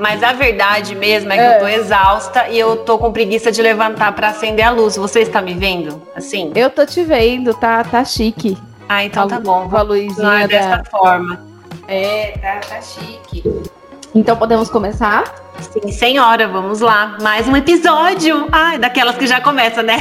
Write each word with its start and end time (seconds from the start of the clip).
Mas 0.00 0.22
a 0.22 0.32
verdade 0.32 0.94
mesmo 0.94 1.30
é 1.32 1.36
que 1.36 1.42
é. 1.42 1.56
eu 1.56 1.60
tô 1.60 1.68
exausta 1.68 2.48
e 2.48 2.58
eu 2.58 2.76
tô 2.76 2.98
com 2.98 3.12
preguiça 3.12 3.52
de 3.52 3.60
levantar 3.60 4.12
para 4.12 4.28
acender 4.28 4.64
a 4.64 4.70
luz. 4.70 4.96
Você 4.96 5.20
está 5.20 5.42
me 5.42 5.54
vendo? 5.54 6.02
Assim? 6.16 6.50
Eu 6.54 6.70
tô 6.70 6.86
te 6.86 7.04
vendo, 7.04 7.52
tá, 7.52 7.84
tá 7.84 8.04
chique. 8.04 8.56
Ah, 8.88 9.04
então 9.04 9.24
a, 9.24 9.28
tá 9.28 9.38
bom. 9.38 9.68
Com 9.68 9.76
a 9.76 9.82
luzinha 9.82 10.48
dessa 10.48 10.78
da... 10.78 10.84
forma. 10.84 11.46
É, 11.86 12.32
tá, 12.40 12.60
tá 12.66 12.80
chique. 12.80 13.44
Então 14.14 14.36
podemos 14.36 14.68
começar? 14.68 15.24
Sim, 15.60 15.92
senhora, 15.92 16.48
vamos 16.48 16.80
lá. 16.80 17.18
Mais 17.20 17.46
um 17.46 17.54
episódio. 17.54 18.48
Ai, 18.50 18.78
daquelas 18.78 19.16
que 19.16 19.26
já 19.26 19.40
começa, 19.40 19.82
né? 19.82 19.98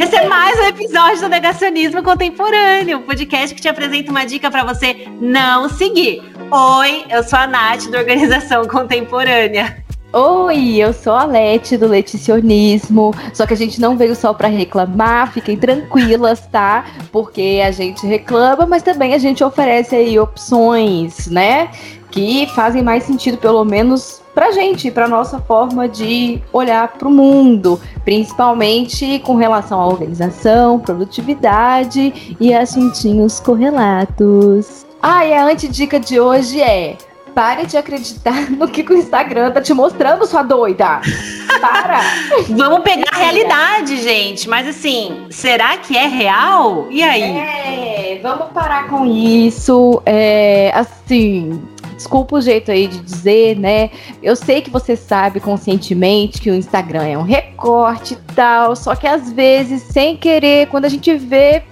Esse 0.00 0.14
é 0.14 0.28
mais 0.28 0.60
um 0.60 0.64
episódio 0.64 1.22
do 1.22 1.28
Negacionismo 1.28 2.02
Contemporâneo, 2.02 2.98
um 2.98 3.02
podcast 3.02 3.54
que 3.54 3.60
te 3.60 3.68
apresenta 3.68 4.10
uma 4.10 4.24
dica 4.24 4.50
para 4.50 4.62
você 4.62 5.08
não 5.20 5.68
seguir. 5.68 6.22
Oi, 6.50 7.04
eu 7.10 7.22
sou 7.22 7.38
a 7.38 7.46
Nath, 7.46 7.90
da 7.90 7.98
Organização 7.98 8.66
Contemporânea. 8.66 9.84
Oi, 10.14 10.76
eu 10.76 10.94
sou 10.94 11.12
a 11.12 11.26
Leti 11.26 11.76
do 11.76 11.86
Leticionismo. 11.86 13.14
Só 13.34 13.46
que 13.46 13.52
a 13.52 13.56
gente 13.56 13.78
não 13.78 13.98
veio 13.98 14.16
só 14.16 14.32
para 14.32 14.48
reclamar, 14.48 15.30
fiquem 15.30 15.58
tranquilas, 15.58 16.46
tá? 16.46 16.86
Porque 17.12 17.60
a 17.62 17.70
gente 17.70 18.06
reclama, 18.06 18.64
mas 18.64 18.82
também 18.82 19.12
a 19.12 19.18
gente 19.18 19.44
oferece 19.44 19.94
aí 19.94 20.18
opções, 20.18 21.26
né? 21.26 21.70
Que 22.10 22.46
fazem 22.54 22.82
mais 22.82 23.02
sentido, 23.02 23.36
pelo 23.36 23.62
menos 23.62 24.22
pra 24.34 24.50
gente, 24.50 24.90
pra 24.90 25.06
nossa 25.06 25.38
forma 25.40 25.86
de 25.86 26.40
olhar 26.50 26.88
para 26.88 27.08
o 27.08 27.10
mundo, 27.10 27.78
principalmente 28.06 29.18
com 29.18 29.36
relação 29.36 29.78
à 29.78 29.86
organização, 29.86 30.80
produtividade 30.80 32.36
e 32.40 32.54
assuntinhos 32.54 33.38
correlatos. 33.38 34.87
Ah, 35.00 35.24
e 35.24 35.32
a 35.32 35.44
antidica 35.44 36.00
de 36.00 36.18
hoje 36.18 36.60
é 36.60 36.96
Pare 37.34 37.66
de 37.66 37.76
acreditar 37.76 38.50
no 38.50 38.66
que 38.66 38.82
o 38.82 38.96
Instagram 38.96 39.52
tá 39.52 39.60
te 39.60 39.72
mostrando, 39.72 40.26
sua 40.26 40.42
doida. 40.42 41.00
Para. 41.60 42.00
Vamos 42.48 42.80
pegar 42.80 43.10
a 43.12 43.16
realidade, 43.16 44.02
gente. 44.02 44.48
Mas 44.48 44.66
assim, 44.66 45.26
será 45.30 45.76
que 45.76 45.96
é 45.96 46.06
real? 46.06 46.88
E 46.90 47.00
aí? 47.00 47.22
É, 47.22 48.20
vamos 48.22 48.48
parar 48.48 48.88
com 48.88 49.06
isso. 49.06 50.02
É, 50.04 50.72
assim, 50.74 51.62
desculpa 51.94 52.36
o 52.36 52.40
jeito 52.40 52.72
aí 52.72 52.88
de 52.88 52.98
dizer, 52.98 53.56
né? 53.56 53.90
Eu 54.20 54.34
sei 54.34 54.60
que 54.60 54.70
você 54.70 54.96
sabe 54.96 55.38
conscientemente 55.38 56.40
que 56.40 56.50
o 56.50 56.54
Instagram 56.54 57.04
é 57.04 57.18
um 57.18 57.22
recorte 57.22 58.14
e 58.14 58.34
tal, 58.34 58.74
só 58.74 58.96
que 58.96 59.06
às 59.06 59.30
vezes, 59.30 59.82
sem 59.82 60.16
querer, 60.16 60.66
quando 60.68 60.86
a 60.86 60.88
gente 60.88 61.14
vê. 61.14 61.62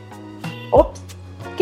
Ops, 0.71 1.06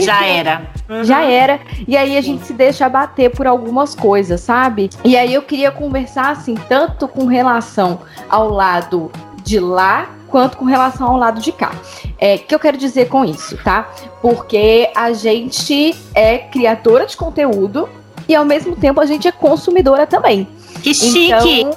já 0.02 0.24
era. 0.24 0.62
Uhum. 0.88 1.04
Já 1.04 1.22
era. 1.22 1.60
E 1.86 1.96
aí 1.96 2.16
a 2.16 2.22
Sim. 2.22 2.32
gente 2.32 2.46
se 2.46 2.52
deixa 2.52 2.86
abater 2.86 3.30
por 3.30 3.46
algumas 3.46 3.94
coisas, 3.94 4.40
sabe? 4.40 4.90
E 5.04 5.16
aí 5.16 5.32
eu 5.34 5.42
queria 5.42 5.70
conversar, 5.70 6.30
assim, 6.30 6.54
tanto 6.68 7.06
com 7.08 7.26
relação 7.26 8.00
ao 8.28 8.48
lado 8.48 9.10
de 9.42 9.60
lá 9.60 10.08
quanto 10.28 10.56
com 10.56 10.64
relação 10.64 11.06
ao 11.06 11.16
lado 11.16 11.40
de 11.40 11.52
cá. 11.52 11.72
É, 12.18 12.38
que 12.38 12.54
eu 12.54 12.58
quero 12.58 12.76
dizer 12.76 13.08
com 13.08 13.24
isso, 13.24 13.56
tá? 13.62 13.88
Porque 14.20 14.90
a 14.94 15.12
gente 15.12 15.94
é 16.14 16.38
criadora 16.38 17.06
de 17.06 17.16
conteúdo 17.16 17.88
e 18.28 18.34
ao 18.34 18.44
mesmo 18.44 18.74
tempo 18.74 19.00
a 19.00 19.06
gente 19.06 19.28
é 19.28 19.32
consumidora 19.32 20.06
também. 20.06 20.48
Que 20.82 20.92
chique! 20.92 21.30
Então, 21.30 21.76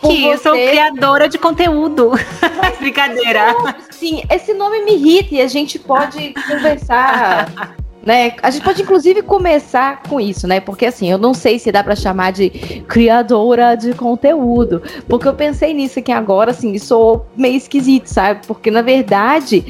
que 0.00 0.26
eu 0.26 0.38
sou 0.38 0.52
criadora 0.52 1.28
de 1.28 1.38
conteúdo. 1.38 2.12
Brincadeira. 2.78 3.54
Sim, 3.90 4.22
esse 4.30 4.52
nome 4.52 4.84
me 4.84 4.94
irrita 4.94 5.34
e 5.34 5.40
a 5.40 5.48
gente 5.48 5.78
pode 5.78 6.34
conversar. 6.48 7.76
Né? 8.04 8.34
A 8.42 8.50
gente 8.50 8.64
pode 8.64 8.82
inclusive 8.82 9.22
começar 9.22 10.02
com 10.02 10.20
isso, 10.20 10.48
né? 10.48 10.58
Porque 10.58 10.86
assim, 10.86 11.08
eu 11.08 11.16
não 11.16 11.32
sei 11.32 11.56
se 11.60 11.70
dá 11.70 11.84
para 11.84 11.94
chamar 11.94 12.32
de 12.32 12.50
criadora 12.88 13.76
de 13.76 13.94
conteúdo, 13.94 14.82
porque 15.08 15.28
eu 15.28 15.34
pensei 15.34 15.72
nisso 15.72 16.00
aqui 16.00 16.10
agora, 16.10 16.50
assim, 16.50 16.76
sou 16.78 17.24
meio 17.36 17.54
esquisito, 17.54 18.06
sabe? 18.06 18.44
Porque 18.44 18.72
na 18.72 18.82
verdade, 18.82 19.64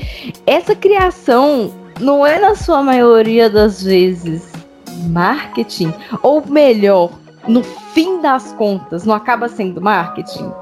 essa 0.46 0.74
criação 0.74 1.74
não 2.00 2.26
é 2.26 2.38
na 2.38 2.54
sua 2.54 2.82
maioria 2.82 3.50
das 3.50 3.82
vezes 3.82 4.50
marketing, 5.08 5.92
ou 6.22 6.42
melhor, 6.46 7.10
no 7.46 7.62
fim 7.62 8.20
das 8.20 8.52
contas, 8.52 9.04
não 9.04 9.14
acaba 9.14 9.48
sendo 9.48 9.80
marketing? 9.80 10.52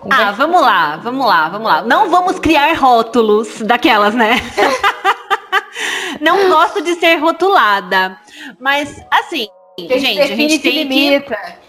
Conversa 0.00 0.26
ah, 0.26 0.32
vamos 0.32 0.60
lá, 0.60 0.96
vamos 0.96 1.26
lá, 1.26 1.48
vamos 1.48 1.66
lá. 1.66 1.82
Não 1.82 2.10
vamos 2.10 2.38
criar 2.38 2.74
rótulos 2.74 3.62
daquelas, 3.62 4.14
né? 4.14 4.34
não 6.20 6.50
gosto 6.50 6.82
de 6.82 6.94
ser 6.96 7.16
rotulada. 7.16 8.18
Mas, 8.60 9.00
assim, 9.10 9.48
gente, 9.78 10.20
a 10.20 10.26
gente 10.26 10.58
tem 10.58 10.84
limita. 10.84 11.34
que. 11.34 11.64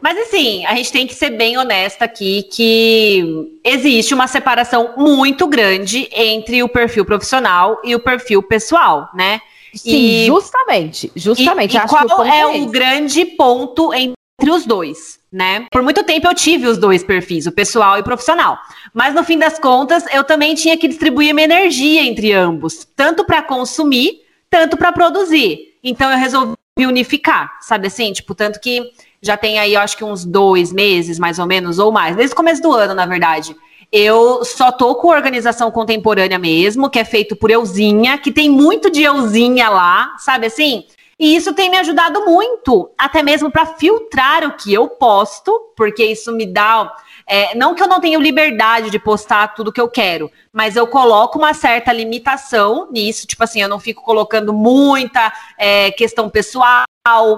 Mas 0.00 0.16
assim, 0.16 0.64
a 0.64 0.74
gente 0.76 0.92
tem 0.92 1.06
que 1.06 1.14
ser 1.14 1.30
bem 1.30 1.58
honesta 1.58 2.04
aqui 2.04 2.44
que 2.44 3.58
existe 3.64 4.14
uma 4.14 4.28
separação 4.28 4.94
muito 4.96 5.46
grande 5.48 6.08
entre 6.12 6.62
o 6.62 6.68
perfil 6.68 7.04
profissional 7.04 7.80
e 7.82 7.96
o 7.96 8.00
perfil 8.00 8.40
pessoal, 8.42 9.08
né? 9.12 9.40
Sim, 9.74 9.90
e, 9.90 10.26
justamente, 10.26 11.12
justamente. 11.14 11.76
E, 11.76 11.78
e 11.78 11.86
qual 11.86 12.24
é, 12.24 12.40
é 12.40 12.46
o 12.46 12.66
grande 12.66 13.24
ponto 13.24 13.92
entre 13.92 14.16
os 14.50 14.64
dois, 14.64 15.18
né? 15.32 15.66
Por 15.70 15.82
muito 15.82 16.02
tempo 16.04 16.26
eu 16.26 16.34
tive 16.34 16.66
os 16.66 16.78
dois 16.78 17.02
perfis, 17.02 17.46
o 17.46 17.52
pessoal 17.52 17.96
e 17.96 18.00
o 18.00 18.04
profissional. 18.04 18.58
Mas 18.94 19.14
no 19.14 19.24
fim 19.24 19.38
das 19.38 19.58
contas, 19.58 20.04
eu 20.12 20.24
também 20.24 20.54
tinha 20.54 20.76
que 20.76 20.88
distribuir 20.88 21.34
minha 21.34 21.44
energia 21.44 22.02
entre 22.02 22.32
ambos, 22.32 22.86
tanto 22.96 23.24
para 23.24 23.42
consumir, 23.42 24.22
tanto 24.48 24.76
para 24.76 24.92
produzir. 24.92 25.74
Então 25.82 26.10
eu 26.10 26.18
resolvi 26.18 26.56
unificar, 26.80 27.58
sabe 27.60 27.88
assim? 27.88 28.12
Tipo, 28.12 28.34
tanto 28.34 28.60
que 28.60 28.90
já 29.20 29.36
tem 29.36 29.58
aí, 29.58 29.74
eu 29.74 29.80
acho 29.80 29.96
que 29.96 30.04
uns 30.04 30.24
dois 30.24 30.72
meses, 30.72 31.18
mais 31.18 31.38
ou 31.38 31.46
menos, 31.46 31.78
ou 31.78 31.90
mais, 31.90 32.16
desde 32.16 32.32
o 32.32 32.36
começo 32.36 32.62
do 32.62 32.72
ano, 32.72 32.94
na 32.94 33.04
verdade, 33.04 33.56
eu 33.90 34.44
só 34.44 34.70
tô 34.70 34.94
com 34.96 35.08
organização 35.08 35.70
contemporânea 35.70 36.38
mesmo, 36.38 36.90
que 36.90 36.98
é 36.98 37.04
feito 37.04 37.34
por 37.34 37.50
Euzinha, 37.50 38.18
que 38.18 38.30
tem 38.30 38.50
muito 38.50 38.90
de 38.90 39.02
Euzinha 39.02 39.70
lá, 39.70 40.14
sabe 40.18 40.46
assim? 40.46 40.84
E 41.18 41.34
isso 41.34 41.52
tem 41.52 41.68
me 41.68 41.76
ajudado 41.78 42.24
muito, 42.24 42.92
até 42.96 43.24
mesmo 43.24 43.50
para 43.50 43.66
filtrar 43.66 44.44
o 44.44 44.56
que 44.56 44.72
eu 44.72 44.88
posto, 44.88 45.72
porque 45.76 46.04
isso 46.04 46.32
me 46.32 46.46
dá. 46.46 46.94
É, 47.26 47.56
não 47.56 47.74
que 47.74 47.82
eu 47.82 47.88
não 47.88 48.00
tenha 48.00 48.16
liberdade 48.18 48.88
de 48.88 49.00
postar 49.00 49.48
tudo 49.48 49.72
que 49.72 49.80
eu 49.80 49.88
quero, 49.88 50.30
mas 50.52 50.76
eu 50.76 50.86
coloco 50.86 51.36
uma 51.36 51.52
certa 51.52 51.92
limitação 51.92 52.88
nisso, 52.92 53.26
tipo 53.26 53.42
assim, 53.42 53.60
eu 53.60 53.68
não 53.68 53.80
fico 53.80 54.02
colocando 54.02 54.52
muita 54.52 55.32
é, 55.58 55.90
questão 55.90 56.30
pessoal, 56.30 56.84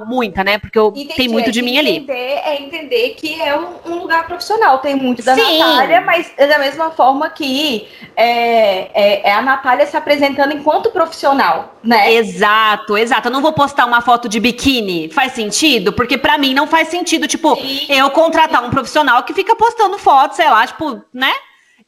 muita, 0.06 0.44
né? 0.44 0.58
Porque 0.58 0.78
eu 0.78 0.88
Entendi, 0.88 1.14
tem 1.14 1.28
muito 1.28 1.50
de 1.50 1.62
mim 1.62 1.78
ali. 1.78 2.04
É 2.08 2.60
entender 2.60 3.10
que 3.10 3.41
é 3.41 3.56
um, 3.56 3.69
um, 3.86 3.98
lugar 4.00 4.26
profissional. 4.26 4.78
Tem 4.78 4.94
muito 4.94 5.22
da 5.22 5.34
Sim. 5.34 5.58
Natália, 5.58 6.00
mas 6.00 6.32
é 6.36 6.47
da 6.47 6.58
mesma 6.58 6.91
forma 6.91 7.28
que 7.31 7.88
é, 8.16 8.91
é, 8.94 9.28
é, 9.28 9.32
a 9.32 9.42
Natália 9.42 9.86
se 9.86 9.97
apresentando 9.97 10.53
enquanto 10.53 10.91
profissional, 10.91 11.75
né? 11.82 12.12
Exato, 12.14 12.97
exato. 12.97 13.28
Eu 13.28 13.32
não 13.32 13.42
vou 13.42 13.53
postar 13.53 13.86
uma 13.86 14.00
foto 14.00 14.28
de 14.28 14.41
biquíni. 14.41 15.10
Faz 15.10 15.32
sentido? 15.32 15.92
Porque 15.92 16.19
para 16.19 16.38
mim 16.38 16.54
não 16.54 16.66
faz 16.66 16.88
sentido, 16.88 17.26
tipo, 17.26 17.56
Sim. 17.56 17.86
eu 17.88 18.10
contratar 18.10 18.64
um 18.64 18.70
profissional 18.70 19.22
que 19.22 19.34
fica 19.34 19.54
postando 19.54 19.98
foto, 19.98 20.34
sei 20.34 20.48
lá, 20.48 20.66
tipo, 20.66 21.03
né? 21.12 21.32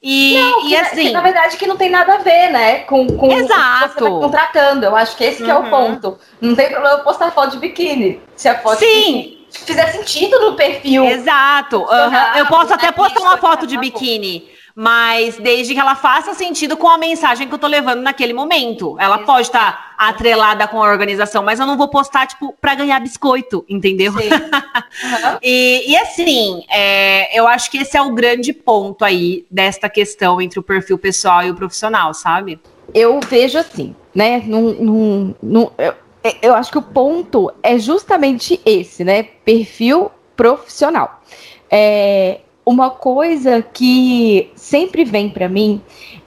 E, 0.03 0.35
não, 0.35 0.69
e 0.69 0.77
assim. 0.77 1.07
Que, 1.07 1.11
na 1.11 1.21
verdade, 1.21 1.57
que 1.57 1.67
não 1.67 1.77
tem 1.77 1.89
nada 1.89 2.15
a 2.15 2.19
ver, 2.19 2.51
né? 2.51 2.81
Com, 2.81 3.07
com 3.17 3.33
Exato. 3.33 3.85
o 3.85 3.89
que 3.89 4.01
você 4.01 4.01
tá 4.01 4.11
contratando. 4.11 4.85
Eu 4.85 4.97
acho 4.97 5.17
que 5.17 5.23
esse 5.23 5.43
uhum. 5.43 5.45
que 5.45 5.51
é 5.51 5.55
o 5.55 5.63
uhum. 5.63 5.71
ponto. 5.71 6.19
Não 6.41 6.57
tem 6.57 6.71
problema 6.71 6.99
postar 6.99 7.31
foto 7.31 7.53
de 7.53 7.59
biquíni. 7.59 8.21
Se 8.35 8.49
a 8.49 8.59
foto 8.59 8.81
Sim. 8.81 9.39
fizer 9.51 9.87
sentido 9.93 10.41
no 10.41 10.57
perfil. 10.57 11.05
Exato. 11.05 11.79
Uhum. 11.83 12.37
Eu 12.37 12.47
posso 12.47 12.75
até 12.75 12.91
postar 12.91 13.21
uma 13.21 13.37
foto 13.37 13.65
de 13.67 13.79
biquíni 13.79 14.52
mas 14.75 15.37
desde 15.37 15.75
que 15.75 15.81
ela 15.81 15.95
faça 15.95 16.35
sentido 16.35 16.77
com 16.77 16.89
a 16.89 16.99
mensagem 16.99 17.47
que 17.47 17.55
eu 17.55 17.59
tô 17.59 17.67
levando 17.67 18.01
naquele 18.03 18.33
momento. 18.33 18.97
Ela 18.99 19.17
Exato. 19.17 19.27
pode 19.27 19.47
estar 19.49 19.73
tá 19.73 20.09
atrelada 20.09 20.67
com 20.67 20.83
a 20.83 20.91
organização, 20.91 21.43
mas 21.43 21.61
eu 21.61 21.67
não 21.67 21.77
vou 21.77 21.89
postar, 21.89 22.27
tipo, 22.27 22.55
para 22.61 22.75
ganhar 22.75 22.99
biscoito, 23.01 23.65
entendeu? 23.69 24.13
Uhum. 24.13 24.19
e, 25.43 25.93
e, 25.93 25.97
assim, 25.97 26.65
é, 26.71 27.39
eu 27.39 27.47
acho 27.47 27.71
que 27.71 27.79
esse 27.79 27.97
é 27.97 28.03
o 28.03 28.13
grande 28.13 28.53
ponto 28.53 29.05
aí 29.05 29.47
desta 29.51 29.89
questão 29.89 30.41
entre 30.41 30.59
o 30.59 30.63
perfil 30.63 30.99
pessoal 30.99 31.45
e 31.45 31.51
o 31.51 31.55
profissional, 31.55 32.15
sabe? 32.15 32.61
Eu 32.95 33.21
vejo 33.21 33.59
assim, 33.59 33.95
né? 34.15 34.43
Num, 34.45 34.73
num, 34.73 35.35
num, 35.43 35.71
eu, 35.79 35.95
eu 36.41 36.55
acho 36.55 36.71
que 36.71 36.79
o 36.79 36.83
ponto 36.83 37.53
é 37.63 37.79
justamente 37.79 38.61
esse, 38.65 39.05
né? 39.05 39.23
Perfil 39.23 40.11
profissional. 40.37 41.23
É, 41.71 42.41
uma 42.65 42.91
coisa 42.91 43.63
que 43.63 44.51
sempre 44.55 45.05
vem 45.05 45.29
para 45.29 45.49
mim 45.49 45.81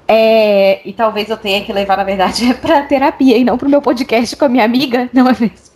é, 0.08 0.88
e 0.88 0.94
talvez 0.94 1.30
eu 1.30 1.38
tenha 1.38 1.64
que 1.64 1.74
levar, 1.74 1.98
na 1.98 2.04
verdade, 2.04 2.46
é 2.52 2.54
para 2.54 2.84
terapia 2.84 3.38
e 3.38 3.44
não 3.44 3.58
para 3.58 3.68
o 3.68 3.72
meu 3.72 3.82
podcast 3.82 4.36
com 4.36 4.46
a 4.46 4.50
minha 4.50 4.64
amiga, 4.64 5.10
não 5.14 5.28
é 5.28 5.36
mesmo? 5.40 5.76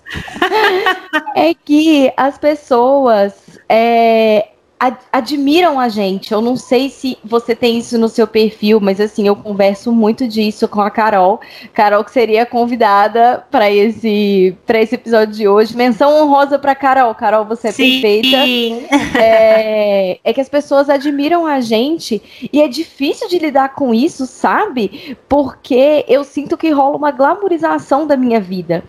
é 1.36 1.54
que 1.54 2.12
as 2.18 2.38
pessoas 2.38 3.34
é, 3.68 4.50
ad 4.80 4.98
admiram 5.12 5.78
a 5.80 5.90
gente. 5.90 6.32
Eu 6.32 6.42
não 6.42 6.56
sei 6.56 6.90
se 6.90 7.18
você 7.24 7.54
tem 7.54 7.78
isso 7.78 7.98
no 7.98 8.08
seu 8.08 8.26
perfil, 8.26 8.80
mas 8.80 9.02
assim, 9.02 9.28
eu 9.28 9.36
converso 9.36 9.92
muito 9.92 10.26
disso 10.28 10.68
com 10.68 10.80
a 10.80 10.90
Carol. 10.90 11.42
Carol 11.74 12.04
que 12.04 12.12
seria 12.12 12.46
convidada 12.46 13.44
para 13.52 13.70
esse 13.70 14.56
para 14.66 14.82
esse 14.82 14.96
episódio 14.96 15.36
de 15.36 15.48
hoje. 15.48 15.76
Menção 15.76 16.22
honrosa 16.22 16.58
para 16.58 16.74
Carol. 16.74 17.14
Carol, 17.14 17.44
você 17.44 17.68
é 17.68 17.72
Sim. 17.72 18.02
perfeita. 18.02 18.38
É, 19.20 20.20
é 20.24 20.34
que 20.34 20.40
as 20.40 20.48
pessoas 20.48 20.90
admiram 20.90 21.46
a 21.46 21.60
gente 21.60 22.22
e 22.54 22.62
é 22.62 22.68
difícil 22.68 23.28
de 23.28 23.38
lidar 23.38 23.74
com 23.74 23.94
isso, 23.94 24.26
sabe? 24.26 25.18
Porque 25.28 26.06
eu 26.08 26.24
sinto 26.24 26.58
que 26.58 26.70
rola 26.70 26.96
uma 26.96 27.12
glamorização 27.12 28.08
da 28.08 28.16
minha 28.16 28.40
vida. 28.40 28.84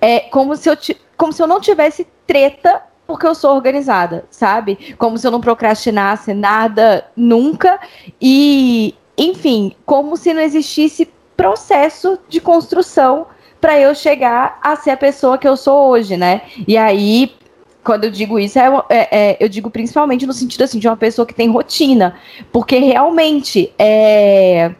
É 0.00 0.20
como 0.20 0.56
se 0.56 0.70
eu 0.70 0.76
como 1.16 1.32
se 1.32 1.42
eu 1.42 1.46
não 1.46 1.60
tivesse 1.60 2.06
treta 2.26 2.82
porque 3.06 3.26
eu 3.26 3.34
sou 3.34 3.54
organizada, 3.54 4.24
sabe? 4.30 4.94
Como 4.98 5.18
se 5.18 5.26
eu 5.26 5.30
não 5.30 5.40
procrastinasse 5.40 6.32
nada 6.32 7.06
nunca. 7.16 7.78
E, 8.20 8.94
enfim, 9.16 9.72
como 9.84 10.16
se 10.16 10.32
não 10.32 10.40
existisse 10.40 11.12
processo 11.36 12.18
de 12.28 12.40
construção 12.40 13.26
para 13.60 13.78
eu 13.78 13.94
chegar 13.94 14.58
a 14.62 14.76
ser 14.76 14.90
a 14.90 14.96
pessoa 14.96 15.38
que 15.38 15.48
eu 15.48 15.56
sou 15.56 15.88
hoje, 15.88 16.16
né? 16.16 16.42
E 16.66 16.76
aí, 16.76 17.34
quando 17.82 18.04
eu 18.04 18.10
digo 18.10 18.38
isso, 18.38 18.58
é, 18.58 18.68
é, 18.88 19.08
é, 19.10 19.36
eu 19.40 19.48
digo 19.48 19.70
principalmente 19.70 20.26
no 20.26 20.32
sentido 20.32 20.64
assim, 20.64 20.78
de 20.78 20.88
uma 20.88 20.96
pessoa 20.96 21.26
que 21.26 21.34
tem 21.34 21.50
rotina. 21.50 22.16
Porque 22.52 22.78
realmente, 22.78 23.72
é, 23.78 24.74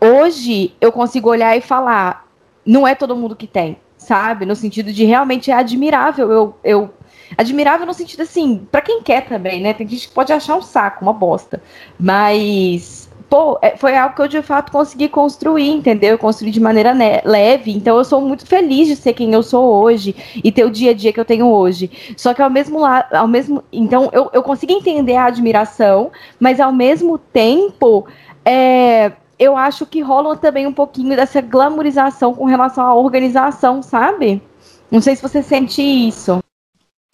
hoje 0.00 0.74
eu 0.80 0.90
consigo 0.90 1.28
olhar 1.28 1.56
e 1.56 1.60
falar, 1.60 2.26
não 2.66 2.86
é 2.86 2.94
todo 2.94 3.16
mundo 3.16 3.36
que 3.36 3.46
tem, 3.46 3.76
sabe? 3.96 4.44
No 4.46 4.56
sentido 4.56 4.92
de 4.92 5.04
realmente 5.04 5.50
é 5.50 5.54
admirável 5.54 6.30
eu, 6.30 6.56
eu 6.64 6.90
Admirável 7.36 7.86
no 7.86 7.94
sentido 7.94 8.22
assim, 8.22 8.66
para 8.70 8.80
quem 8.80 9.02
quer 9.02 9.26
também, 9.26 9.60
né? 9.60 9.74
Tem 9.74 9.86
gente 9.86 10.08
que 10.08 10.14
pode 10.14 10.32
achar 10.32 10.56
um 10.56 10.62
saco, 10.62 11.02
uma 11.02 11.12
bosta. 11.12 11.62
Mas, 11.98 13.08
pô, 13.28 13.58
é, 13.62 13.76
foi 13.76 13.96
algo 13.96 14.14
que 14.14 14.22
eu 14.22 14.28
de 14.28 14.42
fato 14.42 14.70
consegui 14.70 15.08
construir, 15.08 15.70
entendeu? 15.70 16.10
Eu 16.10 16.18
construí 16.18 16.50
de 16.50 16.60
maneira 16.60 16.92
leve. 17.24 17.72
Então 17.72 17.96
eu 17.96 18.04
sou 18.04 18.20
muito 18.20 18.46
feliz 18.46 18.88
de 18.88 18.96
ser 18.96 19.14
quem 19.14 19.32
eu 19.32 19.42
sou 19.42 19.64
hoje 19.82 20.14
e 20.42 20.52
ter 20.52 20.64
o 20.64 20.70
dia 20.70 20.90
a 20.90 20.94
dia 20.94 21.12
que 21.12 21.20
eu 21.20 21.24
tenho 21.24 21.46
hoje. 21.46 21.90
Só 22.16 22.34
que 22.34 22.42
ao 22.42 22.50
mesmo 22.50 22.78
lado, 22.78 23.14
ao 23.14 23.28
mesmo. 23.28 23.62
Então 23.72 24.10
eu, 24.12 24.30
eu 24.32 24.42
consigo 24.42 24.72
entender 24.72 25.16
a 25.16 25.26
admiração, 25.26 26.10
mas 26.38 26.60
ao 26.60 26.72
mesmo 26.72 27.18
tempo. 27.18 28.06
É, 28.44 29.12
eu 29.38 29.56
acho 29.56 29.84
que 29.86 30.00
rola 30.00 30.36
também 30.36 30.68
um 30.68 30.72
pouquinho 30.72 31.16
dessa 31.16 31.40
glamorização 31.40 32.32
com 32.32 32.44
relação 32.44 32.86
à 32.86 32.94
organização, 32.94 33.82
sabe? 33.82 34.40
Não 34.88 35.00
sei 35.00 35.16
se 35.16 35.22
você 35.22 35.42
sente 35.42 35.82
isso. 35.82 36.38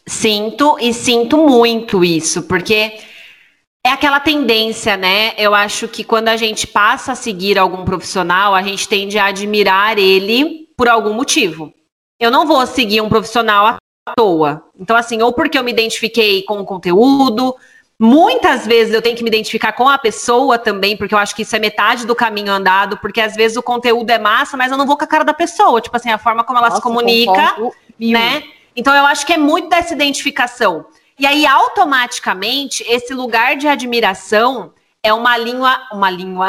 Sinto 0.08 0.78
e 0.80 0.94
sinto 0.94 1.36
muito 1.36 2.02
isso, 2.02 2.42
porque 2.44 2.98
é 3.84 3.90
aquela 3.90 4.18
tendência, 4.18 4.96
né? 4.96 5.34
Eu 5.36 5.54
acho 5.54 5.86
que 5.86 6.02
quando 6.02 6.28
a 6.28 6.36
gente 6.36 6.66
passa 6.66 7.12
a 7.12 7.14
seguir 7.14 7.58
algum 7.58 7.84
profissional, 7.84 8.54
a 8.54 8.62
gente 8.62 8.88
tende 8.88 9.18
a 9.18 9.26
admirar 9.26 9.98
ele 9.98 10.66
por 10.76 10.88
algum 10.88 11.12
motivo. 11.12 11.72
Eu 12.18 12.30
não 12.30 12.46
vou 12.46 12.66
seguir 12.66 13.00
um 13.00 13.08
profissional 13.08 13.66
à 13.66 13.78
toa. 14.16 14.64
Então, 14.78 14.96
assim, 14.96 15.20
ou 15.22 15.32
porque 15.32 15.58
eu 15.58 15.62
me 15.62 15.70
identifiquei 15.70 16.42
com 16.42 16.58
o 16.58 16.64
conteúdo, 16.64 17.54
muitas 18.00 18.66
vezes 18.66 18.94
eu 18.94 19.02
tenho 19.02 19.16
que 19.16 19.22
me 19.22 19.28
identificar 19.28 19.72
com 19.72 19.88
a 19.88 19.98
pessoa 19.98 20.58
também, 20.58 20.96
porque 20.96 21.14
eu 21.14 21.18
acho 21.18 21.34
que 21.34 21.42
isso 21.42 21.54
é 21.54 21.58
metade 21.58 22.06
do 22.06 22.14
caminho 22.14 22.52
andado, 22.52 22.96
porque 22.96 23.20
às 23.20 23.36
vezes 23.36 23.56
o 23.56 23.62
conteúdo 23.62 24.10
é 24.10 24.18
massa, 24.18 24.56
mas 24.56 24.72
eu 24.72 24.78
não 24.78 24.86
vou 24.86 24.96
com 24.96 25.04
a 25.04 25.08
cara 25.08 25.24
da 25.24 25.34
pessoa, 25.34 25.80
tipo 25.80 25.96
assim, 25.96 26.10
a 26.10 26.18
forma 26.18 26.42
como 26.44 26.58
ela 26.58 26.68
Nossa, 26.68 26.80
se 26.80 26.82
comunica, 26.82 27.56
né? 28.00 28.42
Então, 28.78 28.94
eu 28.94 29.04
acho 29.04 29.26
que 29.26 29.32
é 29.32 29.36
muito 29.36 29.68
dessa 29.68 29.92
identificação. 29.92 30.86
E 31.18 31.26
aí, 31.26 31.44
automaticamente, 31.44 32.84
esse 32.88 33.12
lugar 33.12 33.56
de 33.56 33.66
admiração 33.66 34.72
é 35.02 35.12
uma 35.12 35.36
língua, 35.36 35.76
uma 35.92 36.08
língua, 36.08 36.46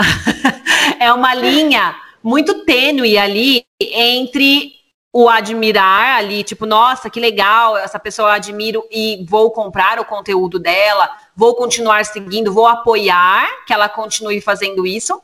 é 1.01 1.11
uma 1.11 1.33
linha 1.33 1.95
muito 2.21 2.65
tênue 2.65 3.17
ali 3.17 3.65
entre 3.81 4.73
o 5.11 5.27
admirar 5.27 6.17
ali, 6.17 6.43
tipo, 6.43 6.67
nossa, 6.67 7.09
que 7.09 7.19
legal, 7.19 7.75
essa 7.75 7.97
pessoa 7.97 8.29
eu 8.29 8.33
admiro 8.33 8.83
e 8.91 9.25
vou 9.27 9.49
comprar 9.49 9.99
o 9.99 10.05
conteúdo 10.05 10.59
dela, 10.59 11.09
vou 11.35 11.55
continuar 11.55 12.05
seguindo, 12.05 12.53
vou 12.53 12.67
apoiar 12.67 13.49
que 13.65 13.73
ela 13.73 13.89
continue 13.89 14.39
fazendo 14.39 14.85
isso, 14.85 15.19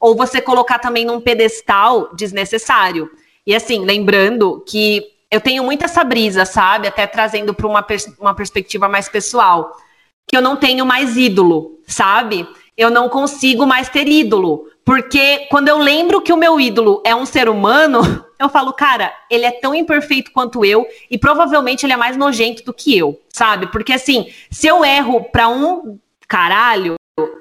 ou 0.00 0.16
você 0.16 0.40
colocar 0.40 0.80
também 0.80 1.04
num 1.04 1.20
pedestal 1.20 2.12
desnecessário. 2.16 3.08
E 3.46 3.54
assim, 3.54 3.84
lembrando 3.84 4.64
que 4.68 5.12
eu 5.32 5.40
tenho 5.40 5.64
muito 5.64 5.82
essa 5.82 6.04
brisa, 6.04 6.44
sabe? 6.44 6.86
Até 6.86 7.06
trazendo 7.06 7.54
para 7.54 7.66
uma, 7.66 7.82
pers 7.82 8.06
uma 8.20 8.34
perspectiva 8.34 8.86
mais 8.86 9.08
pessoal. 9.08 9.74
Que 10.28 10.36
eu 10.36 10.42
não 10.42 10.56
tenho 10.56 10.84
mais 10.84 11.16
ídolo, 11.16 11.80
sabe? 11.86 12.46
Eu 12.76 12.90
não 12.90 13.08
consigo 13.08 13.64
mais 13.64 13.88
ter 13.88 14.06
ídolo. 14.06 14.68
Porque 14.84 15.46
quando 15.50 15.68
eu 15.68 15.78
lembro 15.78 16.20
que 16.20 16.34
o 16.34 16.36
meu 16.36 16.60
ídolo 16.60 17.02
é 17.06 17.14
um 17.14 17.24
ser 17.24 17.48
humano, 17.48 18.02
eu 18.38 18.50
falo, 18.50 18.74
cara, 18.74 19.10
ele 19.30 19.46
é 19.46 19.50
tão 19.50 19.74
imperfeito 19.74 20.32
quanto 20.32 20.66
eu 20.66 20.86
e 21.10 21.16
provavelmente 21.16 21.86
ele 21.86 21.94
é 21.94 21.96
mais 21.96 22.14
nojento 22.14 22.62
do 22.62 22.74
que 22.74 22.98
eu, 22.98 23.18
sabe? 23.30 23.68
Porque 23.68 23.94
assim, 23.94 24.30
se 24.50 24.66
eu 24.66 24.84
erro 24.84 25.24
pra 25.32 25.48
um 25.48 25.98
caralho, 26.28 26.96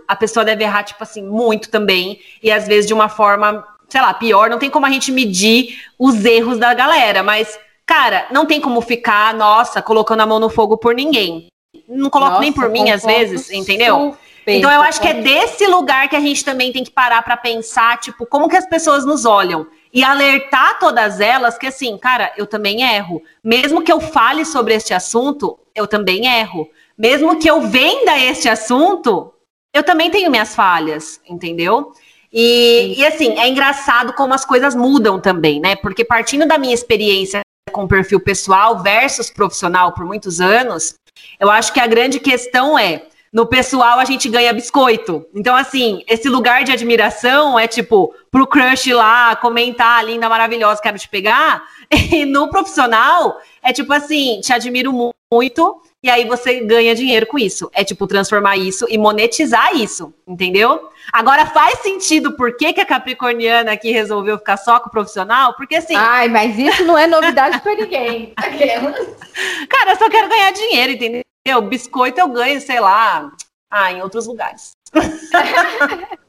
a 0.07 0.15
pessoa 0.15 0.45
deve 0.45 0.63
errar, 0.63 0.83
tipo 0.83 1.03
assim, 1.03 1.23
muito 1.23 1.69
também. 1.69 2.21
E 2.41 2.49
às 2.49 2.67
vezes 2.67 2.87
de 2.87 2.93
uma 2.93 3.09
forma, 3.09 3.67
sei 3.89 3.99
lá, 3.99 4.13
pior. 4.13 4.49
Não 4.49 4.59
tem 4.59 4.69
como 4.69 4.85
a 4.85 4.89
gente 4.89 5.11
medir 5.11 5.77
os 5.99 6.23
erros 6.23 6.57
da 6.57 6.73
galera, 6.73 7.21
mas 7.21 7.59
Cara, 7.85 8.27
não 8.31 8.45
tem 8.45 8.61
como 8.61 8.81
ficar, 8.81 9.33
nossa, 9.33 9.81
colocando 9.81 10.21
a 10.21 10.25
mão 10.25 10.39
no 10.39 10.49
fogo 10.49 10.77
por 10.77 10.95
ninguém. 10.95 11.47
Não 11.87 12.09
coloco 12.09 12.31
nossa, 12.31 12.41
nem 12.41 12.53
por 12.53 12.69
mim, 12.69 12.89
às 12.89 13.03
vezes, 13.03 13.51
entendeu? 13.51 14.11
Super, 14.11 14.21
então 14.47 14.71
eu 14.71 14.81
acho 14.81 14.99
que 14.99 15.07
é 15.07 15.13
desse 15.13 15.67
lugar 15.67 16.09
que 16.09 16.15
a 16.15 16.19
gente 16.19 16.43
também 16.43 16.71
tem 16.71 16.83
que 16.83 16.91
parar 16.91 17.21
para 17.21 17.37
pensar, 17.37 17.99
tipo, 17.99 18.25
como 18.25 18.49
que 18.49 18.57
as 18.57 18.67
pessoas 18.67 19.05
nos 19.05 19.25
olham 19.25 19.67
e 19.93 20.03
alertar 20.03 20.79
todas 20.79 21.19
elas 21.19 21.57
que 21.57 21.67
assim, 21.67 21.97
cara, 21.97 22.31
eu 22.37 22.47
também 22.47 22.81
erro. 22.81 23.21
Mesmo 23.43 23.81
que 23.81 23.91
eu 23.91 23.99
fale 23.99 24.45
sobre 24.45 24.73
este 24.73 24.93
assunto, 24.93 25.59
eu 25.75 25.85
também 25.85 26.25
erro. 26.25 26.67
Mesmo 26.97 27.39
que 27.39 27.49
eu 27.49 27.61
venda 27.61 28.17
este 28.17 28.49
assunto, 28.49 29.33
eu 29.73 29.83
também 29.83 30.09
tenho 30.09 30.31
minhas 30.31 30.55
falhas, 30.55 31.19
entendeu? 31.27 31.91
E, 32.31 32.95
e 32.97 33.05
assim, 33.05 33.37
é 33.37 33.47
engraçado 33.47 34.13
como 34.13 34.33
as 34.33 34.45
coisas 34.45 34.73
mudam 34.73 35.19
também, 35.19 35.59
né? 35.59 35.75
Porque 35.75 36.05
partindo 36.05 36.47
da 36.47 36.57
minha 36.57 36.73
experiência 36.73 37.41
com 37.71 37.87
perfil 37.87 38.19
pessoal 38.19 38.81
versus 38.81 39.29
profissional 39.29 39.93
por 39.93 40.05
muitos 40.05 40.39
anos, 40.39 40.93
eu 41.39 41.49
acho 41.49 41.73
que 41.73 41.79
a 41.79 41.87
grande 41.87 42.19
questão 42.19 42.77
é 42.77 43.07
no 43.31 43.45
pessoal 43.45 43.97
a 43.97 44.05
gente 44.05 44.27
ganha 44.27 44.51
biscoito. 44.51 45.25
Então, 45.33 45.55
assim, 45.55 46.03
esse 46.07 46.27
lugar 46.27 46.63
de 46.63 46.71
admiração 46.71 47.57
é 47.57 47.65
tipo, 47.65 48.13
pro 48.29 48.45
crush 48.45 48.91
lá, 48.91 49.35
comentar, 49.37 50.03
linda, 50.05 50.27
maravilhosa, 50.27 50.81
quero 50.81 50.99
te 50.99 51.07
pegar. 51.07 51.63
E 51.93 52.25
no 52.25 52.49
profissional 52.49 53.37
é 53.61 53.73
tipo 53.73 53.91
assim, 53.91 54.39
te 54.39 54.53
admiro 54.53 54.93
muito, 55.31 55.81
e 56.03 56.09
aí 56.09 56.25
você 56.25 56.61
ganha 56.61 56.95
dinheiro 56.95 57.27
com 57.27 57.37
isso. 57.37 57.69
É 57.73 57.83
tipo 57.83 58.07
transformar 58.07 58.57
isso 58.57 58.87
e 58.89 58.97
monetizar 58.97 59.75
isso, 59.75 60.13
entendeu? 60.27 60.89
Agora 61.11 61.45
faz 61.45 61.79
sentido 61.79 62.35
por 62.35 62.55
que, 62.57 62.73
que 62.73 62.81
a 62.81 62.85
Capricorniana 62.85 63.71
aqui 63.73 63.91
resolveu 63.91 64.37
ficar 64.37 64.57
só 64.57 64.79
com 64.79 64.89
o 64.89 64.91
profissional? 64.91 65.55
Porque 65.55 65.75
assim. 65.75 65.95
Ai, 65.95 66.27
mas 66.27 66.57
isso 66.57 66.83
não 66.85 66.97
é 66.97 67.05
novidade 67.05 67.59
para 67.61 67.75
ninguém. 67.75 68.33
Cara, 69.69 69.91
eu 69.91 69.95
só 69.97 70.09
quero 70.09 70.27
ganhar 70.27 70.51
dinheiro, 70.51 70.93
entendeu? 70.93 71.23
Biscoito 71.67 72.19
eu 72.19 72.27
ganho, 72.27 72.59
sei 72.61 72.79
lá, 72.79 73.31
ah, 73.69 73.91
em 73.91 74.01
outros 74.01 74.25
lugares. 74.25 74.71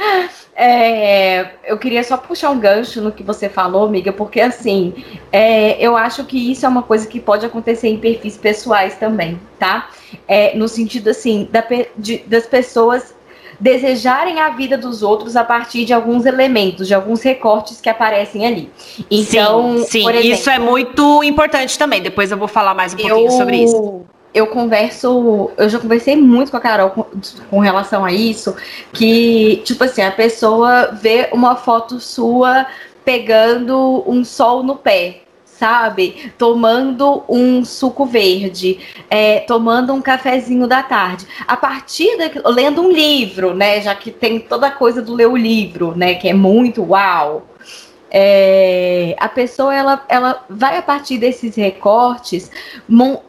É, 0.62 1.52
eu 1.64 1.78
queria 1.78 2.04
só 2.04 2.18
puxar 2.18 2.50
um 2.50 2.58
gancho 2.58 3.00
no 3.00 3.10
que 3.10 3.22
você 3.22 3.48
falou, 3.48 3.86
amiga, 3.86 4.12
porque 4.12 4.42
assim, 4.42 4.92
é, 5.32 5.82
eu 5.82 5.96
acho 5.96 6.22
que 6.24 6.52
isso 6.52 6.66
é 6.66 6.68
uma 6.68 6.82
coisa 6.82 7.06
que 7.06 7.18
pode 7.18 7.46
acontecer 7.46 7.88
em 7.88 7.96
perfis 7.96 8.36
pessoais 8.36 8.94
também, 8.96 9.40
tá? 9.58 9.88
É, 10.28 10.54
no 10.54 10.68
sentido 10.68 11.08
assim, 11.08 11.48
da, 11.50 11.64
de, 11.96 12.18
das 12.26 12.44
pessoas 12.46 13.14
desejarem 13.58 14.38
a 14.40 14.50
vida 14.50 14.76
dos 14.76 15.02
outros 15.02 15.34
a 15.34 15.44
partir 15.44 15.86
de 15.86 15.94
alguns 15.94 16.26
elementos, 16.26 16.86
de 16.86 16.94
alguns 16.94 17.22
recortes 17.22 17.80
que 17.80 17.88
aparecem 17.88 18.46
ali. 18.46 18.70
Então, 19.10 19.78
sim, 19.78 19.84
sim. 19.84 20.10
Exemplo, 20.10 20.20
isso 20.20 20.50
é 20.50 20.58
muito 20.58 21.24
importante 21.24 21.78
também. 21.78 22.02
Depois 22.02 22.30
eu 22.30 22.36
vou 22.36 22.48
falar 22.48 22.74
mais 22.74 22.92
um 22.92 22.98
pouquinho 22.98 23.26
eu... 23.26 23.30
sobre 23.30 23.64
isso 23.64 24.04
eu 24.32 24.46
converso, 24.46 25.50
eu 25.56 25.68
já 25.68 25.78
conversei 25.78 26.16
muito 26.16 26.50
com 26.50 26.56
a 26.56 26.60
Carol 26.60 26.90
com, 26.90 27.04
com, 27.50 27.58
relação 27.58 28.04
a 28.04 28.12
isso, 28.12 28.54
que, 28.92 29.62
tipo 29.64 29.82
assim, 29.84 30.02
a 30.02 30.12
pessoa 30.12 30.92
vê 30.92 31.28
uma 31.32 31.56
foto 31.56 31.98
sua 31.98 32.66
pegando 33.04 34.04
um 34.06 34.24
sol 34.24 34.62
no 34.62 34.76
pé, 34.76 35.22
sabe? 35.44 36.32
Tomando 36.38 37.24
um 37.28 37.64
suco 37.64 38.06
verde, 38.06 38.78
é, 39.10 39.40
tomando 39.40 39.92
um 39.92 40.00
cafezinho 40.00 40.66
da 40.66 40.82
tarde. 40.82 41.26
A 41.46 41.56
partir 41.56 42.16
da. 42.16 42.50
lendo 42.50 42.80
um 42.82 42.90
livro, 42.90 43.54
né? 43.54 43.80
Já 43.80 43.94
que 43.94 44.10
tem 44.10 44.38
toda 44.38 44.68
a 44.68 44.70
coisa 44.70 45.02
do 45.02 45.14
ler 45.14 45.28
o 45.28 45.36
livro, 45.36 45.94
né? 45.96 46.14
Que 46.14 46.28
é 46.28 46.34
muito 46.34 46.82
uau. 46.82 47.49
É, 48.10 49.14
a 49.18 49.28
pessoa 49.28 49.74
ela, 49.74 50.04
ela 50.08 50.44
vai 50.48 50.76
a 50.76 50.82
partir 50.82 51.18
desses 51.18 51.54
recortes, 51.54 52.50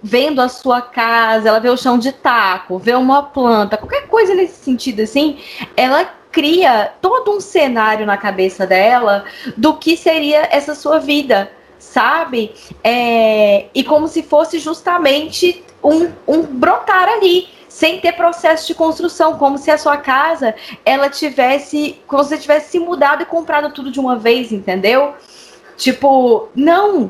vendo 0.02 0.42
a 0.42 0.50
sua 0.50 0.82
casa, 0.82 1.50
ela 1.50 1.60
vê 1.60 1.70
o 1.70 1.78
chão 1.78 1.98
de 1.98 2.12
taco, 2.12 2.80
vê 2.80 2.94
uma 2.96 3.24
planta, 3.24 3.78
qualquer 3.78 4.08
coisa 4.08 4.34
nesse 4.34 4.64
sentido 4.64 5.02
assim, 5.02 5.40
ela 5.78 6.06
cria 6.32 6.94
todo 7.02 7.32
um 7.32 7.40
cenário 7.40 8.06
na 8.06 8.18
cabeça 8.18 8.66
dela 8.66 9.26
do 9.58 9.76
que 9.76 9.98
seria 9.98 10.48
essa 10.50 10.74
sua 10.74 10.98
vida, 10.98 11.52
sabe? 11.78 12.54
É, 12.84 13.66
e 13.74 13.84
como 13.84 14.08
se 14.08 14.24
fosse 14.24 14.58
justamente 14.60 15.64
um, 15.84 16.10
um 16.28 16.42
brotar 16.44 17.08
ali 17.10 17.50
sem 17.72 18.02
ter 18.02 18.12
processo 18.12 18.68
de 18.68 18.76
construção, 18.76 19.38
como 19.38 19.58
se 19.58 19.72
a 19.72 19.78
sua 19.78 19.96
casa 19.96 20.54
ela 20.86 21.10
tivesse, 21.10 21.98
como 22.06 22.22
se 22.22 22.30
você 22.30 22.38
tivesse 22.38 22.72
se 22.72 22.80
mudado 22.80 23.24
e 23.24 23.26
comprado 23.26 23.74
tudo 23.74 23.90
de 23.90 23.98
uma 23.98 24.18
vez, 24.18 24.52
entendeu? 24.52 25.16
Tipo, 25.78 26.50
não, 26.54 27.10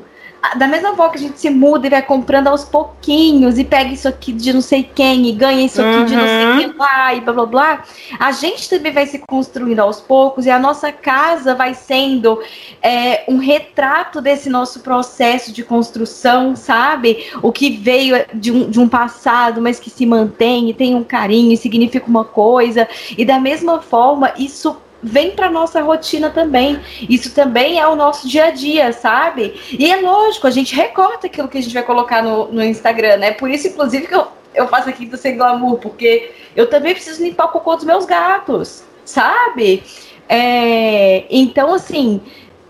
da 0.55 0.67
mesma 0.67 0.95
forma 0.95 1.11
que 1.11 1.17
a 1.17 1.21
gente 1.21 1.39
se 1.39 1.49
muda 1.49 1.85
e 1.85 1.89
vai 1.89 2.01
comprando 2.01 2.47
aos 2.47 2.63
pouquinhos 2.63 3.59
e 3.59 3.63
pega 3.63 3.91
isso 3.91 4.07
aqui 4.07 4.33
de 4.33 4.51
não 4.51 4.61
sei 4.61 4.83
quem 4.83 5.27
e 5.27 5.31
ganha 5.31 5.65
isso 5.65 5.79
aqui 5.79 5.97
uhum. 5.97 6.05
de 6.05 6.15
não 6.15 6.25
sei 6.25 6.65
quem 6.65 6.77
lá 6.77 7.13
e 7.13 7.21
blá 7.21 7.33
blá 7.33 7.45
blá, 7.45 7.83
a 8.19 8.31
gente 8.31 8.67
também 8.67 8.91
vai 8.91 9.05
se 9.05 9.19
construindo 9.19 9.79
aos 9.79 10.01
poucos 10.01 10.45
e 10.45 10.49
a 10.49 10.57
nossa 10.57 10.91
casa 10.91 11.53
vai 11.53 11.73
sendo 11.73 12.41
é, 12.81 13.23
um 13.27 13.37
retrato 13.37 14.19
desse 14.19 14.49
nosso 14.49 14.79
processo 14.79 15.53
de 15.53 15.63
construção, 15.63 16.55
sabe? 16.55 17.27
O 17.41 17.51
que 17.51 17.69
veio 17.77 18.25
de 18.33 18.51
um, 18.51 18.69
de 18.69 18.79
um 18.79 18.89
passado, 18.89 19.61
mas 19.61 19.79
que 19.79 19.89
se 19.89 20.05
mantém 20.05 20.69
e 20.69 20.73
tem 20.73 20.95
um 20.95 21.03
carinho 21.03 21.51
e 21.53 21.57
significa 21.57 22.07
uma 22.07 22.25
coisa. 22.25 22.87
E 23.17 23.23
da 23.23 23.39
mesma 23.39 23.79
forma, 23.79 24.33
isso 24.37 24.75
vem 25.01 25.31
para 25.31 25.49
nossa 25.49 25.81
rotina 25.81 26.29
também. 26.29 26.79
Isso 27.09 27.33
também 27.33 27.79
é 27.79 27.87
o 27.87 27.95
nosso 27.95 28.27
dia 28.27 28.45
a 28.45 28.51
dia, 28.51 28.93
sabe? 28.93 29.59
E 29.71 29.91
é 29.91 29.97
lógico, 29.97 30.47
a 30.47 30.51
gente 30.51 30.75
recorta 30.75 31.27
aquilo 31.27 31.47
que 31.47 31.57
a 31.57 31.61
gente 31.61 31.73
vai 31.73 31.83
colocar 31.83 32.21
no, 32.21 32.51
no 32.51 32.63
Instagram, 32.63 33.17
né? 33.17 33.31
Por 33.31 33.49
isso, 33.49 33.67
inclusive, 33.67 34.07
que 34.07 34.15
eu, 34.15 34.27
eu 34.53 34.67
faço 34.67 34.89
aqui 34.89 35.05
do 35.05 35.17
Sem 35.17 35.37
Glamour, 35.37 35.77
porque 35.77 36.31
eu 36.55 36.69
também 36.69 36.93
preciso 36.93 37.23
limpar 37.23 37.45
o 37.45 37.49
cocô 37.49 37.75
dos 37.75 37.85
meus 37.85 38.05
gatos, 38.05 38.83
sabe? 39.05 39.83
É, 40.29 41.25
então, 41.29 41.73
assim, 41.73 42.21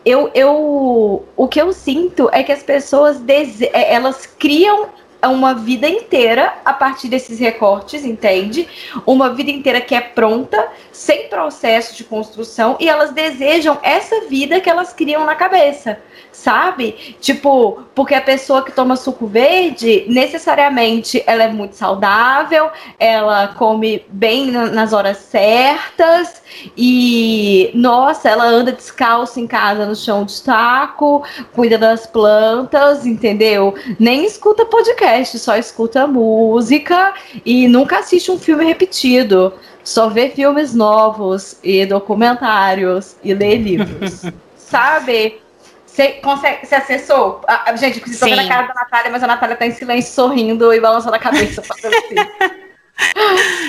eu, 0.04 0.32
eu, 0.34 1.26
o 1.36 1.48
que 1.48 1.62
eu 1.62 1.72
sinto 1.74 2.30
é 2.32 2.44
que 2.44 2.52
as 2.52 2.64
pessoas 2.64 3.22
é, 3.28 3.94
elas 3.94 4.26
criam 4.26 4.90
uma 5.30 5.54
vida 5.54 5.88
inteira 5.88 6.54
a 6.66 6.74
partir 6.74 7.08
desses 7.08 7.40
recortes, 7.40 8.04
entende? 8.04 8.68
Uma 9.06 9.34
vida 9.34 9.52
inteira 9.52 9.82
que 9.82 9.94
é 9.94 10.02
pronta, 10.02 10.68
sem 10.92 11.28
processo 11.28 11.96
de 11.96 12.04
construção, 12.04 12.78
e 12.80 12.90
elas 12.90 13.12
desejam 13.12 13.78
essa 13.84 14.22
vida 14.22 14.60
que 14.60 14.70
elas 14.70 14.94
criam 14.94 15.26
na 15.26 15.36
cabeça 15.36 16.00
sabe? 16.32 17.16
Tipo, 17.20 17.84
porque 17.94 18.16
a 18.16 18.22
pessoa 18.22 18.64
que 18.64 18.72
toma 18.72 18.96
suco 18.96 19.28
verde, 19.28 20.06
necessariamente 20.08 21.24
ela 21.28 21.44
é 21.44 21.50
muito 21.50 21.76
saudável, 21.76 22.70
ela 22.98 23.50
come 23.50 24.06
bem 24.10 24.50
nas 24.52 24.94
horas 24.94 25.18
certas 25.18 26.42
e, 26.76 27.72
nossa, 27.74 28.30
ela 28.30 28.46
anda 28.46 28.72
descalça 28.72 29.40
em 29.40 29.48
casa 29.48 29.86
no 29.86 29.96
chão 29.96 30.24
de 30.24 30.42
taco, 30.42 31.24
cuida 31.54 31.78
das 31.78 32.06
plantas, 32.06 33.06
entendeu? 33.06 33.76
Nem 34.00 34.26
escuta 34.26 34.66
podcast, 34.66 35.11
só 35.40 35.58
escuta 35.58 36.08
música 36.08 37.14
e 37.46 37.68
nunca 37.68 38.00
assiste 38.00 38.32
um 38.32 38.40
filme 38.40 38.66
repetido. 38.66 39.54
Só 39.84 40.10
vê 40.10 40.30
filmes 40.30 40.74
novos 40.74 41.58
e 41.64 41.86
documentários 41.86 43.16
e 43.24 43.34
lê 43.34 43.56
livros. 43.56 44.22
sabe? 44.56 45.42
Você 45.86 46.14
consegue, 46.14 46.66
você 46.66 46.76
acessou? 46.76 47.42
Ah, 47.46 47.76
gente, 47.76 48.00
eu 48.00 48.08
estou 48.08 48.30
vendo 48.30 48.40
a 48.40 48.48
cara 48.48 48.68
da 48.68 48.74
Natália, 48.74 49.12
mas 49.12 49.24
a 49.24 49.28
Natália 49.28 49.58
tá 49.58 49.68
em 49.68 49.72
silêncio, 49.72 50.14
sorrindo 50.14 50.74
e 50.74 50.80
balançando 50.80 51.16
a 51.16 51.20
cabeça. 51.20 51.62
assim. 51.62 52.62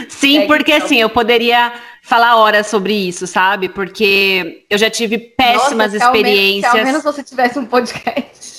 Sim, 0.08 0.38
é, 0.40 0.46
porque 0.46 0.72
então. 0.72 0.87
assim, 0.87 1.00
eu 1.00 1.11
poderia 1.11 1.72
falar 2.02 2.37
horas 2.37 2.66
sobre 2.66 2.92
isso, 2.92 3.26
sabe? 3.26 3.68
Porque 3.68 4.64
eu 4.68 4.78
já 4.78 4.90
tive 4.90 5.18
péssimas 5.18 5.92
Nossa, 5.92 6.04
experiências. 6.04 6.64
Ao, 6.66 6.75
menos, 6.75 6.75
se 6.75 6.78
ao 6.78 6.84
menos 6.84 7.02
você 7.02 7.22
tivesse 7.22 7.58
um 7.58 7.64
podcast. 7.64 8.51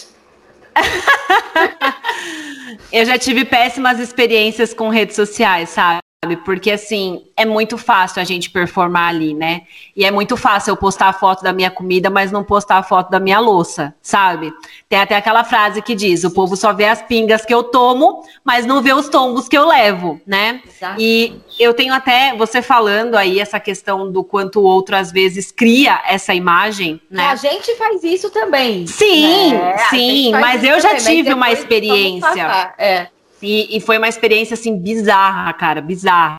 Eu 2.92 3.06
já 3.06 3.18
tive 3.18 3.46
péssimas 3.46 4.00
experiências 4.00 4.74
com 4.74 4.90
redes 4.90 5.16
sociais, 5.16 5.70
sabe? 5.70 6.03
Porque 6.38 6.72
assim, 6.72 7.26
é 7.36 7.46
muito 7.46 7.78
fácil 7.78 8.22
a 8.22 8.26
gente 8.26 8.50
performar 8.50 9.10
ali, 9.10 9.34
né? 9.34 9.62
E 9.96 10.06
é 10.06 10.12
muito 10.12 10.38
fácil 10.38 10.72
eu 10.72 10.78
postar 10.78 11.08
a 11.08 11.14
foto 11.14 11.44
da 11.44 11.54
minha 11.54 11.70
comida, 11.70 12.10
mas 12.10 12.32
não 12.32 12.44
postar 12.44 12.78
a 12.78 12.84
foto 12.84 13.10
da 13.10 13.20
minha 13.20 13.40
louça, 13.40 13.94
sabe? 14.02 14.52
Tem 14.88 15.00
até 15.00 15.16
aquela 15.16 15.44
frase 15.44 15.82
que 15.82 15.96
diz: 15.96 16.24
o 16.24 16.32
povo 16.32 16.56
só 16.56 16.74
vê 16.74 16.86
as 16.86 17.02
pingas 17.02 17.46
que 17.46 17.54
eu 17.54 17.64
tomo, 17.64 18.24
mas 18.44 18.66
não 18.66 18.82
vê 18.82 18.94
os 18.94 19.10
tombos 19.10 19.48
que 19.48 19.58
eu 19.58 19.68
levo, 19.68 20.20
né? 20.26 20.62
Exatamente. 20.66 21.04
E 21.04 21.42
eu 21.60 21.74
tenho 21.74 21.94
até 21.94 22.36
você 22.36 22.62
falando 22.62 23.16
aí 23.16 23.40
essa 23.40 23.60
questão 23.60 24.12
do 24.12 24.24
quanto 24.24 24.60
o 24.60 24.64
outro 24.64 24.96
às 24.96 25.12
vezes 25.12 25.52
cria 25.52 26.02
essa 26.06 26.34
imagem, 26.34 27.02
né? 27.10 27.26
A 27.28 27.36
gente 27.36 27.76
faz 27.76 28.04
isso 28.04 28.30
também. 28.30 28.88
Sim, 28.88 29.54
né? 29.54 29.78
sim, 29.90 30.32
mas 30.32 30.64
eu 30.64 30.80
já 30.80 30.96
também, 30.96 31.04
tive 31.04 31.34
uma 31.34 31.52
experiência. 31.52 32.74
É. 32.78 33.08
E, 33.44 33.78
e 33.78 33.82
foi 33.82 33.98
uma 33.98 34.08
experiência, 34.08 34.54
assim, 34.54 34.78
bizarra, 34.78 35.52
cara, 35.54 35.82
bizarra. 35.82 36.38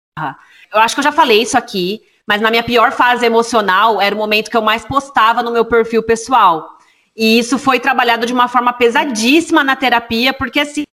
Eu 0.73 0.80
acho 0.80 0.94
que 0.94 1.00
eu 1.00 1.04
já 1.04 1.12
falei 1.12 1.42
isso 1.42 1.56
aqui, 1.56 2.02
mas 2.26 2.40
na 2.40 2.50
minha 2.50 2.62
pior 2.62 2.92
fase 2.92 3.26
emocional 3.26 4.00
era 4.00 4.14
o 4.14 4.18
momento 4.18 4.50
que 4.50 4.56
eu 4.56 4.62
mais 4.62 4.84
postava 4.84 5.42
no 5.42 5.52
meu 5.52 5.64
perfil 5.64 6.02
pessoal. 6.02 6.78
E 7.16 7.38
isso 7.38 7.58
foi 7.58 7.78
trabalhado 7.78 8.26
de 8.26 8.32
uma 8.32 8.49
forma 8.49 8.73
pesadíssima 8.73 9.62
na 9.62 9.76
terapia, 9.76 10.32
porque 10.32 10.61
assim, 10.61 10.84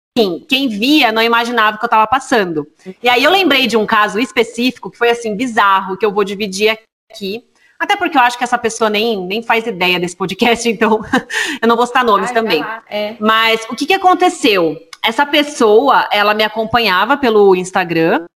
quem 0.48 0.68
via 0.68 1.12
não 1.12 1.22
imaginava 1.22 1.76
o 1.76 1.78
que 1.78 1.84
eu 1.84 1.88
estava 1.88 2.06
passando. 2.06 2.66
E 3.02 3.08
aí 3.08 3.24
eu 3.24 3.30
lembrei 3.30 3.66
de 3.66 3.76
um 3.76 3.86
caso 3.86 4.18
específico 4.18 4.90
que 4.90 4.98
foi 4.98 5.10
assim 5.10 5.34
bizarro, 5.34 5.96
que 5.96 6.04
eu 6.04 6.12
vou 6.12 6.24
dividir 6.24 6.78
aqui. 7.10 7.44
Até 7.78 7.96
porque 7.96 8.18
eu 8.18 8.20
acho 8.20 8.36
que 8.36 8.44
essa 8.44 8.58
pessoa 8.58 8.90
nem, 8.90 9.16
nem 9.16 9.42
faz 9.42 9.66
ideia 9.66 9.98
desse 9.98 10.14
podcast, 10.14 10.68
então 10.68 11.00
eu 11.62 11.66
não 11.66 11.76
vou 11.76 11.86
citar 11.86 12.04
nomes 12.04 12.28
Ai, 12.28 12.34
também. 12.34 12.64
É. 12.90 13.16
Mas 13.18 13.64
o 13.70 13.76
que, 13.76 13.86
que 13.86 13.94
aconteceu? 13.94 14.76
Essa 15.02 15.24
pessoa, 15.24 16.08
ela 16.12 16.34
me 16.34 16.44
acompanhava 16.44 17.16
pelo 17.16 17.56
Instagram, 17.56 18.26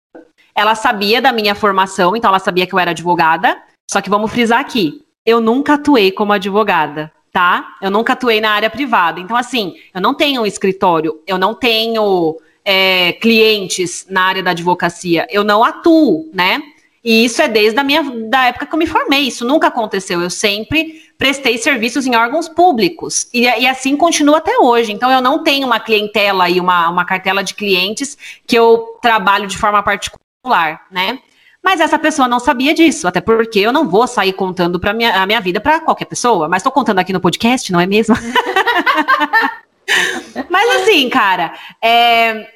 ela 0.54 0.74
sabia 0.74 1.20
da 1.20 1.32
minha 1.32 1.54
formação, 1.54 2.16
então 2.16 2.28
ela 2.28 2.38
sabia 2.38 2.66
que 2.66 2.74
eu 2.74 2.78
era 2.78 2.92
advogada. 2.92 3.56
Só 3.90 4.00
que 4.00 4.08
vamos 4.08 4.30
frisar 4.30 4.60
aqui, 4.60 5.02
eu 5.26 5.40
nunca 5.40 5.74
atuei 5.74 6.10
como 6.10 6.32
advogada, 6.32 7.12
tá? 7.32 7.76
Eu 7.82 7.90
nunca 7.90 8.14
atuei 8.14 8.40
na 8.40 8.50
área 8.50 8.70
privada. 8.70 9.20
Então, 9.20 9.36
assim, 9.36 9.74
eu 9.92 10.00
não 10.00 10.14
tenho 10.14 10.42
um 10.42 10.46
escritório, 10.46 11.20
eu 11.26 11.36
não 11.36 11.54
tenho 11.54 12.38
é, 12.64 13.12
clientes 13.14 14.06
na 14.08 14.22
área 14.22 14.42
da 14.42 14.52
advocacia, 14.52 15.26
eu 15.30 15.44
não 15.44 15.62
atuo, 15.62 16.30
né? 16.32 16.62
E 17.04 17.26
isso 17.26 17.42
é 17.42 17.48
desde 17.48 17.78
a 17.78 17.84
minha 17.84 18.02
da 18.30 18.46
época 18.46 18.64
que 18.64 18.74
eu 18.74 18.78
me 18.78 18.86
formei. 18.86 19.28
Isso 19.28 19.44
nunca 19.44 19.66
aconteceu. 19.66 20.22
Eu 20.22 20.30
sempre 20.30 21.02
prestei 21.18 21.58
serviços 21.58 22.06
em 22.06 22.16
órgãos 22.16 22.48
públicos. 22.48 23.28
E, 23.32 23.42
e 23.42 23.66
assim 23.66 23.94
continua 23.94 24.38
até 24.38 24.58
hoje. 24.58 24.90
Então 24.90 25.10
eu 25.10 25.20
não 25.20 25.42
tenho 25.42 25.66
uma 25.66 25.78
clientela 25.78 26.48
e 26.48 26.58
uma, 26.58 26.88
uma 26.88 27.04
cartela 27.04 27.44
de 27.44 27.54
clientes 27.54 28.16
que 28.46 28.56
eu 28.56 28.98
trabalho 29.02 29.46
de 29.46 29.58
forma 29.58 29.82
particular, 29.82 30.86
né? 30.90 31.18
Mas 31.62 31.80
essa 31.80 31.98
pessoa 31.98 32.28
não 32.28 32.38
sabia 32.38 32.74
disso, 32.74 33.08
até 33.08 33.22
porque 33.22 33.58
eu 33.58 33.72
não 33.72 33.88
vou 33.88 34.06
sair 34.06 34.34
contando 34.34 34.78
para 34.78 34.92
minha, 34.92 35.22
a 35.22 35.26
minha 35.26 35.40
vida 35.40 35.60
para 35.60 35.80
qualquer 35.80 36.04
pessoa. 36.06 36.48
Mas 36.48 36.60
estou 36.60 36.72
contando 36.72 36.98
aqui 36.98 37.12
no 37.12 37.20
podcast, 37.20 37.70
não 37.70 37.80
é 37.80 37.86
mesmo? 37.86 38.14
mas 40.50 40.76
assim, 40.76 41.08
cara, 41.08 41.54
é, 41.82 42.48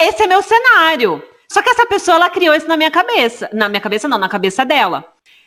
esse 0.00 0.22
é 0.22 0.26
meu 0.26 0.42
cenário. 0.42 1.22
Só 1.50 1.60
que 1.60 1.68
essa 1.68 1.84
pessoa, 1.84 2.14
ela 2.14 2.30
criou 2.30 2.54
isso 2.54 2.68
na 2.68 2.76
minha 2.76 2.92
cabeça. 2.92 3.50
Na 3.52 3.68
minha 3.68 3.80
cabeça, 3.80 4.06
não, 4.06 4.18
na 4.18 4.28
cabeça 4.28 4.64
dela. 4.64 5.04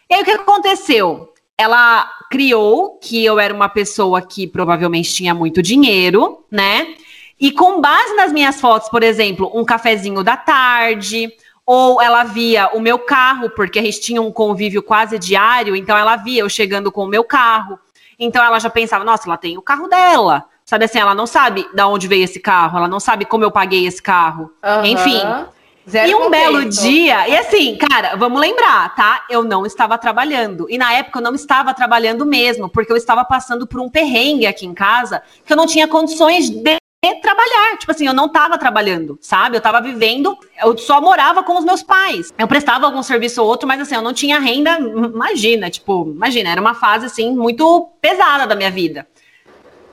E 0.10 0.14
aí, 0.14 0.22
o 0.22 0.26
que 0.26 0.32
aconteceu? 0.32 1.34
Ela 1.58 2.12
criou 2.30 3.00
que 3.02 3.24
eu 3.24 3.40
era 3.40 3.54
uma 3.54 3.70
pessoa 3.70 4.22
que 4.22 4.46
provavelmente 4.46 5.14
tinha 5.14 5.34
muito 5.34 5.62
dinheiro, 5.62 6.44
né? 6.52 6.94
E 7.40 7.52
com 7.52 7.80
base 7.80 8.14
nas 8.16 8.34
minhas 8.34 8.60
fotos, 8.60 8.90
por 8.90 9.02
exemplo, 9.02 9.50
um 9.54 9.64
cafezinho 9.64 10.24
da 10.24 10.36
tarde, 10.36 11.32
ou 11.66 12.02
ela 12.02 12.26
via 12.26 12.70
o 12.74 12.82
meu 12.82 13.00
carro, 13.00 13.50
porque 13.52 13.80
a 13.80 13.82
gente 13.82 14.02
tinha 14.02 14.22
um 14.22 14.32
convívio 14.32 14.84
quase 14.84 15.18
diário, 15.18 15.74
então 15.74 15.98
ela 15.98 16.18
via 16.18 16.42
eu 16.42 16.50
chegando 16.50 16.92
com 16.92 17.06
o 17.06 17.08
meu 17.08 17.24
carro. 17.24 17.80
Então 18.20 18.44
ela 18.44 18.60
já 18.60 18.70
pensava, 18.70 19.06
nossa, 19.06 19.28
ela 19.28 19.38
tem 19.38 19.58
o 19.58 19.62
carro 19.62 19.88
dela. 19.88 20.44
Sabe 20.66 20.84
assim, 20.84 21.00
ela 21.00 21.16
não 21.16 21.26
sabe 21.26 21.66
de 21.74 21.84
onde 21.84 22.10
veio 22.10 22.26
esse 22.26 22.42
carro, 22.42 22.78
ela 22.78 22.88
não 22.90 23.00
sabe 23.00 23.24
como 23.24 23.44
eu 23.46 23.52
paguei 23.52 23.86
esse 23.88 24.02
carro. 24.02 24.52
Uhum. 24.64 24.86
Enfim. 24.86 25.22
Zero 25.90 26.10
e 26.10 26.16
um 26.16 26.30
belo 26.30 26.64
dia, 26.70 27.28
e 27.28 27.38
assim, 27.38 27.76
cara, 27.76 28.16
vamos 28.16 28.40
lembrar, 28.40 28.96
tá? 28.96 29.26
Eu 29.30 29.44
não 29.44 29.66
estava 29.66 29.98
trabalhando. 29.98 30.66
E 30.70 30.78
na 30.78 30.94
época 30.94 31.20
eu 31.20 31.24
não 31.24 31.36
estava 31.36 31.74
trabalhando 31.74 32.26
mesmo, 32.26 32.70
porque 32.70 32.92
eu 32.92 32.96
estava 32.96 33.26
passando 33.26 33.68
por 33.68 33.82
um 33.82 33.90
perrengue 33.90 34.46
aqui 34.46 34.66
em 34.66 34.74
casa 34.74 35.22
que 35.46 35.52
eu 35.52 35.58
não 35.58 35.68
tinha 35.68 35.88
condições 35.88 36.50
de 36.50 36.78
trabalhar. 37.22 37.78
Tipo 37.78 37.92
assim, 37.92 38.08
eu 38.08 38.14
não 38.14 38.30
tava 38.30 38.58
trabalhando, 38.58 39.20
sabe? 39.22 39.58
Eu 39.58 39.62
tava 39.62 39.82
vivendo, 39.82 40.38
eu 40.62 40.78
só 40.78 41.02
morava 41.02 41.44
com 41.44 41.58
os 41.58 41.66
meus 41.66 41.84
pais. 41.84 42.32
Eu 42.38 42.48
prestava 42.48 42.86
algum 42.86 43.04
serviço 43.04 43.42
ou 43.42 43.48
outro, 43.48 43.68
mas 43.68 43.82
assim, 43.82 43.96
eu 43.96 44.02
não 44.02 44.14
tinha 44.14 44.40
renda, 44.40 44.80
imagina, 44.80 45.70
tipo, 45.70 46.14
imagina, 46.16 46.50
era 46.50 46.62
uma 46.62 46.74
fase 46.74 47.08
assim 47.08 47.36
muito 47.36 47.90
pesada 48.00 48.48
da 48.48 48.56
minha 48.56 48.72
vida. 48.72 49.06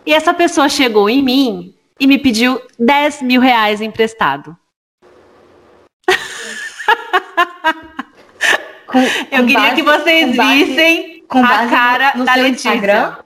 E 0.07 0.15
essa 0.15 0.33
pessoa 0.33 0.69
chegou 0.69 1.11
em 1.11 1.21
mim 1.21 1.75
e 1.99 2.07
me 2.07 2.17
pediu 2.17 2.61
10 2.79 3.23
mil 3.23 3.41
reais 3.41 3.81
emprestado. 3.81 4.57
Com, 8.87 8.99
eu 8.99 9.47
queria 9.47 9.61
base, 9.61 9.75
que 9.77 9.83
vocês 9.83 10.37
base, 10.37 10.65
vissem 10.65 11.25
a 11.29 11.69
cara 11.69 12.13
no, 12.15 12.21
no 12.21 12.25
da 12.25 12.35
Letícia. 12.35 12.75
Instagram? 12.75 13.17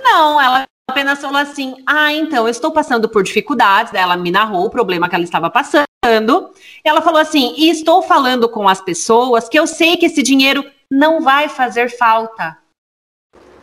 Não, 0.00 0.40
ela 0.40 0.64
apenas 0.88 1.20
falou 1.20 1.38
assim: 1.38 1.74
Ah, 1.86 2.12
então, 2.12 2.46
eu 2.46 2.50
estou 2.50 2.70
passando 2.70 3.08
por 3.08 3.22
dificuldades. 3.22 3.92
Ela 3.94 4.16
me 4.16 4.30
narrou 4.30 4.66
o 4.66 4.70
problema 4.70 5.08
que 5.08 5.14
ela 5.14 5.24
estava 5.24 5.50
passando. 5.50 5.86
Ela 6.84 7.02
falou 7.02 7.20
assim: 7.20 7.54
E 7.56 7.68
estou 7.68 8.02
falando 8.02 8.48
com 8.48 8.68
as 8.68 8.80
pessoas 8.80 9.48
que 9.48 9.58
eu 9.58 9.66
sei 9.66 9.96
que 9.96 10.06
esse 10.06 10.22
dinheiro 10.22 10.64
não 10.90 11.20
vai 11.20 11.48
fazer 11.48 11.90
falta. 11.96 12.56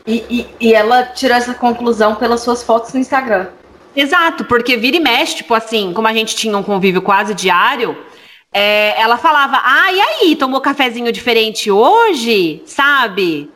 E, 0.05 0.23
e, 0.29 0.67
e 0.67 0.73
ela 0.73 1.03
tirou 1.03 1.35
essa 1.35 1.53
conclusão 1.53 2.15
pelas 2.15 2.41
suas 2.41 2.63
fotos 2.63 2.93
no 2.93 2.99
Instagram. 2.99 3.47
Exato, 3.93 4.45
porque 4.45 4.77
vira 4.77 4.95
e 4.95 4.99
mexe, 4.99 5.37
tipo 5.37 5.53
assim, 5.53 5.91
como 5.91 6.07
a 6.07 6.13
gente 6.13 6.35
tinha 6.35 6.55
um 6.55 6.63
convívio 6.63 7.01
quase 7.01 7.33
diário, 7.33 7.97
é, 8.57 8.99
ela 8.99 9.19
falava: 9.19 9.61
Ah, 9.63 9.91
e 9.91 10.01
aí, 10.01 10.35
tomou 10.35 10.59
cafezinho 10.59 11.11
diferente 11.11 11.69
hoje? 11.69 12.63
Sabe? 12.65 13.51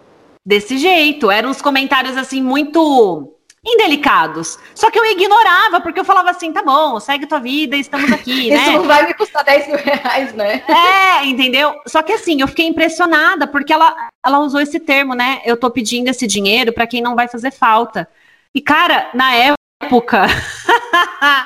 Desse 0.46 0.78
jeito. 0.78 1.32
Eram 1.32 1.50
uns 1.50 1.60
comentários 1.60 2.16
assim 2.16 2.40
muito 2.40 3.34
indelicados. 3.66 4.60
Só 4.76 4.92
que 4.92 5.00
eu 5.00 5.06
ignorava, 5.06 5.82
porque 5.82 6.00
eu 6.00 6.06
falava 6.06 6.30
assim, 6.30 6.52
tá 6.52 6.64
bom, 6.64 7.00
segue 7.00 7.28
tua 7.28 7.40
vida, 7.40 7.78
estamos 7.78 8.12
aqui, 8.12 8.50
né? 8.54 8.58
Isso 8.58 8.72
não 8.74 8.84
vai 8.84 9.08
me 9.08 9.14
custar 9.14 9.44
10 9.44 9.68
mil 9.68 9.78
reais, 9.78 10.34
né? 10.34 10.64
É, 10.68 11.26
entendeu? 11.26 11.76
Só 11.88 12.04
que 12.04 12.14
assim, 12.14 12.42
eu 12.42 12.48
fiquei 12.48 12.68
impressionada, 12.68 13.48
porque 13.48 13.74
ela, 13.74 13.96
ela 14.24 14.40
usou 14.40 14.62
esse 14.62 14.80
termo, 14.80 15.16
né? 15.16 15.42
Eu 15.46 15.58
tô 15.58 15.70
pedindo 15.72 16.10
esse 16.10 16.28
dinheiro 16.28 16.74
para 16.74 16.88
quem 16.88 17.02
não 17.02 17.16
vai 17.16 17.28
fazer 17.28 17.52
falta. 17.52 18.08
E, 18.54 18.62
cara, 18.62 19.10
na 19.14 19.34
época, 19.36 20.28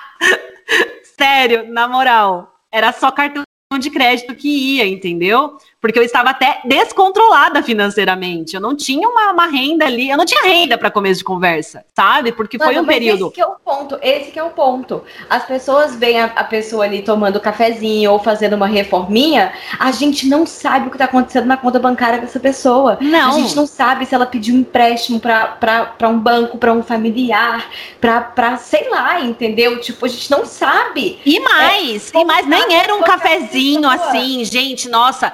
sério, 1.18 1.72
na 1.72 1.88
moral, 1.88 2.54
era 2.72 2.92
só 2.92 3.10
cartão 3.10 3.45
de 3.77 3.89
crédito 3.89 4.36
que 4.36 4.48
ia, 4.48 4.88
entendeu? 4.88 5.58
Porque 5.86 6.00
eu 6.00 6.04
estava 6.04 6.32
até 6.32 6.62
descontrolada 6.65 7.62
financeiramente. 7.62 8.56
Eu 8.56 8.60
não 8.60 8.75
tinha 8.75 9.08
uma, 9.08 9.32
uma 9.32 9.46
renda 9.46 9.86
ali, 9.86 10.10
eu 10.10 10.18
não 10.18 10.25
tinha 10.25 10.42
renda 10.42 10.80
para 10.80 10.89
começo 10.89 11.20
de 11.20 11.24
conversa, 11.24 11.86
sabe? 11.96 12.32
Porque 12.32 12.58
foi 12.58 12.80
um 12.80 12.86
período. 12.88 13.27
Esse 13.27 13.36
que 13.36 13.42
é 13.42 13.46
o 13.46 13.56
ponto, 13.63 14.00
esse 14.01 14.32
que 14.32 14.39
é 14.39 14.44
o 14.44 14.50
ponto. 14.50 15.04
As 15.30 15.46
pessoas 15.46 15.96
veem 15.96 16.20
a, 16.20 16.25
a, 16.25 16.44
pessoa 16.44 16.86
ali 16.86 17.04
tomando 17.04 17.39
cafezinho 17.39 18.12
ou 18.12 18.18
fazendo 18.18 18.56
uma 18.56 18.65
reforminha, 18.65 19.54
a 19.77 19.92
gente 19.92 20.27
não 20.27 20.44
sabe 20.48 20.88
o 20.88 20.89
que 20.89 20.96
está 20.96 21.06
acontecendo 21.06 21.46
na 21.46 21.56
conta 21.56 21.77
bancária 21.77 22.20
dessa 22.20 22.39
pessoa. 22.39 22.98
Não. 23.00 23.30
A 23.30 23.34
gente 23.34 23.56
não 23.56 23.68
sabe 23.68 24.08
se 24.08 24.15
ela 24.15 24.25
pediu 24.25 24.56
um 24.56 24.62
empréstimo 24.62 25.20
para 25.20 26.10
um 26.10 26.18
banco, 26.18 26.58
para 26.58 26.74
um 26.74 26.82
familiar, 26.82 27.70
para 28.01 28.58
sei 28.58 28.89
lá, 28.89 29.22
entendeu? 29.22 29.80
Tipo, 29.80 30.08
a 30.08 30.10
gente 30.10 30.32
não 30.32 30.48
sabe. 30.48 31.20
E 31.24 31.39
mais, 31.39 32.12
é, 32.12 32.22
e 32.22 32.25
mais, 32.25 32.48
nem 32.48 32.74
era 32.74 32.96
um 32.96 33.04
cafezinho 33.04 33.88
assim, 33.88 34.44
gente, 34.44 34.89
nossa 34.89 35.32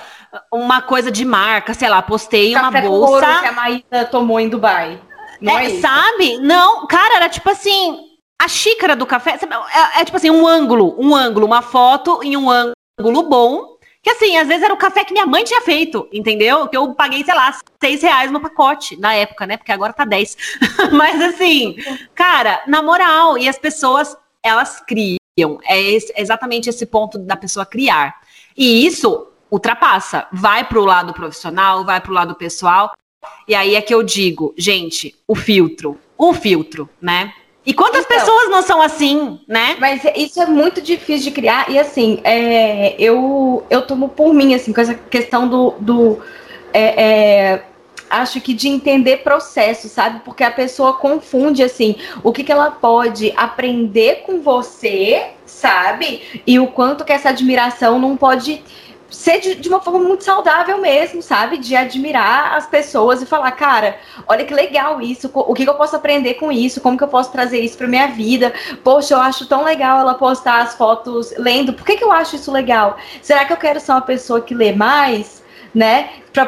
uma 0.52 0.82
coisa 0.82 1.12
de 1.12 1.26
marca, 1.26 1.74
sei 1.74 1.90
lá, 1.90 2.02
postei 2.02 2.54
Café 2.54 2.80
uma 2.80 2.82
bolsa. 2.82 3.26
Com 3.26 3.42
que 3.42 3.48
a 3.48 3.52
Maísa 3.52 4.06
tomou 4.10 4.40
em 4.40 4.50
Dubai. 4.50 5.00
Não 5.40 5.58
é, 5.58 5.66
é 5.66 5.80
sabe? 5.80 6.38
Não, 6.38 6.86
cara, 6.88 7.16
era 7.16 7.30
tipo 7.30 7.50
assim, 7.50 8.00
a 8.40 8.48
xícara 8.48 8.96
do 8.96 9.06
café, 9.06 9.32
é, 9.32 10.02
é, 10.02 10.06
tipo 10.06 10.18
assim, 10.18 10.30
um 10.30 10.48
ângulo, 10.48 10.96
um 10.98 11.16
ângulo, 11.16 11.46
uma 11.46 11.62
foto 11.62 12.22
em 12.24 12.38
um 12.38 12.50
ângulo 12.50 13.24
bom. 13.24 13.72
Que 14.04 14.10
assim, 14.10 14.36
às 14.36 14.48
vezes 14.48 14.64
era 14.64 14.74
o 14.74 14.78
café 14.78 15.04
que 15.04 15.14
minha 15.14 15.28
mãe 15.28 15.44
tinha 15.44 15.62
feito, 15.62 16.08
entendeu? 16.12 16.68
Que 16.68 16.76
eu 16.76 16.96
paguei, 16.96 17.24
sei 17.24 17.36
lá, 17.36 17.56
seis 17.80 18.02
reais 18.02 18.32
no 18.32 18.40
pacote 18.40 19.00
na 19.00 19.14
época, 19.14 19.46
né? 19.46 19.58
Porque 19.58 19.72
agora 19.72 19.94
tá 19.94 20.06
dez. 20.06 20.36
Mas 20.92 21.22
assim, 21.22 21.76
cara, 22.16 22.64
na 22.66 22.82
moral, 22.82 23.38
e 23.38 23.48
as 23.48 23.60
pessoas, 23.60 24.18
elas 24.42 24.80
criam. 24.80 25.20
É 25.64 25.80
esse, 25.80 26.12
exatamente 26.18 26.68
esse 26.68 26.86
ponto 26.88 27.20
da 27.20 27.36
pessoa 27.36 27.64
criar. 27.64 28.16
E 28.58 28.88
isso 28.88 29.31
ultrapassa, 29.52 30.28
vai 30.32 30.64
para 30.64 30.80
o 30.80 30.86
lado 30.86 31.14
profissional, 31.14 31.84
vai 31.84 32.00
para 32.00 32.12
o 32.12 32.14
lado 32.14 32.34
pessoal. 32.36 32.94
E 33.48 33.54
aí 33.54 33.76
é 33.76 33.82
que 33.82 33.94
eu 33.94 34.02
digo, 34.02 34.54
gente, 34.58 35.14
o 35.28 35.36
filtro, 35.36 36.00
o 36.18 36.34
filtro, 36.34 36.90
né? 37.02 37.34
E 37.64 37.74
quantas 37.74 38.06
então, 38.06 38.18
pessoas 38.18 38.50
não 38.50 38.62
são 38.64 38.82
assim, 38.82 39.40
né? 39.48 39.76
Mas 39.80 40.02
isso 40.16 40.42
é 40.42 40.48
muito 40.48 40.82
difícil 40.82 41.26
de 41.26 41.32
criar. 41.32 41.70
E 41.70 41.78
assim, 41.78 42.20
é, 42.24 42.96
eu, 42.98 43.64
eu 43.70 43.84
tomo 43.84 44.10
por 44.10 44.34
mim, 44.34 44.56
assim, 44.56 44.74
com 44.74 44.82
essa 44.82 44.96
questão 44.96 45.48
do. 45.48 45.76
do 45.80 46.20
é, 46.74 47.04
é, 47.04 47.64
acho 48.10 48.42
que 48.42 48.54
de 48.54 48.68
entender 48.68 49.18
processo, 49.18 49.88
sabe? 49.88 50.22
Porque 50.26 50.44
a 50.44 50.50
pessoa 50.50 50.94
confunde, 50.94 51.62
assim, 51.62 51.96
o 52.24 52.32
que, 52.32 52.44
que 52.44 52.52
ela 52.52 52.72
pode 52.72 53.32
aprender 53.38 54.24
com 54.26 54.42
você, 54.42 55.28
sabe? 55.46 56.42
E 56.48 56.60
o 56.60 56.68
quanto 56.68 57.06
que 57.06 57.14
essa 57.14 57.30
admiração 57.30 58.00
não 58.00 58.18
pode 58.18 58.64
ser 59.12 59.40
de, 59.40 59.56
de, 59.56 59.70
uma 59.70 59.82
forma 59.82 60.00
muito 60.00 60.24
saudável 60.24 60.80
mesmo, 60.80 61.22
sabe? 61.22 61.58
De 61.58 61.76
admirar 61.76 62.56
as 62.56 62.66
pessoas 62.66 63.22
e 63.22 63.26
falar, 63.26 63.52
cara, 63.52 63.98
olha 64.28 64.46
que 64.46 64.54
legal 64.54 65.02
isso, 65.02 65.30
o 65.34 65.54
que, 65.54 65.66
que 65.66 65.70
eu 65.70 65.76
posso 65.76 65.96
aprender 65.96 66.36
com 66.36 66.52
isso, 66.52 66.82
como 66.82 66.98
que 66.98 67.04
eu 67.04 67.10
posso 67.10 67.32
trazer 67.32 67.60
isso 67.60 67.78
para 67.78 67.88
minha 67.88 68.08
vida. 68.08 68.54
Poxa, 68.84 69.14
eu 69.14 69.20
acho 69.20 69.46
tão 69.46 69.64
legal 69.64 70.00
ela 70.00 70.16
postar 70.16 70.62
as 70.62 70.76
fotos 70.76 71.34
lendo. 71.38 71.74
Por 71.74 71.86
que, 71.86 71.98
que 71.98 72.04
eu 72.04 72.12
acho 72.12 72.36
isso 72.38 72.52
legal? 72.52 72.98
Será 73.22 73.44
que 73.46 73.52
eu 73.52 73.58
quero 73.58 73.80
ser 73.80 73.92
uma 73.92 74.02
pessoa 74.02 74.42
que 74.42 74.56
lê 74.56 74.72
mais? 74.72 75.42
Né? 75.74 76.10
Pra, 76.34 76.46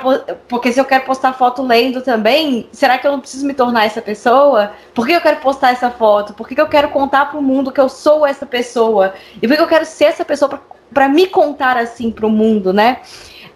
porque 0.50 0.74
se 0.74 0.82
eu 0.82 0.84
quero 0.84 1.06
postar 1.06 1.32
foto 1.32 1.62
lendo 1.62 2.02
também, 2.02 2.68
será 2.74 2.98
que 2.98 3.08
eu 3.08 3.12
não 3.14 3.22
preciso 3.22 3.46
me 3.46 3.54
tornar 3.54 3.86
essa 3.86 4.02
pessoa? 4.02 4.74
Por 4.94 5.08
que 5.08 5.14
eu 5.14 5.22
quero 5.22 5.40
postar 5.40 5.72
essa 5.72 5.90
foto? 5.90 6.34
Por 6.34 6.46
que, 6.46 6.56
que 6.56 6.60
eu 6.60 6.68
quero 6.68 6.90
contar 6.90 7.30
para 7.30 7.40
o 7.40 7.42
mundo 7.42 7.72
que 7.72 7.80
eu 7.80 7.88
sou 7.88 8.26
essa 8.26 8.46
pessoa? 8.46 9.14
E 9.42 9.48
por 9.48 9.56
que 9.56 9.64
eu 9.64 9.68
quero 9.68 9.86
ser 9.86 10.06
essa 10.06 10.26
pessoa 10.26 10.60
para 10.94 11.10
me 11.10 11.28
contar 11.28 11.78
assim 11.78 12.12
para 12.12 12.26
o 12.26 12.30
mundo, 12.30 12.72
né? 12.72 13.02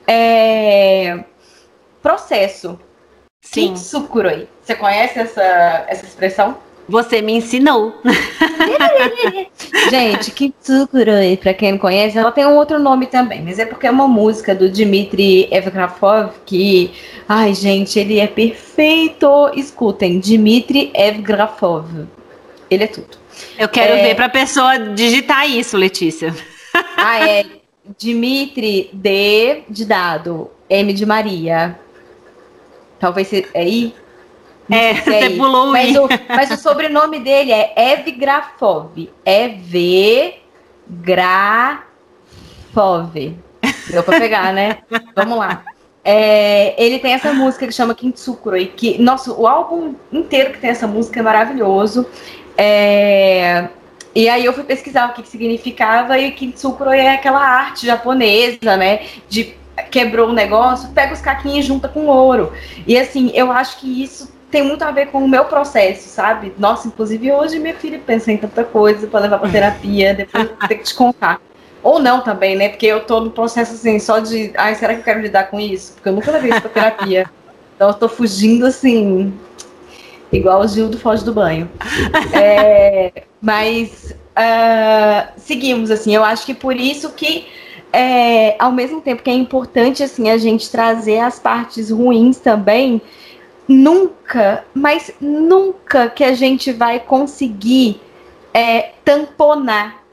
É... 0.07 1.23
Processo. 2.01 2.79
Sim. 3.41 3.69
Kintsukuroi. 3.69 4.47
Você 4.61 4.75
conhece 4.75 5.19
essa, 5.19 5.85
essa 5.87 6.05
expressão? 6.05 6.57
Você 6.89 7.21
me 7.21 7.33
ensinou. 7.33 7.93
gente, 9.91 10.31
Kintsukuroi, 10.31 11.35
para 11.35 11.53
quem 11.53 11.73
não 11.73 11.79
conhece, 11.79 12.17
ela 12.17 12.31
tem 12.31 12.45
um 12.45 12.55
outro 12.55 12.79
nome 12.79 13.07
também, 13.07 13.41
mas 13.41 13.59
é 13.59 13.65
porque 13.65 13.87
é 13.87 13.91
uma 13.91 14.07
música 14.07 14.55
do 14.55 14.69
Dmitry 14.69 15.49
Evgrafov 15.51 16.31
que, 16.45 16.91
ai 17.27 17.53
gente, 17.53 17.99
ele 17.99 18.19
é 18.19 18.27
perfeito. 18.27 19.51
Escutem, 19.53 20.19
Dmitry 20.19 20.91
Evgrafov. 20.93 22.07
Ele 22.69 22.83
é 22.85 22.87
tudo. 22.87 23.17
Eu 23.57 23.67
quero 23.67 23.93
é... 23.93 24.03
ver 24.03 24.15
para 24.15 24.25
a 24.25 24.29
pessoa 24.29 24.79
digitar 24.79 25.49
isso, 25.49 25.75
Letícia. 25.75 26.33
Ah, 26.97 27.29
é 27.29 27.45
Dimitri 27.97 28.89
D 28.91 29.63
de 29.69 29.85
dado, 29.85 30.49
M 30.69 30.91
de 30.91 31.05
Maria. 31.05 31.79
Talvez 32.99 33.27
seja. 33.27 33.47
É 33.53 33.67
I? 33.67 33.95
É, 34.69 34.95
você 34.95 35.13
é 35.13 35.29
pulou 35.37 35.67
mas 35.67 35.95
o, 35.95 36.09
mas 36.27 36.51
o 36.51 36.57
sobrenome 36.57 37.19
dele 37.19 37.51
é 37.53 37.93
Evgrafov. 37.93 39.09
Evgrafov. 39.23 39.77
Deu 43.89 44.03
pra 44.03 44.19
pegar, 44.19 44.51
né? 44.53 44.79
Vamos 45.15 45.37
lá. 45.37 45.63
É, 46.03 46.73
ele 46.81 46.99
tem 46.99 47.13
essa 47.13 47.33
música 47.33 47.67
que 47.67 47.73
chama 47.73 47.93
Kintsukuroi, 47.93 48.67
que, 48.67 48.97
nossa, 48.97 49.31
o 49.33 49.45
álbum 49.45 49.93
inteiro 50.11 50.53
que 50.53 50.59
tem 50.59 50.69
essa 50.69 50.87
música 50.87 51.19
é 51.19 51.23
maravilhoso. 51.23 52.05
É, 52.57 53.67
e 54.17 54.27
aí 54.27 54.43
eu 54.43 54.51
fui 54.51 54.63
pesquisar 54.63 55.11
o 55.11 55.13
que, 55.13 55.21
que 55.21 55.29
significava 55.29 56.17
e 56.17 56.31
Kintsukuroi 56.31 56.97
é 56.97 57.13
aquela 57.13 57.39
arte 57.39 57.85
japonesa, 57.85 58.75
né? 58.75 59.01
De 59.29 59.53
quebrou 59.91 60.29
o 60.29 60.33
negócio, 60.33 60.89
pega 60.89 61.13
os 61.13 61.21
caquinhos 61.21 61.65
e 61.65 61.67
junta 61.67 61.87
com 61.87 62.07
ouro. 62.07 62.51
E 62.87 62.97
assim, 62.97 63.31
eu 63.35 63.51
acho 63.51 63.77
que 63.77 64.01
isso 64.01 64.33
tem 64.49 64.63
muito 64.63 64.81
a 64.81 64.89
ver 64.89 65.11
com 65.11 65.23
o 65.23 65.27
meu 65.27 65.45
processo, 65.45 66.09
sabe? 66.09 66.51
Nossa, 66.57 66.87
inclusive 66.87 67.31
hoje 67.31 67.59
minha 67.59 67.75
filha 67.75 68.01
pensa 68.03 68.31
em 68.31 68.37
tanta 68.37 68.63
coisa 68.63 69.05
para 69.05 69.19
levar 69.19 69.37
para 69.37 69.51
terapia, 69.51 70.15
depois 70.15 70.47
vou 70.47 70.67
ter 70.67 70.75
que 70.77 70.85
te 70.85 70.95
contar. 70.95 71.39
Ou 71.83 71.99
não 71.99 72.21
também, 72.21 72.55
né? 72.55 72.69
Porque 72.69 72.87
eu 72.87 73.01
tô 73.01 73.19
no 73.19 73.29
processo 73.29 73.75
assim, 73.75 73.99
só 73.99 74.17
de, 74.17 74.51
ai, 74.57 74.73
será 74.73 74.95
que 74.95 75.01
eu 75.01 75.05
quero 75.05 75.21
lidar 75.21 75.43
com 75.51 75.59
isso? 75.59 75.93
Porque 75.93 76.09
eu 76.09 76.13
nunca 76.13 76.31
levei 76.31 76.49
isso 76.49 76.61
pra 76.61 76.71
terapia. 76.71 77.29
Então 77.75 77.89
eu 77.89 77.93
tô 77.93 78.09
fugindo 78.09 78.65
assim, 78.65 79.31
igual 80.31 80.61
o 80.61 80.67
Gil 80.67 80.89
do 80.89 80.97
Foge 80.97 81.23
do 81.23 81.33
Banho. 81.33 81.69
É, 82.33 83.23
mas 83.41 84.15
uh, 84.37 85.31
seguimos, 85.37 85.91
assim, 85.91 86.13
eu 86.13 86.23
acho 86.23 86.45
que 86.45 86.53
por 86.53 86.75
isso 86.75 87.11
que 87.11 87.47
é, 87.91 88.55
ao 88.59 88.71
mesmo 88.71 89.01
tempo 89.01 89.23
que 89.23 89.29
é 89.29 89.33
importante 89.33 90.03
assim 90.03 90.29
a 90.29 90.37
gente 90.37 90.69
trazer 90.69 91.19
as 91.19 91.39
partes 91.39 91.89
ruins 91.89 92.37
também, 92.37 93.01
nunca, 93.67 94.63
mas 94.73 95.11
nunca 95.19 96.09
que 96.09 96.23
a 96.23 96.33
gente 96.33 96.71
vai 96.71 96.99
conseguir 96.99 97.99
é, 98.53 98.91
tamponar, 99.03 100.03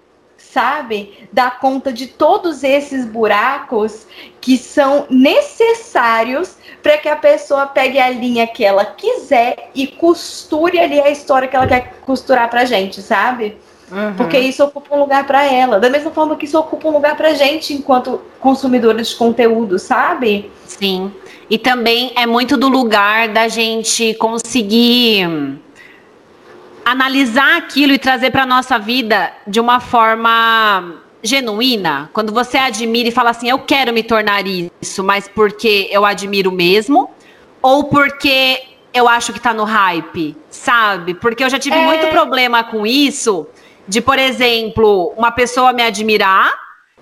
sabe? 0.54 1.26
Dar 1.32 1.58
conta 1.58 1.92
de 1.92 2.06
todos 2.06 2.62
esses 2.62 3.04
buracos 3.04 4.06
que 4.40 4.56
são 4.56 5.04
necessários 5.10 6.56
para 6.80 6.96
que 6.96 7.08
a 7.08 7.16
pessoa 7.16 7.66
pegue 7.66 7.98
a 7.98 8.08
linha 8.08 8.46
que 8.46 8.64
ela 8.64 8.84
quiser 8.84 9.70
e 9.74 9.88
costure 9.88 10.78
ali 10.78 11.00
a 11.00 11.10
história 11.10 11.48
que 11.48 11.56
ela 11.56 11.66
quer 11.66 11.94
costurar 12.06 12.48
pra 12.48 12.64
gente, 12.64 13.02
sabe? 13.02 13.56
Uhum. 13.90 14.14
Porque 14.16 14.38
isso 14.38 14.62
ocupa 14.62 14.94
um 14.94 15.00
lugar 15.00 15.26
para 15.26 15.44
ela. 15.44 15.80
Da 15.80 15.90
mesma 15.90 16.12
forma 16.12 16.36
que 16.36 16.44
isso 16.44 16.58
ocupa 16.58 16.88
um 16.88 16.92
lugar 16.92 17.16
pra 17.16 17.34
gente 17.34 17.74
enquanto 17.74 18.20
consumidores 18.38 19.08
de 19.08 19.16
conteúdo, 19.16 19.76
sabe? 19.78 20.50
Sim. 20.66 21.12
E 21.50 21.58
também 21.58 22.12
é 22.14 22.26
muito 22.26 22.56
do 22.56 22.68
lugar 22.68 23.28
da 23.28 23.48
gente 23.48 24.14
conseguir 24.14 25.58
analisar 26.84 27.56
aquilo 27.56 27.92
e 27.92 27.98
trazer 27.98 28.30
para 28.30 28.44
nossa 28.44 28.78
vida 28.78 29.32
de 29.46 29.58
uma 29.60 29.80
forma 29.80 31.00
genuína, 31.22 32.10
quando 32.12 32.32
você 32.32 32.58
admira 32.58 33.08
e 33.08 33.12
fala 33.12 33.30
assim, 33.30 33.48
eu 33.48 33.58
quero 33.60 33.92
me 33.92 34.02
tornar 34.02 34.44
isso, 34.46 35.02
mas 35.02 35.26
porque 35.26 35.88
eu 35.90 36.04
admiro 36.04 36.52
mesmo, 36.52 37.10
ou 37.62 37.84
porque 37.84 38.62
eu 38.92 39.08
acho 39.08 39.32
que 39.32 39.40
tá 39.40 39.54
no 39.54 39.64
hype, 39.64 40.36
sabe? 40.50 41.14
Porque 41.14 41.42
eu 41.42 41.48
já 41.48 41.58
tive 41.58 41.76
é... 41.76 41.84
muito 41.84 42.06
problema 42.08 42.62
com 42.62 42.86
isso, 42.86 43.46
de, 43.88 44.02
por 44.02 44.18
exemplo, 44.18 45.14
uma 45.16 45.30
pessoa 45.30 45.72
me 45.72 45.82
admirar 45.82 46.52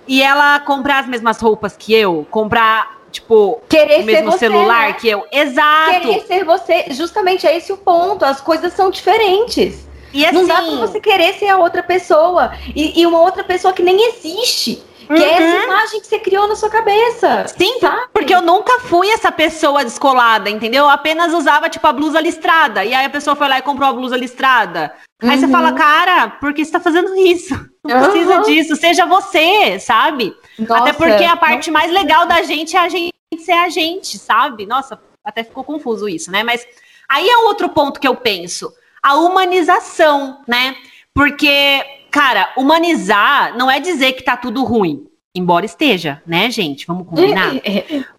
e 0.06 0.22
ela 0.22 0.60
comprar 0.60 1.00
as 1.00 1.08
mesmas 1.08 1.40
roupas 1.40 1.76
que 1.76 1.92
eu, 1.92 2.26
comprar 2.30 3.01
tipo, 3.12 3.60
querer 3.68 4.00
o 4.00 4.04
mesmo 4.04 4.32
você, 4.32 4.38
celular 4.38 4.88
né? 4.88 4.92
que 4.94 5.08
eu. 5.08 5.24
Exato. 5.30 6.00
Querer 6.00 6.26
ser 6.26 6.44
você, 6.44 6.86
justamente 6.90 7.46
é 7.46 7.56
esse 7.56 7.72
o 7.72 7.76
ponto. 7.76 8.24
As 8.24 8.40
coisas 8.40 8.72
são 8.72 8.90
diferentes. 8.90 9.86
E 10.12 10.26
assim, 10.26 10.34
não 10.34 10.46
dá 10.46 10.56
pra 10.56 10.64
assim 10.64 10.78
você 10.78 11.00
querer 11.00 11.34
ser 11.34 11.48
a 11.48 11.58
outra 11.58 11.82
pessoa. 11.82 12.52
E, 12.74 13.00
e 13.00 13.06
uma 13.06 13.20
outra 13.20 13.44
pessoa 13.44 13.72
que 13.72 13.82
nem 13.82 14.08
existe. 14.08 14.82
Que 15.06 15.12
uhum. 15.12 15.18
é 15.18 15.32
essa 15.32 15.58
uhum. 15.58 15.64
imagem 15.64 16.00
que 16.00 16.06
você 16.06 16.18
criou 16.18 16.48
na 16.48 16.56
sua 16.56 16.70
cabeça. 16.70 17.46
Sim, 17.58 17.78
sabe? 17.80 18.02
porque 18.12 18.34
eu 18.34 18.40
nunca 18.40 18.80
fui 18.80 19.10
essa 19.10 19.32
pessoa 19.32 19.84
descolada, 19.84 20.48
entendeu? 20.48 20.84
Eu 20.84 20.90
apenas 20.90 21.34
usava, 21.34 21.68
tipo, 21.68 21.86
a 21.86 21.92
blusa 21.92 22.20
listrada. 22.20 22.84
E 22.84 22.94
aí 22.94 23.04
a 23.04 23.10
pessoa 23.10 23.34
foi 23.34 23.48
lá 23.48 23.58
e 23.58 23.62
comprou 23.62 23.88
a 23.88 23.92
blusa 23.92 24.16
listrada. 24.16 24.92
Uhum. 25.22 25.30
Aí 25.30 25.38
você 25.38 25.48
fala, 25.48 25.70
uhum. 25.70 25.76
cara, 25.76 26.28
por 26.40 26.54
que 26.54 26.64
você 26.64 26.72
tá 26.72 26.80
fazendo 26.80 27.14
isso? 27.16 27.54
Não 27.84 27.96
uhum. 27.96 28.10
precisa 28.10 28.38
disso. 28.42 28.76
Seja 28.76 29.04
você, 29.04 29.78
sabe? 29.80 30.34
Nossa, 30.58 30.82
Até 30.82 30.92
porque 30.92 31.24
a 31.24 31.36
parte 31.36 31.70
mais 31.70 31.90
legal 31.92 32.26
da 32.26 32.42
gente 32.42 32.76
é 32.76 32.80
a 32.80 32.88
gente 32.88 33.12
ser 33.38 33.52
a 33.52 33.68
gente, 33.68 34.18
sabe? 34.18 34.66
Nossa, 34.66 35.00
até 35.24 35.42
ficou 35.42 35.64
confuso 35.64 36.08
isso, 36.08 36.30
né? 36.30 36.42
Mas 36.42 36.66
aí 37.08 37.28
é 37.28 37.38
outro 37.38 37.68
ponto 37.68 38.00
que 38.00 38.06
eu 38.06 38.14
penso. 38.14 38.72
A 39.02 39.16
humanização, 39.16 40.42
né? 40.46 40.76
Porque, 41.14 41.84
cara, 42.10 42.52
humanizar 42.56 43.56
não 43.56 43.70
é 43.70 43.80
dizer 43.80 44.12
que 44.12 44.22
tá 44.22 44.36
tudo 44.36 44.64
ruim. 44.64 45.06
Embora 45.34 45.64
esteja, 45.64 46.22
né, 46.26 46.50
gente? 46.50 46.86
Vamos 46.86 47.08
combinar. 47.08 47.52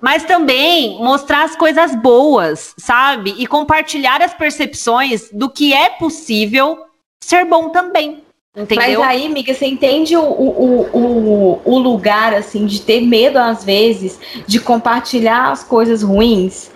Mas 0.02 0.24
também 0.24 0.98
mostrar 0.98 1.44
as 1.44 1.56
coisas 1.56 1.96
boas, 1.96 2.74
sabe? 2.76 3.36
E 3.38 3.46
compartilhar 3.46 4.20
as 4.22 4.34
percepções 4.34 5.30
do 5.32 5.48
que 5.48 5.74
é 5.74 5.92
possível 5.92 6.86
ser 7.24 7.46
bom 7.46 7.70
também. 7.70 8.23
Entendeu? 8.56 9.00
Mas 9.00 9.10
aí, 9.10 9.26
amiga, 9.26 9.52
você 9.52 9.66
entende 9.66 10.16
o, 10.16 10.22
o, 10.22 10.90
o, 10.94 11.62
o 11.66 11.78
lugar, 11.80 12.36
assim, 12.36 12.68
de 12.68 12.82
ter 12.82 13.02
medo, 13.02 13.40
às 13.40 13.64
vezes, 13.64 14.20
de 14.46 14.60
compartilhar 14.60 15.52
as 15.52 15.64
coisas 15.64 16.04
ruins? 16.04 16.70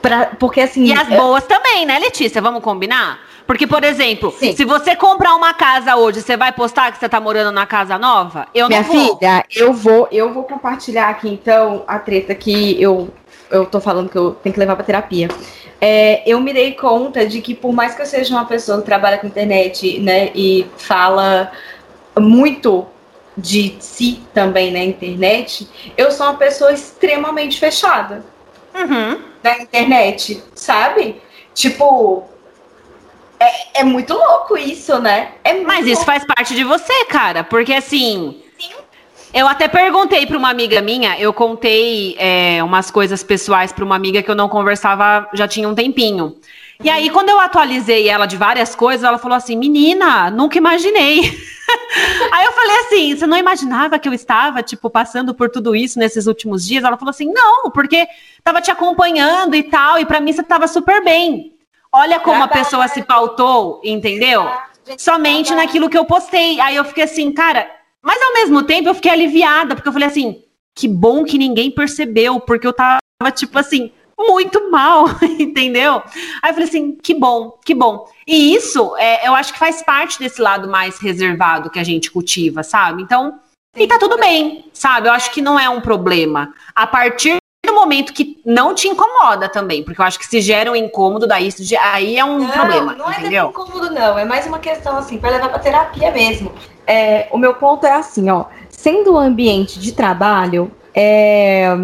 Pra, 0.00 0.26
porque, 0.38 0.60
assim... 0.60 0.84
E 0.84 0.92
as 0.92 1.08
boas 1.08 1.44
também, 1.44 1.84
né, 1.84 1.98
Letícia? 1.98 2.40
Vamos 2.40 2.62
combinar? 2.62 3.18
Porque, 3.48 3.66
por 3.66 3.82
exemplo, 3.82 4.32
Sim. 4.38 4.54
se 4.54 4.64
você 4.64 4.94
comprar 4.94 5.34
uma 5.34 5.52
casa 5.52 5.96
hoje, 5.96 6.22
você 6.22 6.36
vai 6.36 6.52
postar 6.52 6.92
que 6.92 6.98
você 6.98 7.08
tá 7.08 7.20
morando 7.20 7.50
na 7.50 7.66
casa 7.66 7.98
nova? 7.98 8.46
Eu 8.54 8.68
Minha 8.68 8.82
não 8.82 8.88
vou. 8.88 9.18
filha, 9.18 9.44
eu 9.54 9.72
vou, 9.72 10.08
eu 10.12 10.32
vou 10.32 10.44
compartilhar 10.44 11.08
aqui, 11.08 11.28
então, 11.28 11.82
a 11.86 11.98
treta 11.98 12.34
que 12.34 12.80
eu, 12.80 13.10
eu 13.50 13.66
tô 13.66 13.80
falando 13.80 14.08
que 14.08 14.16
eu 14.16 14.32
tenho 14.32 14.52
que 14.52 14.58
levar 14.58 14.76
pra 14.76 14.84
terapia 14.84 15.28
é, 15.86 16.22
eu 16.26 16.40
me 16.40 16.52
dei 16.52 16.72
conta 16.72 17.26
de 17.26 17.42
que 17.42 17.54
por 17.54 17.70
mais 17.70 17.94
que 17.94 18.00
eu 18.00 18.06
seja 18.06 18.34
uma 18.34 18.46
pessoa 18.46 18.78
que 18.78 18.86
trabalha 18.86 19.18
com 19.18 19.26
internet, 19.26 19.98
né, 20.00 20.30
e 20.34 20.66
fala 20.78 21.52
muito 22.18 22.86
de 23.36 23.76
si 23.80 24.22
também 24.32 24.72
na 24.72 24.82
internet, 24.82 25.68
eu 25.94 26.10
sou 26.10 26.24
uma 26.24 26.36
pessoa 26.36 26.72
extremamente 26.72 27.60
fechada 27.60 28.24
uhum. 28.74 29.20
na 29.42 29.58
internet, 29.58 30.42
sabe? 30.54 31.20
Tipo, 31.52 32.24
é, 33.38 33.80
é 33.80 33.84
muito 33.84 34.14
louco 34.14 34.56
isso, 34.56 34.98
né? 35.00 35.32
É 35.44 35.52
Mas 35.60 35.84
isso 35.84 35.96
louco. 35.96 36.06
faz 36.06 36.24
parte 36.24 36.54
de 36.54 36.64
você, 36.64 37.04
cara, 37.06 37.44
porque 37.44 37.74
assim. 37.74 38.40
Eu 39.34 39.48
até 39.48 39.66
perguntei 39.66 40.24
para 40.26 40.38
uma 40.38 40.48
amiga 40.48 40.80
minha, 40.80 41.18
eu 41.18 41.32
contei 41.32 42.14
é, 42.20 42.62
umas 42.62 42.88
coisas 42.88 43.24
pessoais 43.24 43.72
para 43.72 43.84
uma 43.84 43.96
amiga 43.96 44.22
que 44.22 44.30
eu 44.30 44.34
não 44.36 44.48
conversava 44.48 45.28
já 45.34 45.48
tinha 45.48 45.68
um 45.68 45.74
tempinho. 45.74 46.36
E 46.82 46.88
aí, 46.88 47.10
quando 47.10 47.30
eu 47.30 47.40
atualizei 47.40 48.08
ela 48.08 48.26
de 48.26 48.36
várias 48.36 48.76
coisas, 48.76 49.02
ela 49.02 49.18
falou 49.18 49.36
assim: 49.36 49.56
Menina, 49.56 50.30
nunca 50.30 50.56
imaginei. 50.56 51.22
aí 52.32 52.44
eu 52.44 52.52
falei 52.52 52.78
assim: 52.78 53.16
Você 53.16 53.26
não 53.26 53.36
imaginava 53.36 53.98
que 53.98 54.08
eu 54.08 54.12
estava, 54.12 54.62
tipo, 54.62 54.88
passando 54.88 55.34
por 55.34 55.50
tudo 55.50 55.74
isso 55.74 55.98
nesses 55.98 56.28
últimos 56.28 56.64
dias? 56.64 56.84
Ela 56.84 56.96
falou 56.96 57.10
assim: 57.10 57.32
Não, 57.32 57.72
porque 57.72 58.06
tava 58.42 58.60
te 58.60 58.70
acompanhando 58.70 59.56
e 59.56 59.64
tal, 59.64 59.98
e 59.98 60.06
para 60.06 60.20
mim 60.20 60.32
você 60.32 60.44
tava 60.44 60.68
super 60.68 61.02
bem. 61.02 61.54
Olha 61.92 62.20
como 62.20 62.42
a 62.42 62.48
pessoa 62.48 62.86
se 62.86 63.02
pautou, 63.02 63.80
entendeu? 63.82 64.48
Somente 64.96 65.52
naquilo 65.54 65.88
que 65.88 65.98
eu 65.98 66.04
postei. 66.04 66.60
Aí 66.60 66.76
eu 66.76 66.84
fiquei 66.84 67.04
assim, 67.04 67.32
cara, 67.32 67.68
mas 68.04 68.22
ao 68.22 68.34
mesmo 68.34 68.62
tempo 68.62 68.88
eu 68.88 68.94
fiquei 68.94 69.10
aliviada, 69.10 69.74
porque 69.74 69.88
eu 69.88 69.92
falei 69.92 70.06
assim, 70.06 70.42
que 70.74 70.86
bom 70.86 71.24
que 71.24 71.38
ninguém 71.38 71.70
percebeu, 71.70 72.38
porque 72.38 72.66
eu 72.66 72.72
tava, 72.72 73.00
tipo 73.34 73.58
assim, 73.58 73.90
muito 74.18 74.70
mal, 74.70 75.06
entendeu? 75.40 76.02
Aí 76.42 76.50
eu 76.50 76.54
falei 76.54 76.68
assim, 76.68 76.96
que 76.96 77.14
bom, 77.14 77.58
que 77.64 77.74
bom. 77.74 78.06
E 78.26 78.54
isso, 78.54 78.94
é, 78.98 79.26
eu 79.26 79.34
acho 79.34 79.52
que 79.54 79.58
faz 79.58 79.82
parte 79.82 80.18
desse 80.18 80.42
lado 80.42 80.68
mais 80.68 80.98
reservado 80.98 81.70
que 81.70 81.78
a 81.78 81.84
gente 81.84 82.10
cultiva, 82.10 82.62
sabe? 82.62 83.02
Então, 83.02 83.40
e 83.76 83.86
tá 83.86 83.98
tudo 83.98 84.18
bem, 84.18 84.66
sabe? 84.72 85.08
Eu 85.08 85.12
acho 85.12 85.32
que 85.32 85.42
não 85.42 85.58
é 85.58 85.68
um 85.68 85.80
problema. 85.80 86.54
A 86.74 86.86
partir 86.86 87.36
momento 87.84 88.12
que 88.12 88.40
não 88.44 88.74
te 88.74 88.88
incomoda 88.88 89.48
também, 89.48 89.82
porque 89.82 90.00
eu 90.00 90.04
acho 90.04 90.18
que 90.18 90.26
se 90.26 90.40
gera 90.40 90.70
um 90.70 90.76
incômodo, 90.76 91.26
daí 91.26 91.48
aí 91.92 92.18
é 92.18 92.24
um 92.24 92.38
não, 92.38 92.48
problema. 92.48 92.94
Não 92.94 93.10
é 93.10 93.18
entendeu? 93.18 93.48
incômodo, 93.50 93.90
não. 93.90 94.18
É 94.18 94.24
mais 94.24 94.46
uma 94.46 94.58
questão 94.58 94.96
assim, 94.96 95.18
para 95.18 95.30
levar 95.30 95.48
para 95.48 95.58
terapia 95.58 96.10
mesmo. 96.10 96.52
É, 96.86 97.28
o 97.30 97.38
meu 97.38 97.54
ponto 97.54 97.86
é 97.86 97.92
assim, 97.92 98.28
ó. 98.30 98.46
Sendo 98.68 99.14
um 99.14 99.18
ambiente 99.18 99.78
de 99.78 99.92
trabalho, 99.92 100.70
é, 100.94 101.76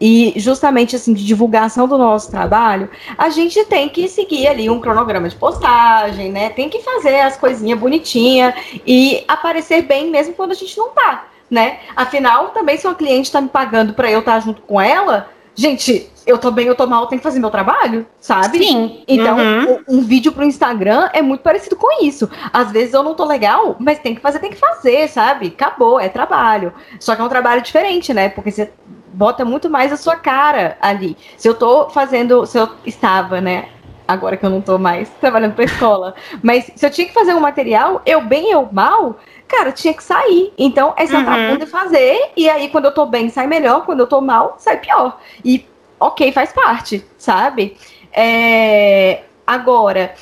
e 0.00 0.34
justamente 0.36 0.94
assim 0.94 1.12
de 1.12 1.24
divulgação 1.24 1.88
do 1.88 1.98
nosso 1.98 2.30
trabalho, 2.30 2.88
a 3.16 3.30
gente 3.30 3.64
tem 3.64 3.88
que 3.88 4.08
seguir 4.08 4.46
ali 4.46 4.70
um 4.70 4.80
cronograma 4.80 5.28
de 5.28 5.36
postagem, 5.36 6.30
né? 6.30 6.50
Tem 6.50 6.68
que 6.68 6.80
fazer 6.82 7.20
as 7.20 7.36
coisinhas 7.36 7.78
bonitinhas 7.78 8.54
e 8.86 9.24
aparecer 9.26 9.82
bem 9.82 10.10
mesmo 10.10 10.34
quando 10.34 10.52
a 10.52 10.54
gente 10.54 10.76
não 10.76 10.90
tá 10.90 11.28
né? 11.50 11.78
Afinal, 11.96 12.48
também 12.48 12.76
se 12.76 12.86
uma 12.86 12.94
cliente 12.94 13.28
está 13.28 13.40
me 13.40 13.48
pagando 13.48 13.94
para 13.94 14.10
eu 14.10 14.20
estar 14.20 14.34
tá 14.34 14.40
junto 14.40 14.62
com 14.62 14.80
ela, 14.80 15.28
gente, 15.54 16.10
eu 16.26 16.38
tô 16.38 16.50
bem, 16.50 16.66
eu 16.66 16.74
tô 16.74 16.86
mal, 16.86 17.02
eu 17.02 17.06
tenho 17.08 17.20
que 17.20 17.26
fazer 17.26 17.40
meu 17.40 17.50
trabalho, 17.50 18.06
sabe? 18.20 18.58
Sim. 18.58 19.02
Então, 19.08 19.36
uhum. 19.36 19.78
um, 19.88 19.96
um, 19.96 20.00
vídeo 20.02 20.30
pro 20.30 20.44
Instagram 20.44 21.08
é 21.12 21.22
muito 21.22 21.40
parecido 21.40 21.74
com 21.74 22.04
isso. 22.04 22.30
Às 22.52 22.70
vezes 22.70 22.92
eu 22.92 23.02
não 23.02 23.14
tô 23.14 23.24
legal, 23.24 23.76
mas 23.78 23.98
tem 23.98 24.14
que 24.14 24.20
fazer, 24.20 24.38
tem 24.38 24.50
que 24.50 24.56
fazer, 24.56 25.08
sabe? 25.08 25.46
Acabou, 25.48 25.98
é 25.98 26.08
trabalho. 26.08 26.72
Só 27.00 27.16
que 27.16 27.22
é 27.22 27.24
um 27.24 27.30
trabalho 27.30 27.62
diferente, 27.62 28.12
né? 28.12 28.28
Porque 28.28 28.50
você 28.50 28.70
bota 29.12 29.44
muito 29.44 29.70
mais 29.70 29.92
a 29.92 29.96
sua 29.96 30.16
cara 30.16 30.76
ali. 30.80 31.16
Se 31.36 31.48
eu 31.48 31.54
tô 31.54 31.88
fazendo, 31.88 32.44
se 32.46 32.58
eu 32.58 32.68
estava, 32.84 33.40
né, 33.40 33.70
agora 34.08 34.38
que 34.38 34.46
eu 34.46 34.48
não 34.48 34.62
tô 34.62 34.78
mais 34.78 35.10
trabalhando 35.20 35.54
pra 35.54 35.64
escola. 35.64 36.14
Mas 36.42 36.70
se 36.74 36.84
eu 36.84 36.90
tinha 36.90 37.06
que 37.06 37.12
fazer 37.12 37.34
um 37.34 37.40
material, 37.40 38.00
eu 38.06 38.22
bem, 38.22 38.50
eu 38.50 38.66
mal, 38.72 39.18
cara, 39.46 39.70
tinha 39.70 39.92
que 39.92 40.02
sair. 40.02 40.52
Então, 40.56 40.94
é 40.96 41.06
sentar 41.06 41.38
uhum. 41.38 41.58
e 41.62 41.66
fazer. 41.66 42.30
E 42.34 42.48
aí, 42.48 42.70
quando 42.70 42.86
eu 42.86 42.94
tô 42.94 43.04
bem, 43.04 43.28
sai 43.28 43.46
melhor. 43.46 43.84
Quando 43.84 44.00
eu 44.00 44.06
tô 44.06 44.22
mal, 44.22 44.56
sai 44.58 44.78
pior. 44.78 45.20
E, 45.44 45.66
ok, 46.00 46.32
faz 46.32 46.50
parte, 46.52 47.04
sabe? 47.18 47.76
É... 48.10 49.24
Agora, 49.46 50.14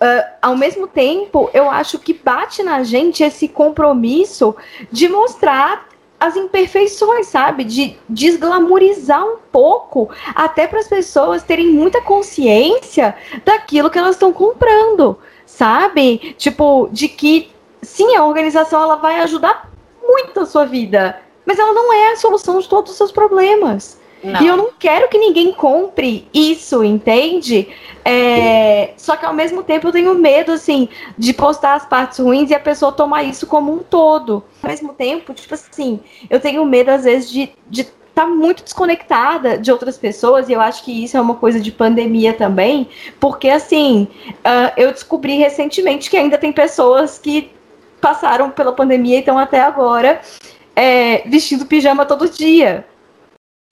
uh, 0.00 0.24
ao 0.40 0.56
mesmo 0.56 0.86
tempo, 0.86 1.50
eu 1.52 1.70
acho 1.70 1.98
que 1.98 2.14
bate 2.14 2.62
na 2.62 2.82
gente 2.82 3.22
esse 3.22 3.48
compromisso 3.48 4.54
de 4.90 5.08
mostrar 5.08 5.86
as 6.26 6.36
imperfeições, 6.36 7.26
sabe? 7.26 7.64
De 7.64 7.96
desglamorizar 8.08 9.24
um 9.24 9.36
pouco, 9.52 10.10
até 10.34 10.66
para 10.66 10.80
as 10.80 10.88
pessoas 10.88 11.42
terem 11.42 11.68
muita 11.68 12.00
consciência 12.00 13.14
daquilo 13.44 13.90
que 13.90 13.98
elas 13.98 14.16
estão 14.16 14.32
comprando, 14.32 15.18
sabe? 15.44 16.34
Tipo, 16.38 16.88
de 16.90 17.08
que 17.08 17.50
sim, 17.82 18.16
a 18.16 18.24
organização 18.24 18.82
ela 18.82 18.96
vai 18.96 19.20
ajudar 19.20 19.70
muito 20.02 20.40
a 20.40 20.46
sua 20.46 20.64
vida, 20.64 21.20
mas 21.44 21.58
ela 21.58 21.72
não 21.72 21.92
é 21.92 22.12
a 22.12 22.16
solução 22.16 22.58
de 22.58 22.68
todos 22.68 22.92
os 22.92 22.96
seus 22.96 23.12
problemas. 23.12 23.98
Não. 24.24 24.40
E 24.40 24.46
eu 24.46 24.56
não 24.56 24.70
quero 24.78 25.08
que 25.08 25.18
ninguém 25.18 25.52
compre 25.52 26.26
isso, 26.32 26.82
entende? 26.82 27.68
É, 28.02 28.94
só 28.96 29.16
que 29.16 29.26
ao 29.26 29.34
mesmo 29.34 29.62
tempo 29.62 29.88
eu 29.88 29.92
tenho 29.92 30.14
medo, 30.14 30.52
assim, 30.52 30.88
de 31.18 31.34
postar 31.34 31.74
as 31.74 31.84
partes 31.84 32.18
ruins 32.18 32.50
e 32.50 32.54
a 32.54 32.60
pessoa 32.60 32.90
tomar 32.90 33.22
isso 33.22 33.46
como 33.46 33.70
um 33.70 33.78
todo. 33.78 34.42
Ao 34.62 34.70
mesmo 34.70 34.94
tempo, 34.94 35.34
tipo 35.34 35.52
assim, 35.52 36.00
eu 36.30 36.40
tenho 36.40 36.64
medo, 36.64 36.90
às 36.90 37.04
vezes, 37.04 37.30
de, 37.30 37.52
de 37.68 37.86
tá 38.14 38.26
muito 38.26 38.62
desconectada 38.62 39.58
de 39.58 39.70
outras 39.70 39.98
pessoas, 39.98 40.48
e 40.48 40.52
eu 40.52 40.60
acho 40.60 40.84
que 40.84 41.04
isso 41.04 41.16
é 41.16 41.20
uma 41.20 41.34
coisa 41.34 41.60
de 41.60 41.72
pandemia 41.72 42.32
também, 42.32 42.88
porque 43.18 43.48
assim, 43.48 44.06
uh, 44.28 44.72
eu 44.76 44.92
descobri 44.92 45.36
recentemente 45.36 46.08
que 46.08 46.16
ainda 46.16 46.38
tem 46.38 46.52
pessoas 46.52 47.18
que 47.18 47.50
passaram 48.00 48.50
pela 48.50 48.72
pandemia 48.72 49.16
e 49.16 49.18
estão 49.18 49.36
até 49.36 49.60
agora 49.60 50.20
é, 50.76 51.28
vestindo 51.28 51.66
pijama 51.66 52.06
todo 52.06 52.28
dia. 52.28 52.86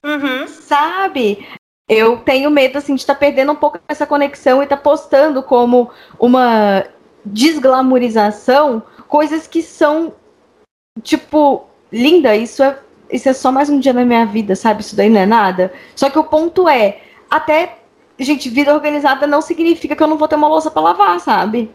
Uhum. 0.05 0.47
Sabe? 0.47 1.47
Eu 1.87 2.17
tenho 2.17 2.49
medo 2.49 2.77
assim 2.77 2.95
de 2.95 3.01
estar 3.01 3.13
tá 3.13 3.19
perdendo 3.19 3.51
um 3.51 3.55
pouco 3.55 3.79
essa 3.87 4.05
conexão 4.05 4.61
e 4.61 4.63
estar 4.63 4.77
tá 4.77 4.81
postando 4.81 5.43
como 5.43 5.91
uma 6.19 6.85
desglamorização 7.25 8.83
coisas 9.07 9.47
que 9.47 9.61
são 9.61 10.13
tipo 11.01 11.67
linda, 11.91 12.35
isso 12.35 12.63
é 12.63 12.79
isso 13.13 13.29
é 13.29 13.33
só 13.33 13.51
mais 13.51 13.69
um 13.69 13.79
dia 13.79 13.93
na 13.93 14.03
minha 14.03 14.25
vida, 14.25 14.55
sabe? 14.55 14.81
Isso 14.81 14.95
daí 14.95 15.07
não 15.07 15.21
é 15.21 15.25
nada. 15.25 15.71
Só 15.95 16.09
que 16.09 16.17
o 16.17 16.23
ponto 16.23 16.67
é, 16.67 17.01
até, 17.29 17.77
gente, 18.17 18.49
vida 18.49 18.73
organizada 18.73 19.27
não 19.27 19.39
significa 19.39 19.95
que 19.95 20.01
eu 20.01 20.07
não 20.07 20.17
vou 20.17 20.27
ter 20.27 20.35
uma 20.35 20.47
louça 20.47 20.71
para 20.71 20.81
lavar, 20.81 21.19
sabe? 21.19 21.69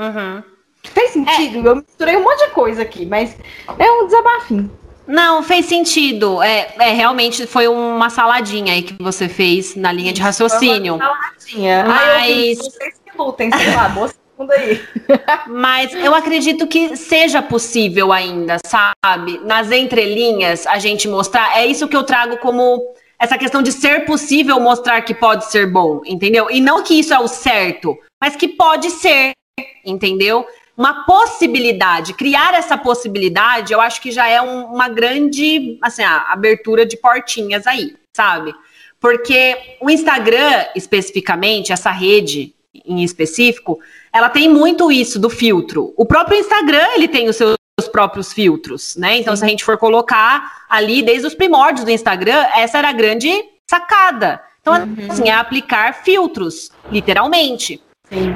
Uhum. 0.00 0.42
Fez 0.82 1.10
sentido? 1.10 1.68
É. 1.68 1.70
Eu 1.70 1.76
misturei 1.76 2.16
um 2.16 2.22
monte 2.22 2.46
de 2.46 2.52
coisa 2.52 2.80
aqui, 2.80 3.04
mas 3.04 3.36
é 3.78 3.90
um 3.92 4.06
desabafinho. 4.06 4.70
Não, 5.06 5.42
fez 5.42 5.66
sentido. 5.66 6.42
É, 6.42 6.74
é, 6.78 6.92
realmente 6.92 7.46
foi 7.46 7.68
uma 7.68 8.10
saladinha 8.10 8.72
aí 8.72 8.82
que 8.82 8.94
você 9.02 9.28
fez 9.28 9.74
na 9.74 9.92
linha 9.92 10.12
de 10.12 10.20
raciocínio. 10.20 10.98
Foi 10.98 11.06
uma 11.06 11.16
saladinha. 11.16 11.84
Mas... 11.84 12.58
Vocês 12.58 12.94
que 13.04 13.18
lutem, 13.18 13.50
sei 13.52 13.74
lá, 13.74 13.88
moça 13.88 14.14
aí. 14.50 14.80
Mas 15.46 15.94
eu 15.94 16.14
acredito 16.14 16.66
que 16.66 16.96
seja 16.96 17.42
possível 17.42 18.12
ainda, 18.12 18.58
sabe? 18.64 19.40
Nas 19.44 19.70
entrelinhas, 19.70 20.66
a 20.66 20.78
gente 20.78 21.08
mostrar. 21.08 21.58
É 21.58 21.66
isso 21.66 21.88
que 21.88 21.96
eu 21.96 22.02
trago 22.02 22.38
como 22.38 22.82
essa 23.18 23.38
questão 23.38 23.62
de 23.62 23.70
ser 23.70 24.04
possível 24.04 24.58
mostrar 24.58 25.00
que 25.02 25.14
pode 25.14 25.44
ser 25.50 25.70
bom, 25.70 26.00
entendeu? 26.04 26.48
E 26.50 26.60
não 26.60 26.82
que 26.82 26.94
isso 26.94 27.14
é 27.14 27.18
o 27.20 27.28
certo, 27.28 27.96
mas 28.20 28.34
que 28.34 28.48
pode 28.48 28.90
ser, 28.90 29.32
entendeu? 29.84 30.44
Uma 30.82 31.04
possibilidade, 31.04 32.12
criar 32.12 32.54
essa 32.54 32.76
possibilidade, 32.76 33.72
eu 33.72 33.80
acho 33.80 34.02
que 34.02 34.10
já 34.10 34.26
é 34.26 34.42
um, 34.42 34.64
uma 34.64 34.88
grande, 34.88 35.78
assim, 35.80 36.02
abertura 36.02 36.84
de 36.84 36.96
portinhas 36.96 37.68
aí, 37.68 37.94
sabe? 38.12 38.52
Porque 38.98 39.76
o 39.80 39.88
Instagram, 39.88 40.64
especificamente, 40.74 41.72
essa 41.72 41.92
rede 41.92 42.52
em 42.84 43.04
específico, 43.04 43.78
ela 44.12 44.28
tem 44.28 44.48
muito 44.48 44.90
isso 44.90 45.20
do 45.20 45.30
filtro. 45.30 45.94
O 45.96 46.04
próprio 46.04 46.40
Instagram, 46.40 46.88
ele 46.96 47.06
tem 47.06 47.28
os 47.28 47.36
seus 47.36 47.54
próprios 47.92 48.32
filtros, 48.32 48.96
né? 48.96 49.18
Então, 49.18 49.36
Sim. 49.36 49.38
se 49.38 49.44
a 49.44 49.48
gente 49.50 49.64
for 49.64 49.78
colocar 49.78 50.64
ali, 50.68 51.00
desde 51.00 51.28
os 51.28 51.34
primórdios 51.34 51.84
do 51.84 51.92
Instagram, 51.92 52.44
essa 52.56 52.78
era 52.78 52.88
a 52.88 52.92
grande 52.92 53.30
sacada. 53.70 54.42
Então, 54.60 54.74
uhum. 54.74 54.96
assim, 55.08 55.28
é 55.28 55.32
aplicar 55.32 56.02
filtros, 56.02 56.72
literalmente. 56.90 57.80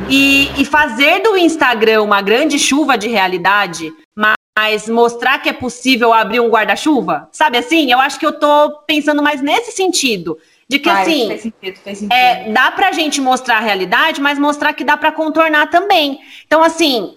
E, 0.08 0.50
e, 0.60 0.64
fazer 0.64 1.20
do 1.20 1.36
Instagram 1.36 2.02
uma 2.02 2.22
grande 2.22 2.58
chuva 2.58 2.96
de 2.96 3.08
realidade, 3.08 3.92
mas 4.16 4.88
mostrar 4.88 5.38
que 5.38 5.50
é 5.50 5.52
possível 5.52 6.14
abrir 6.14 6.40
um 6.40 6.48
guarda-chuva, 6.48 7.28
sabe 7.30 7.58
assim? 7.58 7.92
Eu 7.92 8.00
acho 8.00 8.18
que 8.18 8.24
eu 8.24 8.32
tô 8.32 8.70
pensando 8.86 9.22
mais 9.22 9.42
nesse 9.42 9.72
sentido. 9.72 10.38
De 10.68 10.78
que, 10.78 10.88
assim, 10.88 11.28
faz 11.28 11.42
sentido, 11.42 11.76
faz 11.84 11.98
sentido. 11.98 12.12
É, 12.12 12.50
dá 12.50 12.70
pra 12.72 12.90
gente 12.90 13.20
mostrar 13.20 13.58
a 13.58 13.60
realidade, 13.60 14.20
mas 14.20 14.38
mostrar 14.38 14.72
que 14.72 14.82
dá 14.82 14.96
para 14.96 15.12
contornar 15.12 15.68
também. 15.68 16.20
Então, 16.46 16.62
assim, 16.62 17.16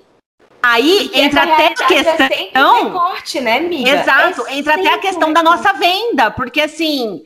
aí 0.62 1.10
entra 1.14 1.44
até 1.44 1.68
a 1.68 1.88
questão... 1.88 2.28
É 2.28 2.84
recorte, 2.84 3.40
né, 3.40 3.58
amiga? 3.58 3.90
Exato, 3.90 4.46
é 4.48 4.56
entra 4.56 4.76
até 4.76 4.94
a 4.94 4.98
questão 5.00 5.34
da 5.34 5.42
nossa 5.42 5.74
venda, 5.74 6.30
porque, 6.30 6.62
assim, 6.62 7.24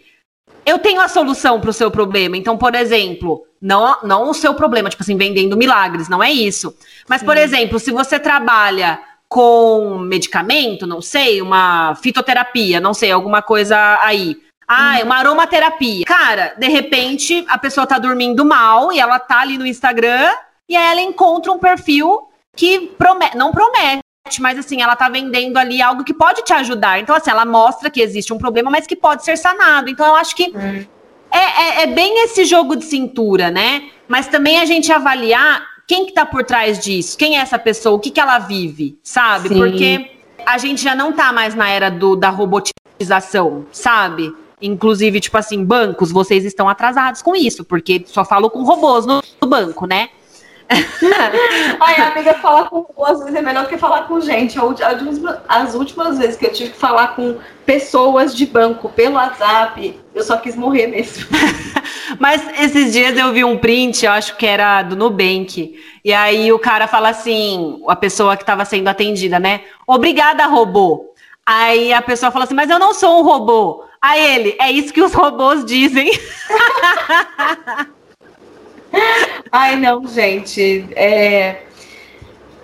eu 0.66 0.80
tenho 0.80 1.02
a 1.02 1.10
solução 1.10 1.60
para 1.60 1.72
o 1.72 1.74
seu 1.74 1.92
problema. 1.92 2.38
Então, 2.38 2.58
por 2.58 2.74
exemplo, 2.74 3.46
não, 3.64 3.98
não 4.04 4.30
o 4.30 4.34
seu 4.34 4.54
problema, 4.54 4.90
tipo 4.90 5.02
assim, 5.02 5.16
vendendo 5.16 5.56
milagres, 5.56 6.10
não 6.10 6.22
é 6.22 6.30
isso. 6.30 6.76
Mas, 7.08 7.22
Sim. 7.22 7.26
por 7.26 7.38
exemplo, 7.38 7.80
se 7.80 7.92
você 7.92 8.20
trabalha 8.20 9.00
com 9.30 9.98
medicamento, 10.00 10.86
não 10.86 11.02
sei, 11.02 11.42
uma 11.42 11.96
fitoterapia, 11.96 12.82
não 12.82 12.94
sei, 12.94 13.10
alguma 13.10 13.42
coisa 13.42 13.98
aí. 14.02 14.36
Ah, 14.68 15.00
é 15.00 15.04
uma 15.04 15.16
aromaterapia. 15.16 16.06
Cara, 16.06 16.54
de 16.58 16.68
repente 16.68 17.46
a 17.48 17.58
pessoa 17.58 17.88
tá 17.88 17.98
dormindo 17.98 18.44
mal 18.44 18.92
e 18.92 19.00
ela 19.00 19.18
tá 19.18 19.40
ali 19.40 19.58
no 19.58 19.66
Instagram 19.66 20.30
e 20.68 20.76
aí 20.76 20.92
ela 20.92 21.02
encontra 21.02 21.52
um 21.52 21.58
perfil 21.58 22.30
que 22.56 22.94
promete, 22.98 23.38
não 23.38 23.52
promete, 23.52 24.04
mas 24.40 24.60
assim, 24.60 24.82
ela 24.82 24.96
tá 24.96 25.08
vendendo 25.08 25.58
ali 25.58 25.82
algo 25.82 26.04
que 26.04 26.14
pode 26.14 26.44
te 26.44 26.54
ajudar. 26.54 27.00
Então, 27.00 27.16
assim, 27.16 27.32
ela 27.32 27.46
mostra 27.46 27.90
que 27.90 28.02
existe 28.02 28.34
um 28.34 28.38
problema, 28.38 28.70
mas 28.70 28.86
que 28.86 28.96
pode 28.96 29.24
ser 29.24 29.38
sanado. 29.38 29.90
Então, 29.90 30.06
eu 30.06 30.16
acho 30.16 30.36
que 30.36 30.52
hum. 30.56 30.86
É, 31.34 31.40
é, 31.40 31.84
é 31.84 31.88
bem 31.88 32.24
esse 32.24 32.46
jogo 32.46 32.76
de 32.76 32.86
cintura, 32.86 33.50
né? 33.50 33.90
Mas 34.08 34.28
também 34.28 34.60
a 34.60 34.66
gente 34.66 34.92
avaliar 34.92 35.66
quem 35.88 36.06
que 36.06 36.14
tá 36.14 36.26
por 36.26 36.44
trás 36.44 36.80
disso, 36.80 37.18
quem 37.18 37.38
é 37.38 37.42
essa 37.42 37.58
pessoa, 37.58 37.96
o 37.96 38.00
que 38.00 38.12
que 38.12 38.20
ela 38.20 38.40
vive, 38.40 38.98
sabe? 39.04 39.50
Sim. 39.50 39.56
Porque 39.56 40.12
a 40.46 40.58
gente 40.58 40.84
já 40.84 40.96
não 40.96 41.12
tá 41.12 41.34
mais 41.34 41.56
na 41.56 41.70
era 41.70 41.90
do, 41.90 42.16
da 42.16 42.30
robotização, 42.30 43.66
sabe? 43.72 44.34
Inclusive, 44.62 45.20
tipo 45.20 45.38
assim, 45.38 45.64
bancos, 45.64 46.12
vocês 46.12 46.46
estão 46.46 46.70
atrasados 46.70 47.22
com 47.22 47.36
isso, 47.36 47.66
porque 47.66 48.04
só 48.06 48.24
falo 48.24 48.50
com 48.50 48.64
robôs 48.64 49.06
no, 49.06 49.22
no 49.42 49.48
banco, 49.48 49.86
né? 49.86 50.10
Ai, 51.80 51.96
amiga, 52.02 52.34
falar 52.36 52.70
com 52.70 52.86
às 53.06 53.20
vezes 53.20 53.36
é 53.36 53.42
melhor 53.42 53.68
que 53.68 53.78
falar 53.78 54.08
com 54.08 54.20
gente. 54.22 54.58
As 55.48 55.76
últimas 55.76 56.18
vezes 56.18 56.38
que 56.38 56.46
eu 56.46 56.54
tive 56.54 56.70
que 56.72 56.78
falar 56.78 57.16
com 57.16 57.38
pessoas 57.66 58.36
de 58.36 58.46
banco 58.46 58.90
pelo 58.90 59.16
WhatsApp, 59.16 60.00
eu 60.14 60.24
só 60.24 60.38
quis 60.38 60.56
morrer 60.56 60.88
mesmo. 60.88 61.26
Mas 62.20 62.42
esses 62.60 62.94
dias 62.94 63.18
eu 63.18 63.32
vi 63.34 63.44
um 63.44 63.58
print, 63.58 64.06
eu 64.06 64.12
acho 64.12 64.36
que 64.38 64.46
era 64.46 64.84
do 64.84 64.96
Nubank. 64.96 65.80
E 66.04 66.14
aí 66.14 66.52
o 66.52 66.60
cara 66.60 66.88
fala 66.88 67.10
assim, 67.10 67.82
a 67.88 67.96
pessoa 67.96 68.36
que 68.36 68.44
estava 68.44 68.66
sendo 68.66 68.88
atendida, 68.88 69.40
né? 69.40 69.62
Obrigada, 69.88 70.46
robô. 70.46 71.14
Aí 71.46 71.92
a 71.92 72.02
pessoa 72.02 72.32
fala 72.32 72.46
assim, 72.46 72.54
mas 72.54 72.70
eu 72.70 72.80
não 72.80 72.94
sou 72.94 73.20
um 73.20 73.24
robô. 73.24 73.84
A 74.02 74.18
ele, 74.18 74.56
é 74.60 74.72
isso 74.72 74.94
que 74.94 75.02
os 75.02 75.14
robôs 75.14 75.66
dizem. 75.66 76.12
Ai, 79.52 79.76
não, 79.76 80.06
gente. 80.08 80.86
É... 80.96 81.64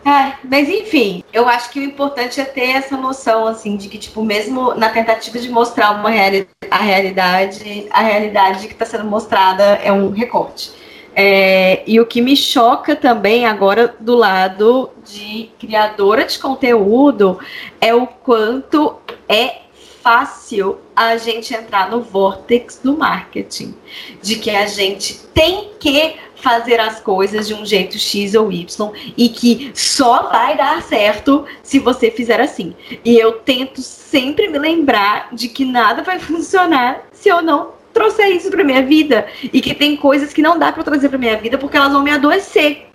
É, 0.06 0.34
mas 0.44 0.70
enfim, 0.70 1.24
eu 1.34 1.48
acho 1.48 1.70
que 1.72 1.80
o 1.80 1.84
importante 1.84 2.40
é 2.40 2.46
ter 2.46 2.72
essa 2.72 2.96
noção, 2.96 3.46
assim, 3.46 3.76
de 3.76 3.90
que, 3.90 3.98
tipo, 3.98 4.24
mesmo 4.24 4.74
na 4.74 4.90
tentativa 4.90 5.38
de 5.40 5.50
mostrar 5.50 5.92
uma 5.92 6.10
reali 6.10 6.48
a 6.72 6.78
realidade, 6.78 7.88
a 7.90 8.02
realidade 8.02 8.68
que 8.68 8.74
está 8.74 8.86
sendo 8.86 9.06
mostrada 9.06 9.64
é 9.84 9.92
um 9.92 10.12
recorte. 10.12 10.72
É, 11.16 11.84
e 11.86 12.00
o 12.00 12.06
que 12.06 12.22
me 12.22 12.38
choca 12.38 12.96
também 12.96 13.46
agora 13.46 13.96
do 14.00 14.16
lado 14.16 14.92
de 15.04 15.50
criadora 15.60 16.24
de 16.24 16.38
conteúdo 16.38 17.40
é 17.82 17.94
o 17.94 18.06
quanto 18.06 18.96
é 19.28 19.64
fácil 20.02 20.80
a 20.96 21.18
gente 21.18 21.54
entrar 21.54 21.90
no 21.90 22.02
vortex 22.02 22.80
do 22.82 22.98
marketing, 22.98 23.76
de 24.22 24.36
que 24.38 24.50
a 24.50 24.66
gente 24.66 25.16
tem 25.34 25.72
que 25.80 26.16
fazer 26.42 26.80
as 26.80 27.00
coisas 27.00 27.48
de 27.48 27.54
um 27.54 27.66
jeito 27.66 27.98
X 27.98 28.34
ou 28.36 28.52
Y 28.52 28.92
e 29.18 29.30
que 29.30 29.72
só 29.74 30.30
vai 30.30 30.58
dar 30.58 30.82
certo 30.84 31.46
se 31.62 31.80
você 31.80 32.10
fizer 32.12 32.42
assim. 32.42 32.76
E 33.04 33.18
eu 33.18 33.34
tento 33.34 33.82
sempre 33.82 34.48
me 34.48 34.58
lembrar 34.58 35.30
de 35.32 35.50
que 35.50 35.66
nada 35.66 36.04
vai 36.04 36.20
funcionar 36.20 37.08
se 37.12 37.30
eu 37.30 37.42
não 37.42 37.80
trouxer 37.94 38.30
isso 38.36 38.50
para 38.50 38.64
minha 38.64 38.84
vida 38.84 39.28
e 39.52 39.62
que 39.62 39.74
tem 39.74 39.98
coisas 39.98 40.32
que 40.32 40.42
não 40.42 40.58
dá 40.58 40.72
para 40.72 40.84
trazer 40.84 41.10
para 41.10 41.18
minha 41.18 41.38
vida 41.38 41.58
porque 41.58 41.78
elas 41.78 41.92
vão 41.92 42.04
me 42.04 42.12
adoecer. 42.12 42.88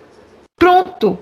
Pronto. 0.57 1.19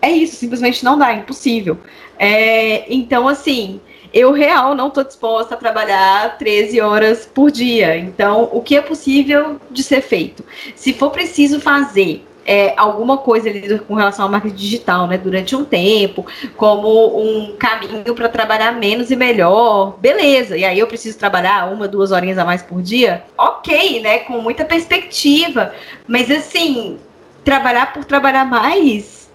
É 0.00 0.10
isso, 0.10 0.36
simplesmente 0.36 0.84
não 0.84 0.98
dá, 0.98 1.12
é 1.12 1.16
impossível. 1.16 1.78
É, 2.18 2.84
então, 2.92 3.28
assim, 3.28 3.80
eu 4.18 4.32
real 4.32 4.74
não 4.74 4.88
estou 4.88 5.04
disposta 5.04 5.54
a 5.54 5.58
trabalhar 5.58 6.36
13 6.38 6.80
horas 6.80 7.24
por 7.24 7.50
dia. 7.50 7.96
Então, 7.96 8.48
o 8.52 8.60
que 8.60 8.76
é 8.76 8.80
possível 8.80 9.60
de 9.70 9.82
ser 9.82 10.00
feito? 10.00 10.44
Se 10.74 10.92
for 10.92 11.10
preciso 11.10 11.60
fazer 11.60 12.26
é, 12.44 12.72
alguma 12.76 13.18
coisa 13.18 13.48
ali 13.48 13.78
com 13.80 13.94
relação 13.94 14.24
ao 14.24 14.30
marketing 14.30 14.56
digital, 14.56 15.06
né, 15.06 15.18
durante 15.18 15.54
um 15.54 15.64
tempo, 15.64 16.26
como 16.56 17.20
um 17.20 17.54
caminho 17.56 18.14
para 18.14 18.28
trabalhar 18.28 18.72
menos 18.72 19.10
e 19.10 19.16
melhor, 19.16 19.98
beleza. 19.98 20.56
E 20.56 20.64
aí 20.64 20.78
eu 20.78 20.86
preciso 20.86 21.18
trabalhar 21.18 21.70
uma, 21.70 21.86
duas 21.86 22.10
horinhas 22.10 22.38
a 22.38 22.44
mais 22.44 22.62
por 22.62 22.82
dia, 22.82 23.22
ok, 23.36 24.00
né, 24.00 24.20
com 24.20 24.40
muita 24.40 24.64
perspectiva. 24.64 25.72
Mas 26.06 26.30
assim, 26.30 26.98
trabalhar 27.44 27.92
por 27.92 28.04
trabalhar 28.04 28.46
mais 28.46 29.30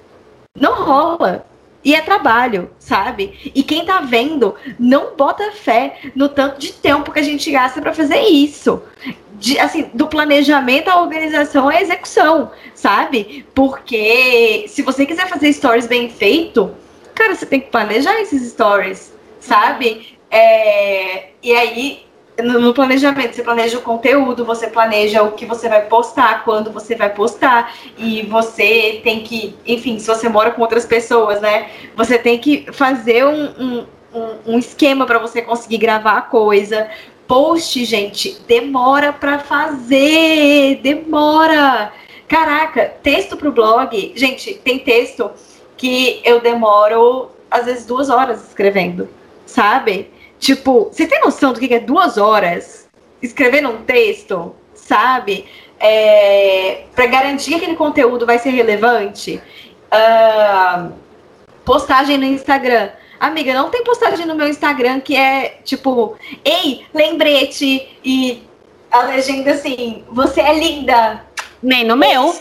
não 0.60 0.84
rola 0.84 1.46
E 1.84 1.94
é 1.94 2.02
trabalho, 2.02 2.70
sabe? 2.80 3.52
E 3.54 3.62
quem 3.62 3.86
tá 3.86 4.00
vendo 4.00 4.56
não 4.80 5.16
bota 5.16 5.52
fé 5.52 5.98
no 6.16 6.30
tanto 6.30 6.60
de 6.60 6.72
tempo 6.72 7.12
que 7.12 7.20
a 7.20 7.24
gente 7.24 7.52
gasta 7.52 7.82
para 7.82 7.94
fazer 7.94 8.22
isso. 8.22 8.82
De, 9.34 9.60
assim, 9.60 9.90
do 9.94 10.08
planejamento 10.08 10.88
à 10.88 11.02
organização 11.02 11.68
à 11.68 11.82
execução, 11.82 12.52
sabe? 12.74 13.46
Porque 13.54 14.66
se 14.70 14.82
você 14.82 15.06
quiser 15.06 15.28
fazer 15.28 15.52
stories 15.52 15.88
bem 15.88 16.10
feito, 16.10 16.74
cara, 17.14 17.36
você 17.36 17.46
tem 17.46 17.60
que 17.60 17.70
planejar 17.70 18.22
esses 18.22 18.52
stories, 18.52 19.14
sabe? 19.42 20.18
É, 20.32 21.32
e 21.44 21.52
aí 21.52 22.03
no 22.42 22.74
planejamento, 22.74 23.36
você 23.36 23.44
planeja 23.44 23.78
o 23.78 23.82
conteúdo, 23.82 24.44
você 24.44 24.68
planeja 24.68 25.22
o 25.22 25.34
que 25.34 25.46
você 25.46 25.70
vai 25.70 25.86
postar, 25.86 26.44
quando 26.44 26.72
você 26.72 26.96
vai 26.96 27.14
postar, 27.14 27.76
e 27.98 28.24
você 28.24 29.02
tem 29.04 29.22
que, 29.22 29.56
enfim, 29.66 30.00
se 30.00 30.08
você 30.08 30.28
mora 30.28 30.52
com 30.52 30.62
outras 30.62 30.86
pessoas, 30.86 31.40
né? 31.42 31.70
Você 31.96 32.18
tem 32.18 32.40
que 32.40 32.66
fazer 32.72 33.26
um, 33.26 33.86
um, 34.14 34.30
um 34.48 34.58
esquema 34.58 35.06
para 35.06 35.20
você 35.20 35.42
conseguir 35.42 35.78
gravar 35.78 36.18
a 36.18 36.22
coisa. 36.22 36.90
Post, 37.28 37.86
gente, 37.86 38.40
demora 38.48 39.14
para 39.14 39.40
fazer, 39.40 40.80
demora. 40.82 41.94
Caraca, 42.28 42.94
texto 43.04 43.38
pro 43.38 43.52
blog, 43.52 44.14
gente, 44.16 44.56
tem 44.56 44.80
texto 44.80 45.30
que 45.78 46.22
eu 46.24 46.42
demoro 46.42 47.30
às 47.50 47.66
vezes 47.66 47.86
duas 47.86 48.10
horas 48.10 48.48
escrevendo, 48.48 49.08
sabe? 49.46 50.10
Tipo, 50.44 50.90
você 50.92 51.08
tem 51.08 51.22
noção 51.22 51.54
do 51.54 51.60
que 51.60 51.74
é 51.74 51.80
duas 51.80 52.18
horas 52.18 52.90
escrevendo 53.22 53.70
um 53.70 53.84
texto, 53.84 54.54
sabe? 54.76 55.46
É, 55.80 56.84
para 56.94 57.06
garantir 57.06 57.52
que 57.52 57.56
aquele 57.56 57.78
conteúdo 57.78 58.26
vai 58.26 58.38
ser 58.38 58.50
relevante. 58.50 59.42
Uh, 59.88 60.92
postagem 61.64 62.18
no 62.18 62.26
Instagram. 62.26 62.90
Amiga, 63.22 63.54
não 63.54 63.70
tem 63.70 63.86
postagem 63.86 64.26
no 64.26 64.36
meu 64.36 64.50
Instagram 64.50 65.00
que 65.00 65.16
é 65.16 65.60
tipo, 65.64 66.18
ei, 66.44 66.86
lembrete 66.94 67.98
e 68.04 68.44
a 68.92 69.04
legenda 69.04 69.52
assim, 69.52 70.04
você 70.12 70.42
é 70.42 70.60
linda. 70.60 71.24
Nem 71.62 71.86
no 71.86 71.96
meu. 71.96 72.34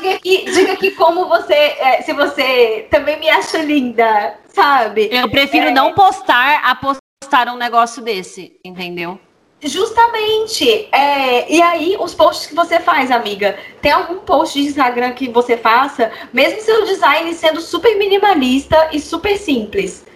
diga 0.00 0.16
aqui, 0.16 0.44
diga 0.52 0.72
aqui 0.72 0.90
como 0.90 1.28
você, 1.28 1.54
é, 1.54 2.02
se 2.02 2.12
você 2.12 2.88
também 2.90 3.20
me 3.20 3.30
acha 3.30 3.58
linda, 3.58 4.34
sabe? 4.56 5.10
Eu 5.12 5.30
prefiro 5.30 5.66
é... 5.66 5.70
não 5.70 5.92
postar 5.92 6.62
a 6.64 6.74
postar 6.74 7.48
um 7.48 7.56
negócio 7.58 8.02
desse, 8.02 8.58
entendeu? 8.64 9.20
Justamente. 9.62 10.88
É, 10.92 11.50
e 11.52 11.60
aí, 11.60 11.96
os 12.00 12.14
posts 12.14 12.46
que 12.46 12.54
você 12.54 12.80
faz, 12.80 13.10
amiga, 13.10 13.58
tem 13.82 13.92
algum 13.92 14.20
post 14.20 14.60
de 14.60 14.66
Instagram 14.66 15.12
que 15.12 15.28
você 15.28 15.56
faça, 15.56 16.10
mesmo 16.32 16.60
seu 16.62 16.84
design 16.84 17.32
sendo 17.34 17.60
super 17.60 17.96
minimalista 17.96 18.88
e 18.92 19.00
super 19.00 19.36
simples, 19.36 20.06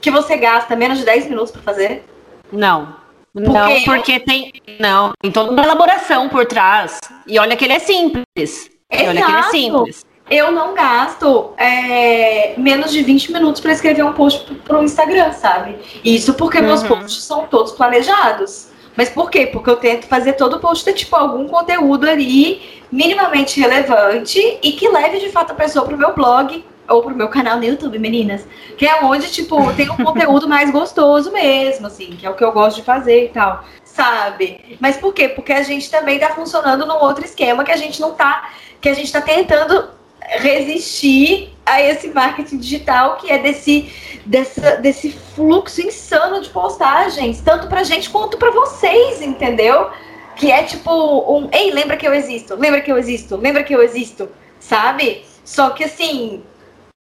que 0.00 0.10
você 0.10 0.36
gasta 0.36 0.74
menos 0.74 0.98
de 0.98 1.04
10 1.04 1.28
minutos 1.28 1.52
para 1.52 1.62
fazer? 1.62 2.04
Não. 2.50 3.00
Porque 3.32 3.48
não, 3.48 3.82
porque 3.84 4.20
tem. 4.20 4.52
Não, 4.78 5.12
tem 5.20 5.32
toda 5.32 5.50
uma 5.50 5.62
elaboração 5.62 6.28
por 6.28 6.44
trás. 6.44 6.98
E 7.26 7.38
olha 7.38 7.56
que 7.56 7.64
ele 7.64 7.72
é 7.72 7.78
simples. 7.78 8.70
Exato. 8.90 9.08
olha 9.08 9.24
que 9.24 9.30
ele 9.30 9.38
é 9.38 9.42
simples 9.44 10.11
eu 10.32 10.50
não 10.50 10.72
gasto 10.72 11.52
é, 11.58 12.54
menos 12.56 12.90
de 12.90 13.02
20 13.02 13.32
minutos 13.32 13.60
para 13.60 13.72
escrever 13.72 14.02
um 14.02 14.14
post 14.14 14.54
para 14.64 14.80
o 14.80 14.82
Instagram, 14.82 15.30
sabe? 15.32 15.76
Isso 16.02 16.32
porque 16.34 16.58
uhum. 16.58 16.64
meus 16.64 16.82
posts 16.82 17.22
são 17.22 17.46
todos 17.46 17.72
planejados. 17.72 18.68
Mas 18.96 19.10
por 19.10 19.30
quê? 19.30 19.46
Porque 19.46 19.68
eu 19.68 19.76
tento 19.76 20.06
fazer 20.06 20.32
todo 20.34 20.58
post 20.58 20.84
ter, 20.84 20.94
tipo, 20.94 21.14
algum 21.14 21.46
conteúdo 21.46 22.08
ali 22.08 22.62
minimamente 22.90 23.60
relevante 23.60 24.58
e 24.62 24.72
que 24.72 24.88
leve 24.88 25.18
de 25.18 25.28
fato 25.28 25.52
a 25.52 25.54
pessoa 25.54 25.84
pro 25.84 25.96
meu 25.98 26.14
blog 26.14 26.64
ou 26.88 27.02
pro 27.02 27.14
meu 27.14 27.28
canal 27.28 27.58
no 27.58 27.64
YouTube, 27.64 27.98
meninas. 27.98 28.46
Que 28.78 28.86
é 28.86 29.02
onde, 29.04 29.30
tipo, 29.30 29.70
tem 29.74 29.90
um 29.90 29.96
conteúdo 29.96 30.48
mais 30.48 30.70
gostoso 30.70 31.30
mesmo, 31.30 31.86
assim, 31.86 32.16
que 32.16 32.26
é 32.26 32.30
o 32.30 32.34
que 32.34 32.44
eu 32.44 32.52
gosto 32.52 32.76
de 32.76 32.82
fazer 32.82 33.26
e 33.26 33.28
tal, 33.28 33.64
sabe? 33.84 34.78
Mas 34.80 34.96
por 34.96 35.12
quê? 35.12 35.28
Porque 35.28 35.52
a 35.52 35.62
gente 35.62 35.90
também 35.90 36.18
tá 36.18 36.30
funcionando 36.30 36.86
num 36.86 37.02
outro 37.02 37.24
esquema 37.24 37.64
que 37.64 37.72
a 37.72 37.76
gente 37.76 38.00
não 38.00 38.12
tá. 38.12 38.50
Que 38.80 38.88
a 38.88 38.94
gente 38.94 39.12
tá 39.12 39.20
tentando 39.20 40.01
resistir 40.28 41.52
a 41.64 41.80
esse 41.80 42.08
marketing 42.08 42.58
digital 42.58 43.16
que 43.16 43.30
é 43.30 43.38
desse, 43.38 43.92
dessa, 44.26 44.76
desse 44.76 45.12
fluxo 45.34 45.80
insano 45.80 46.40
de 46.40 46.50
postagens, 46.50 47.40
tanto 47.40 47.68
pra 47.68 47.84
gente 47.84 48.10
quanto 48.10 48.36
pra 48.36 48.50
vocês, 48.50 49.22
entendeu? 49.22 49.90
Que 50.36 50.50
é 50.50 50.62
tipo 50.64 50.90
um, 50.90 51.48
ei, 51.52 51.70
lembra 51.70 51.96
que 51.96 52.06
eu 52.06 52.14
existo, 52.14 52.56
lembra 52.56 52.80
que 52.80 52.90
eu 52.90 52.98
existo, 52.98 53.36
lembra 53.36 53.62
que 53.62 53.74
eu 53.74 53.82
existo, 53.82 54.28
sabe? 54.58 55.24
Só 55.44 55.70
que 55.70 55.84
assim, 55.84 56.42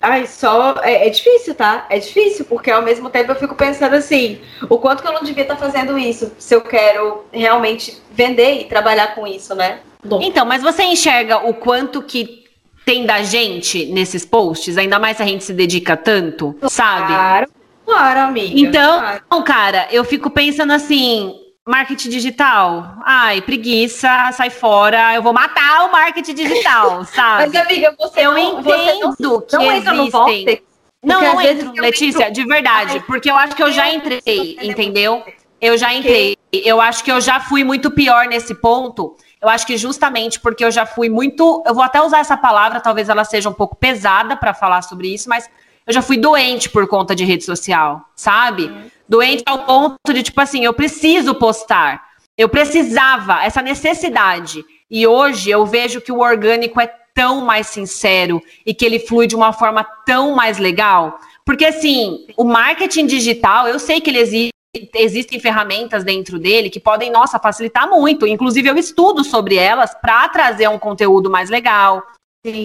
ai, 0.02 0.26
só 0.26 0.76
é, 0.82 1.08
é 1.08 1.10
difícil, 1.10 1.56
tá? 1.56 1.86
É 1.90 2.00
difícil, 2.00 2.46
porque 2.46 2.72
ao 2.72 2.82
mesmo 2.82 3.10
tempo 3.10 3.32
eu 3.32 3.36
fico 3.36 3.56
pensando 3.56 3.96
assim, 3.96 4.42
o 4.70 4.78
quanto 4.78 5.02
que 5.02 5.08
eu 5.08 5.14
não 5.14 5.24
devia 5.24 5.44
estar 5.44 5.56
tá 5.56 5.66
fazendo 5.66 5.98
isso, 5.98 6.32
se 6.40 6.56
eu 6.56 6.62
quero 6.62 7.24
realmente 7.32 8.02
vender 8.12 8.62
e 8.62 8.66
trabalhar 8.66 9.16
com 9.16 9.26
isso, 9.28 9.56
né? 9.56 9.80
Bom. 10.04 10.20
Então, 10.22 10.46
mas 10.46 10.64
você 10.64 10.84
enxerga 10.84 11.48
o 11.48 11.54
quanto 11.54 12.02
que 12.02 12.41
tem 12.86 13.06
da 13.06 13.22
gente 13.24 13.86
nesses 13.88 14.26
posts, 14.26 14.78
ainda 14.78 15.00
mais 15.00 15.18
se 15.18 15.24
a 15.24 15.26
gente 15.26 15.44
se 15.44 15.54
dedica 15.54 15.96
tanto, 15.96 16.56
sabe? 16.68 17.08
Claro, 17.08 17.48
claro, 17.86 18.20
amiga. 18.22 18.60
Então, 18.60 19.00
claro. 19.00 19.44
cara, 19.44 19.88
eu 19.92 20.04
fico 20.04 20.30
pensando 20.30 20.74
assim, 20.74 21.34
marketing 21.68 22.10
digital, 22.10 22.96
ai, 23.04 23.42
preguiça, 23.42 24.32
sai 24.34 24.50
fora, 24.50 25.14
eu 25.16 25.22
vou 25.22 25.34
matar 25.34 25.86
o 25.86 25.92
marketing 25.92 26.34
digital, 26.34 27.06
sabe? 27.14 27.52
Mas, 27.54 27.66
amiga, 27.66 27.96
você 27.98 28.22
eu 28.22 28.32
não, 28.32 28.60
entendo 28.60 29.16
você 29.16 29.24
não, 29.24 29.42
que 29.42 29.58
não 29.58 30.06
existem... 30.06 30.62
Não, 31.04 31.20
não 31.20 31.42
entro, 31.42 31.74
Letícia, 31.82 32.28
entro... 32.28 32.34
de 32.34 32.46
verdade, 32.46 32.94
Ai, 32.94 33.04
porque 33.08 33.32
eu 33.32 33.36
acho 33.36 33.56
que 33.56 33.64
eu 33.64 33.72
já 33.72 33.92
entrei, 33.92 34.58
entendeu? 34.62 35.24
Eu 35.60 35.76
já 35.76 35.94
entrei. 35.94 36.38
Eu 36.52 36.80
acho 36.80 37.04
que 37.04 37.12
eu 37.12 37.20
já 37.20 37.40
fui 37.40 37.64
muito 37.64 37.90
pior 37.90 38.28
nesse 38.28 38.54
ponto 38.54 39.16
eu 39.42 39.50
acho 39.50 39.66
que 39.66 39.78
justamente 39.78 40.40
porque 40.40 40.64
eu 40.64 40.72
já 40.72 40.86
fui 40.86 41.10
muito. 41.10 41.64
Eu 41.66 41.74
vou 41.74 41.84
até 41.84 42.02
usar 42.02 42.20
essa 42.20 42.38
palavra, 42.38 42.80
talvez 42.80 43.10
ela 43.10 43.24
seja 43.24 43.50
um 43.50 43.54
pouco 43.54 43.76
pesada 43.76 44.36
para 44.36 44.54
falar 44.54 44.82
sobre 44.84 45.14
isso, 45.14 45.28
mas 45.28 45.50
eu 45.86 45.94
já 45.94 46.02
fui 46.02 46.18
doente 46.18 46.70
por 46.70 46.88
conta 46.88 47.16
de 47.16 47.26
rede 47.26 47.44
social, 47.44 48.02
sabe? 48.16 48.66
Uhum. 48.66 48.92
Doente 49.10 49.44
ao 49.46 49.66
ponto 49.66 50.14
de, 50.14 50.22
tipo 50.24 50.40
assim, 50.40 50.64
eu 50.64 50.74
preciso 50.74 51.34
postar. 51.36 52.04
Eu 52.38 52.48
precisava, 52.48 53.44
essa 53.44 53.62
necessidade. 53.62 54.64
E 54.90 55.08
hoje 55.08 55.50
eu 55.50 55.66
vejo 55.66 56.02
que 56.02 56.12
o 56.12 56.20
orgânico 56.20 56.80
é 56.80 56.88
tão 57.14 57.42
mais 57.42 57.68
sincero 57.68 58.42
e 58.66 58.74
que 58.74 58.86
ele 58.86 59.00
flui 59.00 59.28
de 59.28 59.36
uma 59.36 59.52
forma 59.52 59.84
tão 60.06 60.36
mais 60.36 60.58
legal. 60.58 61.20
Porque, 61.46 61.66
assim, 61.66 62.26
o 62.38 62.44
marketing 62.44 63.08
digital, 63.08 63.68
eu 63.68 63.80
sei 63.80 64.00
que 64.00 64.10
ele 64.10 64.20
existe 64.20 64.52
existem 64.96 65.40
ferramentas 65.40 66.04
dentro 66.04 66.40
dele 66.40 66.70
que 66.70 66.80
podem, 66.80 67.12
nossa, 67.12 67.40
facilitar 67.40 67.90
muito. 67.90 68.26
Inclusive, 68.26 68.70
eu 68.70 68.78
estudo 68.78 69.24
sobre 69.24 69.56
elas 69.56 69.94
para 69.94 70.30
trazer 70.30 70.68
um 70.70 70.80
conteúdo 70.80 71.30
mais 71.30 71.50
legal, 71.50 72.04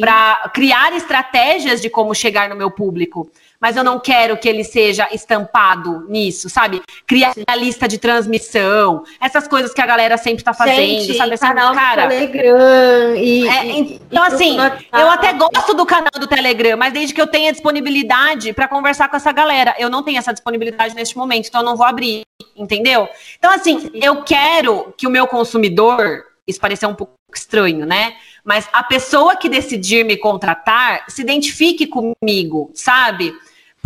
para 0.01 0.51
criar 0.55 0.95
estratégias 0.95 1.81
de 1.81 1.90
como 1.90 2.14
chegar 2.14 2.49
no 2.49 2.57
meu 2.57 2.71
público 2.71 3.31
mas 3.61 3.77
eu 3.77 3.85
não 3.85 3.99
quero 3.99 4.37
que 4.37 4.49
ele 4.49 4.64
seja 4.64 5.09
estampado 5.12 6.07
nisso, 6.09 6.49
sabe? 6.49 6.83
Criar 7.07 7.35
a 7.47 7.57
lista 7.57 7.88
de 7.88 7.99
transmissão, 7.99 9.05
essas 9.21 9.49
coisas 9.49 9.73
que 9.73 9.81
a 9.81 9.87
galera 9.87 10.16
sempre 10.16 10.45
tá 10.45 10.53
fazendo, 10.53 10.77
Gente, 10.77 11.14
sabe? 11.14 11.35
Assim, 11.35 11.47
canal 11.47 11.75
cara, 11.75 12.07
do 12.07 12.09
Telegram 12.09 13.16
e, 13.16 13.49
é, 13.49 13.66
e 13.66 13.95
então 13.95 14.25
e 14.25 14.27
assim, 14.27 14.57
eu 14.92 15.11
até 15.11 15.33
gosto 15.33 15.75
do 15.75 15.87
canal 15.87 16.12
do 16.19 16.27
Telegram, 16.27 16.77
mas 16.77 16.92
desde 16.92 17.14
que 17.14 17.21
eu 17.21 17.27
tenha 17.27 17.53
disponibilidade 17.53 18.53
para 18.53 18.69
conversar 18.69 19.09
com 19.09 19.16
essa 19.16 19.33
galera, 19.33 19.75
eu 19.79 19.88
não 19.88 20.03
tenho 20.03 20.19
essa 20.19 20.33
disponibilidade 20.33 20.95
neste 20.95 21.16
momento, 21.16 21.49
então 21.49 21.61
eu 21.61 21.64
não 21.64 21.77
vou 21.77 21.87
abrir, 21.87 22.23
entendeu? 22.57 23.09
Então 23.38 23.51
assim, 23.53 23.90
eu 23.95 24.23
quero 24.23 24.95
que 24.97 25.07
o 25.07 25.11
meu 25.11 25.27
consumidor, 25.27 26.25
isso 26.47 26.61
parecer 26.61 26.87
um 26.87 26.95
pouco 26.95 27.14
estranho, 27.35 27.85
né? 27.85 28.14
Mas 28.45 28.69
a 28.73 28.83
pessoa 28.83 29.37
que 29.37 29.49
decidir 29.49 30.05
me 30.05 30.16
contratar 30.16 31.05
se 31.09 31.21
identifique 31.21 31.87
comigo, 31.87 32.71
sabe? 32.75 33.35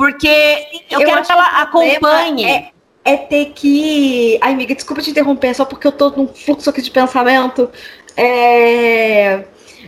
Porque 0.01 0.67
eu, 0.91 1.01
eu 1.01 1.07
quero 1.07 1.23
que 1.23 1.31
ela 1.31 1.47
acompanhe. 1.61 2.47
É, 2.47 2.71
é, 3.05 3.17
ter 3.19 3.53
que. 3.55 4.39
Ai, 4.41 4.55
amiga, 4.55 4.75
desculpa 4.75 5.03
te 5.03 5.11
interromper, 5.11 5.49
é 5.49 5.53
só 5.53 5.67
porque 5.67 5.87
eu 5.87 5.93
tô 5.93 6.09
num 6.09 6.27
fluxo 6.27 6.71
aqui 6.71 6.81
de 6.81 6.91
pensamento. 6.91 7.71
É... 8.17 9.45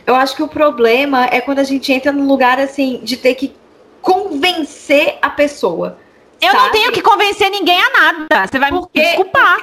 Eu 0.06 0.14
acho 0.14 0.36
que 0.36 0.42
o 0.42 0.48
problema 0.48 1.24
é 1.30 1.40
quando 1.40 1.60
a 1.60 1.64
gente 1.64 1.90
entra 1.90 2.12
num 2.12 2.26
lugar 2.26 2.60
assim 2.60 3.00
de 3.02 3.16
ter 3.16 3.34
que 3.36 3.54
convencer 4.02 5.16
a 5.22 5.30
pessoa. 5.30 5.96
Eu 6.42 6.50
sabe? 6.50 6.62
não 6.62 6.72
tenho 6.72 6.92
que 6.92 7.00
convencer 7.00 7.50
ninguém 7.50 7.80
a 7.80 7.90
nada. 7.90 8.46
Você 8.46 8.58
vai 8.58 8.68
porque, 8.68 9.00
me 9.00 9.06
desculpar. 9.06 9.58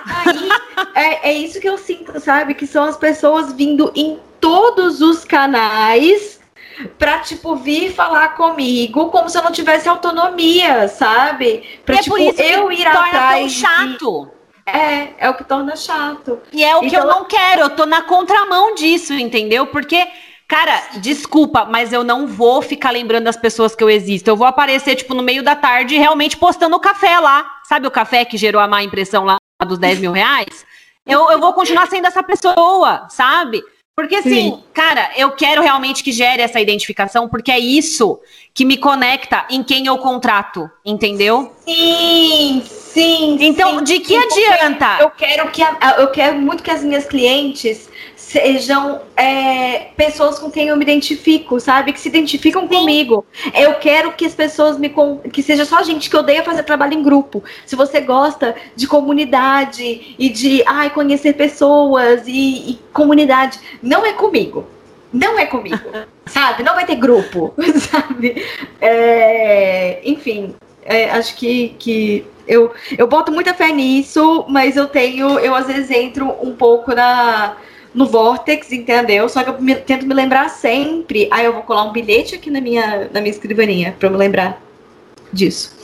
é, 0.95 1.29
é 1.29 1.33
isso 1.33 1.59
que 1.59 1.69
eu 1.69 1.77
sinto, 1.77 2.19
sabe? 2.19 2.55
Que 2.55 2.65
são 2.65 2.85
as 2.85 2.97
pessoas 2.97 3.53
vindo 3.53 3.91
em 3.95 4.17
todos 4.41 4.99
os 4.99 5.23
canais 5.23 6.38
pra, 6.97 7.19
tipo, 7.19 7.55
vir 7.55 7.91
falar 7.93 8.35
comigo 8.35 9.09
como 9.09 9.29
se 9.29 9.37
eu 9.37 9.43
não 9.43 9.51
tivesse 9.51 9.87
autonomia, 9.87 10.87
sabe? 10.87 11.63
Pra, 11.85 11.95
é 11.95 11.99
tipo, 11.99 12.17
eu 12.17 12.71
ir 12.71 12.85
atrás. 12.85 13.51
chato. 13.51 14.31
É, 14.65 15.13
é 15.17 15.29
o 15.29 15.33
que 15.33 15.43
torna 15.43 15.75
chato. 15.75 16.39
E 16.53 16.63
é 16.63 16.75
o 16.75 16.83
então... 16.83 16.89
que 16.89 16.95
eu 16.95 17.05
não 17.05 17.25
quero, 17.25 17.61
eu 17.61 17.69
tô 17.71 17.85
na 17.85 18.03
contramão 18.03 18.75
disso, 18.75 19.13
entendeu? 19.13 19.65
Porque, 19.67 20.07
Cara, 20.49 20.81
desculpa, 20.95 21.65
mas 21.65 21.93
eu 21.93 22.03
não 22.03 22.25
vou 22.25 22.59
ficar 22.59 22.89
lembrando 22.89 23.25
das 23.25 23.37
pessoas 23.37 23.75
que 23.75 23.83
eu 23.83 23.89
existo. 23.89 24.31
Eu 24.31 24.35
vou 24.35 24.47
aparecer, 24.47 24.95
tipo, 24.95 25.13
no 25.13 25.21
meio 25.21 25.43
da 25.43 25.55
tarde, 25.55 25.95
realmente 25.95 26.35
postando 26.35 26.75
o 26.75 26.79
café 26.79 27.19
lá. 27.19 27.47
Sabe 27.65 27.85
o 27.85 27.91
café 27.91 28.25
que 28.25 28.35
gerou 28.35 28.59
a 28.59 28.67
má 28.67 28.81
impressão 28.81 29.25
lá 29.25 29.37
dos 29.63 29.77
10 29.77 29.99
mil 29.99 30.11
reais? 30.11 30.65
Eu, 31.05 31.31
eu 31.31 31.39
vou 31.39 31.53
continuar 31.53 31.87
sendo 31.87 32.07
essa 32.07 32.23
pessoa, 32.23 33.07
sabe? 33.09 33.63
Porque 33.99 34.15
assim, 34.15 34.29
Sim. 34.29 34.63
cara, 34.73 35.11
eu 35.17 35.31
quero 35.31 35.61
realmente 35.61 36.01
que 36.01 36.13
gere 36.13 36.41
essa 36.41 36.57
identificação, 36.57 37.27
porque 37.27 37.51
é 37.51 37.59
isso 37.59 38.17
que 38.53 38.63
me 38.63 38.77
conecta 38.77 39.45
em 39.49 39.61
quem 39.61 39.87
eu 39.87 39.97
contrato, 39.97 40.71
entendeu? 40.85 41.51
Sim, 41.67 42.63
sim. 42.65 43.37
Então, 43.41 43.79
sim, 43.79 43.83
de 43.83 43.99
que 43.99 44.17
sim, 44.17 44.47
adianta? 44.47 44.99
Eu 45.01 45.09
quero 45.09 45.51
que 45.51 45.61
a, 45.61 45.97
eu 45.99 46.07
quero 46.11 46.37
muito 46.37 46.63
que 46.63 46.71
as 46.71 46.81
minhas 46.81 47.07
clientes 47.07 47.89
sejam 48.19 49.01
é, 49.15 49.87
pessoas 49.95 50.37
com 50.37 50.51
quem 50.51 50.67
eu 50.67 50.75
me 50.75 50.83
identifico, 50.83 51.59
sabe? 51.59 51.93
Que 51.93 51.99
se 51.99 52.09
identificam 52.09 52.63
Sim. 52.63 52.67
comigo. 52.67 53.25
Eu 53.55 53.75
quero 53.75 54.11
que 54.11 54.25
as 54.25 54.35
pessoas 54.35 54.77
me 54.77 54.93
que 55.31 55.41
seja 55.41 55.65
só 55.65 55.81
gente 55.81 56.09
que 56.09 56.17
odeia 56.17 56.43
fazer 56.43 56.63
trabalho 56.63 56.93
em 56.93 57.01
grupo. 57.01 57.41
Se 57.65 57.75
você 57.75 58.01
gosta 58.01 58.55
de 58.75 58.85
comunidade 58.87 60.15
e 60.19 60.29
de 60.29 60.61
ai, 60.67 60.89
conhecer 60.89 61.33
pessoas 61.33 62.27
e, 62.27 62.71
e 62.71 62.79
comunidade, 62.93 63.57
não 63.81 64.05
é 64.05 64.11
comigo. 64.11 64.67
Não 65.11 65.39
é 65.39 65.45
comigo, 65.45 65.89
sabe? 66.27 66.61
Não 66.61 66.75
vai 66.75 66.85
ter 66.85 66.95
grupo, 66.95 67.53
sabe? 67.89 68.45
É, 68.79 70.01
enfim, 70.03 70.53
é, 70.83 71.09
acho 71.09 71.35
que, 71.35 71.69
que 71.79 72.27
eu, 72.45 72.71
eu 72.95 73.07
boto 73.07 73.31
muita 73.31 73.55
fé 73.55 73.71
nisso, 73.71 74.45
mas 74.49 74.75
eu 74.75 74.87
tenho, 74.87 75.39
eu 75.39 75.55
às 75.55 75.65
vezes 75.65 75.89
entro 75.89 76.35
um 76.41 76.53
pouco 76.53 76.93
na 76.93 77.55
no 77.93 78.05
Vortex, 78.05 78.71
entendeu? 78.71 79.27
Só 79.27 79.43
que 79.43 79.49
eu 79.49 79.61
me, 79.61 79.75
tento 79.75 80.05
me 80.05 80.13
lembrar 80.13 80.49
sempre. 80.49 81.27
Aí 81.31 81.45
eu 81.45 81.53
vou 81.53 81.63
colar 81.63 81.83
um 81.83 81.91
bilhete 81.91 82.35
aqui 82.35 82.49
na 82.49 82.61
minha, 82.61 83.09
na 83.11 83.19
minha 83.19 83.31
escrivaninha 83.31 83.95
para 83.97 84.09
me 84.09 84.17
lembrar 84.17 84.61
disso. 85.31 85.77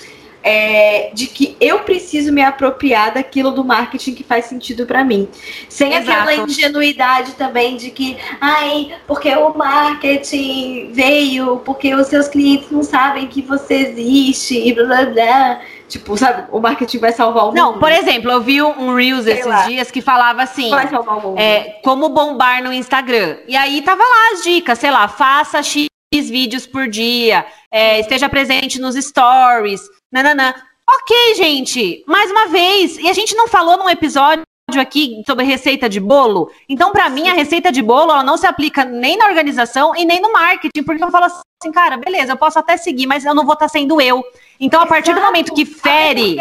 É, 0.47 1.09
de 1.11 1.25
que 1.25 1.57
eu 1.59 1.79
preciso 1.79 2.31
me 2.31 2.43
apropriar 2.43 3.11
daquilo 3.15 3.49
do 3.49 3.65
marketing 3.65 4.13
que 4.13 4.23
faz 4.23 4.45
sentido 4.45 4.85
para 4.85 5.03
mim. 5.03 5.27
Sem 5.67 5.95
Exato. 5.95 6.11
aquela 6.11 6.35
ingenuidade 6.45 7.31
também 7.31 7.75
de 7.77 7.89
que, 7.89 8.15
ai, 8.39 8.95
porque 9.07 9.29
o 9.29 9.57
marketing 9.57 10.91
veio, 10.93 11.57
porque 11.65 11.95
os 11.95 12.05
seus 12.05 12.27
clientes 12.27 12.69
não 12.69 12.83
sabem 12.83 13.25
que 13.25 13.41
você 13.41 13.73
existe 13.73 14.55
e 14.55 14.71
blá 14.71 14.85
blá 14.85 15.05
blá. 15.05 15.61
Tipo, 15.95 16.17
sabe, 16.17 16.49
o 16.51 16.59
marketing 16.59 16.97
vai 16.97 17.13
salvar 17.13 17.45
o 17.45 17.47
mundo. 17.47 17.55
Não, 17.55 17.79
por 17.79 17.89
exemplo, 17.89 18.29
eu 18.29 18.41
vi 18.41 18.61
um 18.61 18.93
Reels 18.93 19.23
Sei 19.23 19.35
esses 19.35 19.45
lá. 19.45 19.65
dias 19.65 19.89
que 19.89 20.01
falava 20.01 20.43
assim: 20.43 20.69
vai 20.69 20.89
salvar 20.89 21.19
o 21.19 21.21
mundo. 21.21 21.39
É, 21.39 21.79
como 21.85 22.09
bombar 22.09 22.61
no 22.61 22.73
Instagram. 22.73 23.37
E 23.47 23.55
aí 23.55 23.81
tava 23.81 24.03
lá 24.03 24.33
as 24.33 24.43
dicas, 24.43 24.77
sei 24.77 24.91
lá, 24.91 25.07
faça 25.07 25.63
X 25.63 25.87
vídeos 26.13 26.67
por 26.67 26.89
dia, 26.89 27.45
é, 27.71 28.01
esteja 28.01 28.27
presente 28.27 28.77
nos 28.77 28.95
stories, 28.95 29.81
nananã. 30.11 30.53
Ok, 30.89 31.35
gente, 31.35 32.03
mais 32.05 32.29
uma 32.29 32.47
vez, 32.47 32.97
e 32.97 33.07
a 33.07 33.13
gente 33.13 33.33
não 33.33 33.47
falou 33.47 33.77
num 33.77 33.89
episódio 33.89 34.43
aqui 34.74 35.24
sobre 35.26 35.45
receita 35.45 35.88
de 35.88 35.99
bolo. 35.99 36.49
Então, 36.68 36.91
para 36.91 37.09
mim, 37.09 37.28
a 37.30 37.34
receita 37.34 37.72
de 37.72 37.82
bolo 37.82 38.11
ela 38.11 38.24
não 38.24 38.38
se 38.38 38.47
aplica 38.47 38.84
nem 38.84 39.18
na 39.18 39.28
organização 39.28 39.95
e 39.95 40.05
nem 40.05 40.20
no 40.20 40.34
marketing, 40.34 40.84
porque 40.84 41.03
eu 41.03 41.11
falo 41.11 41.26
assim, 41.26 41.72
cara, 41.72 41.97
beleza, 41.97 42.34
eu 42.34 42.38
posso 42.38 42.57
até 42.57 42.76
seguir, 42.76 43.05
mas 43.05 43.26
eu 43.26 43.36
não 43.36 43.45
vou 43.45 43.53
estar 43.53 43.66
tá 43.66 43.70
sendo 43.70 44.01
eu. 44.01 44.24
Então, 44.59 44.82
a 44.82 44.88
partir 44.88 45.13
do 45.13 45.22
momento 45.22 45.53
que 45.53 45.66
fere. 45.66 46.38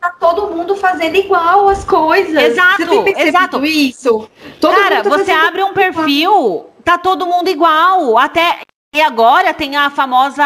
Tá 0.00 0.10
todo 0.18 0.54
mundo 0.54 0.74
fazendo 0.76 1.16
igual 1.16 1.68
as 1.68 1.84
coisas. 1.84 2.42
Exato, 2.42 3.04
exato. 3.16 3.64
Isso. 3.64 4.28
Todo 4.60 4.74
cara, 4.74 5.02
tá 5.02 5.08
você 5.08 5.30
abre 5.30 5.62
um 5.62 5.74
perfil, 5.74 6.66
tá 6.84 6.96
todo 6.96 7.26
mundo 7.26 7.48
igual. 7.48 8.16
Até. 8.16 8.60
E 8.94 9.00
agora 9.00 9.52
tem 9.52 9.76
a 9.76 9.90
famosa. 9.90 10.42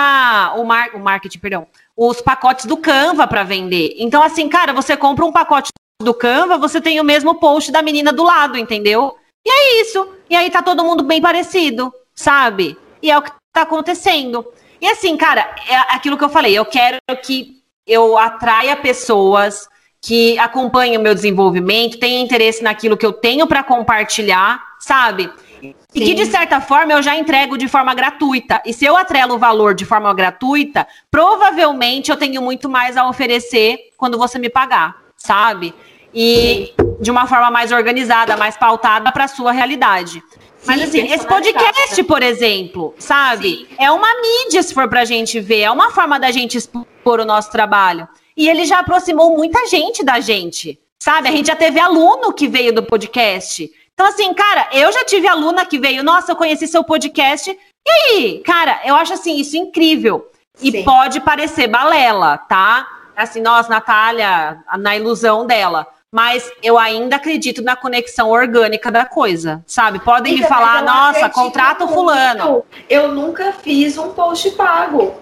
O, 0.56 0.64
mar, 0.64 0.90
o 0.94 0.98
marketing, 0.98 1.38
perdão. 1.38 1.66
Os 1.96 2.20
pacotes 2.20 2.64
do 2.64 2.76
Canva 2.76 3.26
para 3.26 3.44
vender. 3.44 3.94
Então, 3.98 4.22
assim, 4.22 4.48
cara, 4.48 4.72
você 4.72 4.96
compra 4.96 5.24
um 5.24 5.30
pacote 5.30 5.70
do 6.02 6.14
Canva, 6.14 6.58
você 6.58 6.80
tem 6.80 7.00
o 7.00 7.04
mesmo 7.04 7.36
post 7.36 7.70
da 7.70 7.82
menina 7.82 8.12
do 8.12 8.22
lado, 8.22 8.58
entendeu? 8.58 9.16
E 9.44 9.50
é 9.50 9.82
isso. 9.82 10.08
E 10.28 10.36
aí 10.36 10.50
tá 10.50 10.62
todo 10.62 10.84
mundo 10.84 11.02
bem 11.02 11.20
parecido, 11.20 11.92
sabe? 12.14 12.76
E 13.02 13.10
é 13.10 13.18
o 13.18 13.22
que 13.22 13.30
tá 13.52 13.62
acontecendo. 13.62 14.46
E 14.80 14.86
assim, 14.86 15.16
cara, 15.16 15.54
é 15.68 15.76
aquilo 15.94 16.18
que 16.18 16.24
eu 16.24 16.28
falei, 16.28 16.56
eu 16.56 16.64
quero 16.64 16.98
que 17.22 17.62
eu 17.86 18.18
atraia 18.18 18.76
pessoas 18.76 19.68
que 20.00 20.36
acompanhem 20.38 20.96
o 20.96 21.00
meu 21.00 21.14
desenvolvimento, 21.14 21.98
tenham 21.98 22.24
interesse 22.24 22.62
naquilo 22.62 22.96
que 22.96 23.06
eu 23.06 23.12
tenho 23.12 23.46
para 23.46 23.62
compartilhar, 23.62 24.60
sabe? 24.80 25.30
Sim. 25.60 25.74
E 25.94 26.00
que, 26.00 26.14
de 26.14 26.26
certa 26.26 26.60
forma, 26.60 26.92
eu 26.92 27.02
já 27.02 27.14
entrego 27.14 27.56
de 27.56 27.68
forma 27.68 27.94
gratuita. 27.94 28.60
E 28.66 28.72
se 28.72 28.84
eu 28.84 28.96
atrelo 28.96 29.34
o 29.34 29.38
valor 29.38 29.74
de 29.74 29.84
forma 29.84 30.12
gratuita, 30.12 30.88
provavelmente 31.08 32.10
eu 32.10 32.16
tenho 32.16 32.42
muito 32.42 32.68
mais 32.68 32.96
a 32.96 33.08
oferecer 33.08 33.78
quando 33.96 34.18
você 34.18 34.40
me 34.40 34.48
pagar, 34.50 34.96
sabe? 35.16 35.72
E 36.14 36.74
de 37.00 37.10
uma 37.10 37.26
forma 37.26 37.50
mais 37.50 37.72
organizada, 37.72 38.36
mais 38.36 38.56
pautada 38.56 39.10
para 39.10 39.24
a 39.24 39.28
sua 39.28 39.52
realidade. 39.52 40.22
Mas 40.64 40.80
Sim, 40.80 40.86
assim, 40.86 41.12
esse 41.12 41.26
podcast, 41.26 42.02
por 42.04 42.22
exemplo, 42.22 42.94
sabe? 42.98 43.48
Sim. 43.48 43.66
É 43.78 43.90
uma 43.90 44.08
mídia, 44.20 44.62
se 44.62 44.72
for 44.72 44.88
pra 44.88 45.04
gente 45.04 45.40
ver, 45.40 45.62
é 45.62 45.70
uma 45.70 45.90
forma 45.90 46.20
da 46.20 46.30
gente 46.30 46.56
expor 46.56 47.20
o 47.20 47.24
nosso 47.24 47.50
trabalho. 47.50 48.06
E 48.36 48.48
ele 48.48 48.64
já 48.64 48.78
aproximou 48.78 49.36
muita 49.36 49.66
gente 49.66 50.04
da 50.04 50.20
gente, 50.20 50.78
sabe? 51.02 51.28
A 51.28 51.32
gente 51.32 51.46
já 51.46 51.56
teve 51.56 51.80
aluno 51.80 52.32
que 52.32 52.46
veio 52.46 52.72
do 52.72 52.82
podcast. 52.82 53.70
Então, 53.92 54.06
assim, 54.06 54.32
cara, 54.32 54.68
eu 54.72 54.90
já 54.92 55.04
tive 55.04 55.26
aluna 55.26 55.66
que 55.66 55.78
veio, 55.78 56.04
nossa, 56.04 56.32
eu 56.32 56.36
conheci 56.36 56.66
seu 56.68 56.84
podcast. 56.84 57.50
E 57.50 57.90
aí, 57.90 58.42
cara, 58.44 58.80
eu 58.84 58.94
acho 58.94 59.12
assim, 59.12 59.38
isso 59.38 59.56
incrível. 59.56 60.30
E 60.62 60.70
Sim. 60.70 60.84
pode 60.84 61.20
parecer 61.20 61.66
balela, 61.66 62.38
tá? 62.38 62.86
Assim, 63.16 63.40
nossa, 63.40 63.68
Natália, 63.68 64.62
na 64.78 64.96
ilusão 64.96 65.44
dela 65.44 65.86
mas 66.12 66.52
eu 66.62 66.78
ainda 66.78 67.16
acredito 67.16 67.62
na 67.62 67.74
conexão 67.74 68.28
orgânica 68.28 68.90
da 68.90 69.06
coisa, 69.06 69.64
sabe? 69.66 69.98
Podem 69.98 70.34
me 70.34 70.42
falar, 70.42 70.82
nossa, 70.82 71.30
contrato 71.30 71.88
fulano. 71.88 72.62
Eu 72.86 73.08
nunca 73.08 73.50
fiz 73.52 73.96
um 73.96 74.10
post 74.10 74.50
pago. 74.50 75.14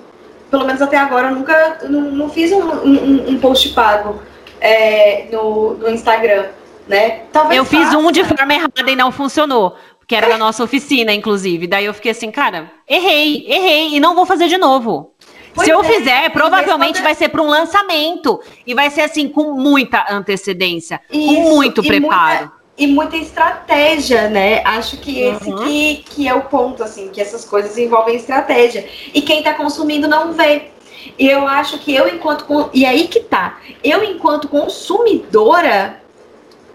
Pelo 0.50 0.64
menos 0.64 0.82
até 0.82 0.96
agora 0.96 1.28
eu 1.28 1.36
nunca 1.36 1.78
não, 1.88 2.00
não 2.00 2.28
fiz 2.28 2.50
um, 2.50 2.60
um, 2.60 3.30
um, 3.30 3.38
post 3.38 3.68
pago 3.68 4.20
é, 4.60 5.28
no, 5.30 5.74
no 5.74 5.90
Instagram, 5.90 6.46
né? 6.88 7.20
Talvez 7.32 7.56
eu 7.56 7.64
faça. 7.64 7.76
fiz 7.76 7.94
um 7.94 8.10
de 8.10 8.24
forma 8.24 8.52
errada 8.52 8.90
e 8.90 8.96
não 8.96 9.12
funcionou. 9.12 9.76
Que 10.08 10.16
era 10.16 10.26
na 10.26 10.36
nossa 10.36 10.64
oficina, 10.64 11.12
inclusive. 11.12 11.68
Daí 11.68 11.84
eu 11.84 11.94
fiquei 11.94 12.10
assim, 12.10 12.32
cara, 12.32 12.68
errei, 12.88 13.46
errei, 13.46 13.94
e 13.94 14.00
não 14.00 14.16
vou 14.16 14.26
fazer 14.26 14.48
de 14.48 14.58
novo. 14.58 15.14
Pois 15.54 15.66
Se 15.66 15.72
eu 15.72 15.80
é, 15.80 15.84
fizer, 15.84 16.30
provavelmente 16.30 17.02
vai 17.02 17.14
ser 17.14 17.28
para 17.28 17.42
um 17.42 17.46
lançamento. 17.46 18.40
E 18.66 18.74
vai 18.74 18.90
ser 18.90 19.02
assim, 19.02 19.28
com 19.28 19.52
muita 19.52 20.06
antecedência, 20.10 21.00
Isso, 21.10 21.34
com 21.34 21.40
muito 21.54 21.82
preparo. 21.82 22.38
Muita, 22.38 22.52
e 22.78 22.86
muita 22.86 23.16
estratégia, 23.16 24.28
né? 24.28 24.62
Acho 24.64 24.96
que 24.96 25.20
esse 25.20 25.50
uhum. 25.50 25.64
que, 25.64 26.04
que 26.08 26.28
é 26.28 26.34
o 26.34 26.42
ponto, 26.42 26.82
assim, 26.82 27.08
que 27.08 27.20
essas 27.20 27.44
coisas 27.44 27.76
envolvem 27.76 28.16
estratégia. 28.16 28.88
E 29.12 29.20
quem 29.22 29.38
está 29.38 29.54
consumindo 29.54 30.08
não 30.08 30.32
vê. 30.32 30.70
E 31.18 31.28
eu 31.28 31.46
acho 31.46 31.78
que 31.78 31.94
eu, 31.94 32.08
enquanto. 32.08 32.70
E 32.72 32.84
aí 32.84 33.08
que 33.08 33.20
tá. 33.20 33.58
Eu, 33.82 34.04
enquanto 34.04 34.48
consumidora, 34.48 36.00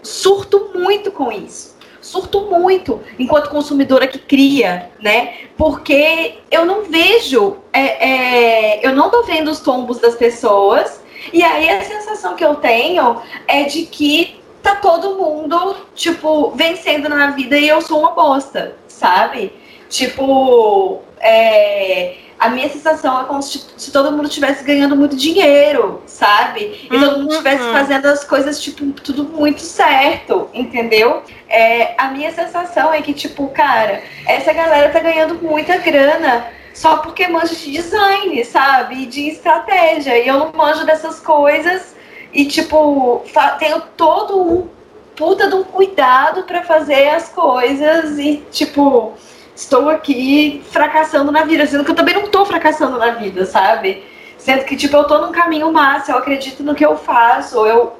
surto 0.01 0.71
muito 0.73 1.11
com 1.11 1.31
isso 1.31 1.74
surto 2.05 2.41
muito 2.41 3.01
enquanto 3.17 3.49
consumidora 3.49 4.07
que 4.07 4.19
cria, 4.19 4.91
né? 5.01 5.33
Porque 5.57 6.35
eu 6.51 6.65
não 6.65 6.83
vejo, 6.83 7.57
é, 7.73 8.79
é, 8.79 8.87
eu 8.87 8.95
não 8.95 9.09
tô 9.09 9.23
vendo 9.23 9.49
os 9.49 9.59
tombos 9.59 9.99
das 9.99 10.15
pessoas, 10.15 11.03
e 11.33 11.43
aí 11.43 11.67
a 11.67 11.83
sensação 11.83 12.35
que 12.35 12.45
eu 12.45 12.55
tenho 12.55 13.21
é 13.47 13.63
de 13.63 13.87
que 13.87 14.39
tá 14.61 14.75
todo 14.75 15.15
mundo, 15.15 15.75
tipo, 15.95 16.51
vencendo 16.51 17.09
na 17.09 17.31
vida 17.31 17.57
e 17.57 17.67
eu 17.67 17.81
sou 17.81 17.99
uma 17.99 18.11
bosta, 18.11 18.75
sabe? 18.87 19.51
Tipo, 19.89 21.01
é, 21.19 22.15
a 22.37 22.49
minha 22.49 22.69
sensação 22.69 23.21
é 23.21 23.25
como 23.25 23.41
se, 23.41 23.65
se 23.77 23.91
todo 23.91 24.11
mundo 24.11 24.27
estivesse 24.27 24.63
ganhando 24.63 24.95
muito 24.95 25.15
dinheiro, 25.15 26.03
sabe? 26.05 26.81
E 26.83 26.89
todo 26.89 27.19
mundo 27.19 27.31
estivesse 27.31 27.63
uhum. 27.63 27.71
fazendo 27.71 28.05
as 28.07 28.23
coisas, 28.23 28.61
tipo, 28.61 28.85
tudo 28.91 29.23
muito 29.23 29.61
certo, 29.61 30.49
entendeu? 30.53 31.23
É, 31.47 31.95
a 31.97 32.09
minha 32.09 32.31
sensação 32.33 32.93
é 32.93 33.01
que, 33.01 33.13
tipo, 33.13 33.47
cara, 33.49 34.01
essa 34.27 34.51
galera 34.51 34.89
tá 34.89 34.99
ganhando 34.99 35.35
muita 35.41 35.77
grana 35.77 36.47
só 36.73 36.97
porque 36.97 37.27
manja 37.27 37.55
de 37.55 37.71
design, 37.71 38.43
sabe? 38.43 39.03
E 39.03 39.05
de 39.05 39.29
estratégia. 39.29 40.19
E 40.19 40.27
eu 40.27 40.37
não 40.37 40.51
manjo 40.51 40.85
dessas 40.85 41.21
coisas. 41.21 41.95
E, 42.33 42.45
tipo, 42.45 43.23
tenho 43.59 43.81
todo 43.95 44.41
um 44.41 44.67
puta 45.15 45.47
de 45.47 45.55
um 45.55 45.63
cuidado 45.63 46.43
para 46.43 46.63
fazer 46.63 47.07
as 47.07 47.29
coisas 47.29 48.19
e, 48.19 48.43
tipo, 48.51 49.13
estou 49.55 49.89
aqui 49.89 50.61
fracassando 50.69 51.31
na 51.31 51.43
vida, 51.43 51.65
sendo 51.65 51.85
que 51.85 51.91
eu 51.91 51.95
também 51.95 52.13
não 52.13 52.23
estou 52.23 52.45
fracassando 52.45 52.97
na 52.97 53.11
vida, 53.11 53.45
sabe? 53.45 54.03
Sendo 54.37 54.65
que, 54.65 54.75
tipo, 54.75 54.95
eu 54.95 55.03
estou 55.03 55.21
num 55.21 55.31
caminho 55.31 55.71
massa, 55.71 56.11
eu 56.11 56.17
acredito 56.17 56.61
no 56.61 56.75
que 56.75 56.85
eu 56.85 56.97
faço, 56.97 57.65
eu 57.65 57.93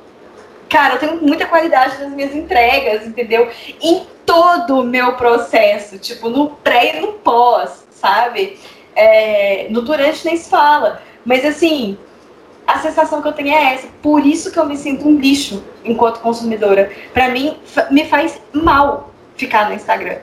cara, 0.70 0.95
eu 0.95 0.99
tenho 0.99 1.22
muita 1.22 1.45
qualidade 1.45 2.01
nas 2.01 2.12
minhas 2.12 2.36
entregas, 2.36 3.06
entendeu? 3.06 3.49
Em 3.82 4.06
todo 4.26 4.82
o 4.82 4.84
meu 4.84 5.14
processo, 5.14 5.97
tipo, 5.97 6.30
no 6.30 6.49
pré 6.49 6.97
e 6.97 7.01
no 7.01 7.14
pós, 7.14 7.86
sabe? 7.91 8.60
É, 8.95 9.68
no 9.70 9.82
durante 9.82 10.26
nem 10.26 10.36
se 10.36 10.49
fala. 10.49 11.01
Mas 11.24 11.45
assim, 11.45 11.97
a 12.68 12.80
sensação 12.80 13.22
que 13.22 13.28
eu 13.28 13.34
tenho 13.34 13.53
é 13.53 13.74
essa. 13.74 13.88
Por 14.01 14.26
isso 14.26 14.51
que 14.51 14.60
eu 14.60 14.66
me 14.66 14.78
sinto 14.78 15.08
um 15.08 15.18
lixo 15.18 15.64
enquanto 15.84 16.20
consumidora. 16.20 16.91
Para 17.14 17.30
mim, 17.30 17.58
me 17.91 18.06
faz 18.06 18.41
mal 18.51 19.12
ficar 19.36 19.70
no 19.70 19.76
Instagram, 19.76 20.18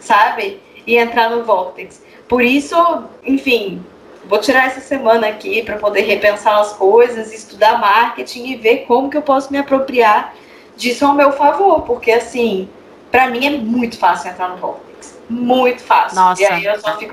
sabe? 0.00 0.60
E 0.86 0.96
entrar 0.96 1.30
no 1.30 1.44
Vortex. 1.44 2.02
Por 2.28 2.42
isso, 2.42 2.76
enfim, 3.24 3.84
vou 4.26 4.38
tirar 4.38 4.66
essa 4.66 4.80
semana 4.80 5.28
aqui 5.28 5.62
para 5.62 5.76
poder 5.76 6.02
repensar 6.02 6.58
as 6.58 6.72
coisas, 6.74 7.32
estudar 7.32 7.78
marketing 7.78 8.46
e 8.46 8.56
ver 8.56 8.78
como 8.86 9.10
que 9.10 9.16
eu 9.16 9.22
posso 9.22 9.52
me 9.52 9.58
apropriar 9.58 10.34
disso 10.76 11.06
ao 11.06 11.14
meu 11.14 11.32
favor, 11.32 11.82
porque 11.82 12.10
assim, 12.10 12.68
para 13.10 13.28
mim 13.28 13.46
é 13.46 13.50
muito 13.50 13.98
fácil 13.98 14.30
entrar 14.30 14.48
no 14.48 14.56
Vortex. 14.56 15.18
Muito 15.28 15.82
fácil. 15.82 16.16
Nossa, 16.16 16.44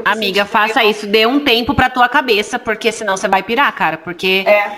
amiga, 0.04 0.46
faça 0.46 0.84
isso. 0.84 1.08
Dê 1.08 1.26
um 1.26 1.40
tempo 1.40 1.74
pra 1.74 1.90
tua 1.90 2.10
cabeça, 2.10 2.60
porque 2.60 2.92
senão 2.92 3.16
você 3.16 3.28
vai 3.28 3.42
pirar, 3.42 3.74
cara. 3.74 3.98
Porque 3.98 4.44
é. 4.46 4.78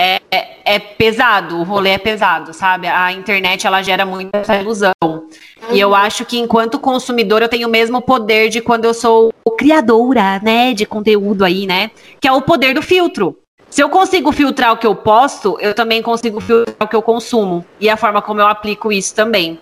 É, 0.00 0.20
é, 0.30 0.76
é 0.76 0.78
pesado, 0.78 1.58
o 1.58 1.64
rolê 1.64 1.90
é 1.90 1.98
pesado, 1.98 2.54
sabe? 2.54 2.86
A 2.86 3.12
internet, 3.12 3.66
ela 3.66 3.82
gera 3.82 4.06
muita 4.06 4.54
ilusão. 4.54 4.92
Uhum. 5.02 5.28
E 5.72 5.80
eu 5.80 5.88
uhum. 5.88 5.94
acho 5.96 6.24
que 6.24 6.38
enquanto 6.38 6.78
consumidor 6.78 7.42
eu 7.42 7.48
tenho 7.48 7.66
o 7.66 7.70
mesmo 7.70 8.00
poder 8.00 8.48
de 8.48 8.60
quando 8.60 8.84
eu 8.84 8.94
sou 8.94 9.32
criadora, 9.58 10.38
né, 10.40 10.72
de 10.72 10.86
conteúdo 10.86 11.44
aí, 11.44 11.66
né? 11.66 11.90
Que 12.20 12.28
é 12.28 12.32
o 12.32 12.40
poder 12.40 12.74
do 12.74 12.82
filtro. 12.82 13.36
Se 13.68 13.82
eu 13.82 13.88
consigo 13.88 14.30
filtrar 14.30 14.72
o 14.72 14.76
que 14.76 14.86
eu 14.86 14.94
posto, 14.94 15.58
eu 15.60 15.74
também 15.74 16.00
consigo 16.00 16.40
filtrar 16.40 16.76
o 16.80 16.86
que 16.86 16.94
eu 16.94 17.02
consumo. 17.02 17.64
E 17.80 17.90
a 17.90 17.96
forma 17.96 18.22
como 18.22 18.40
eu 18.40 18.46
aplico 18.46 18.92
isso 18.92 19.12
também. 19.14 19.60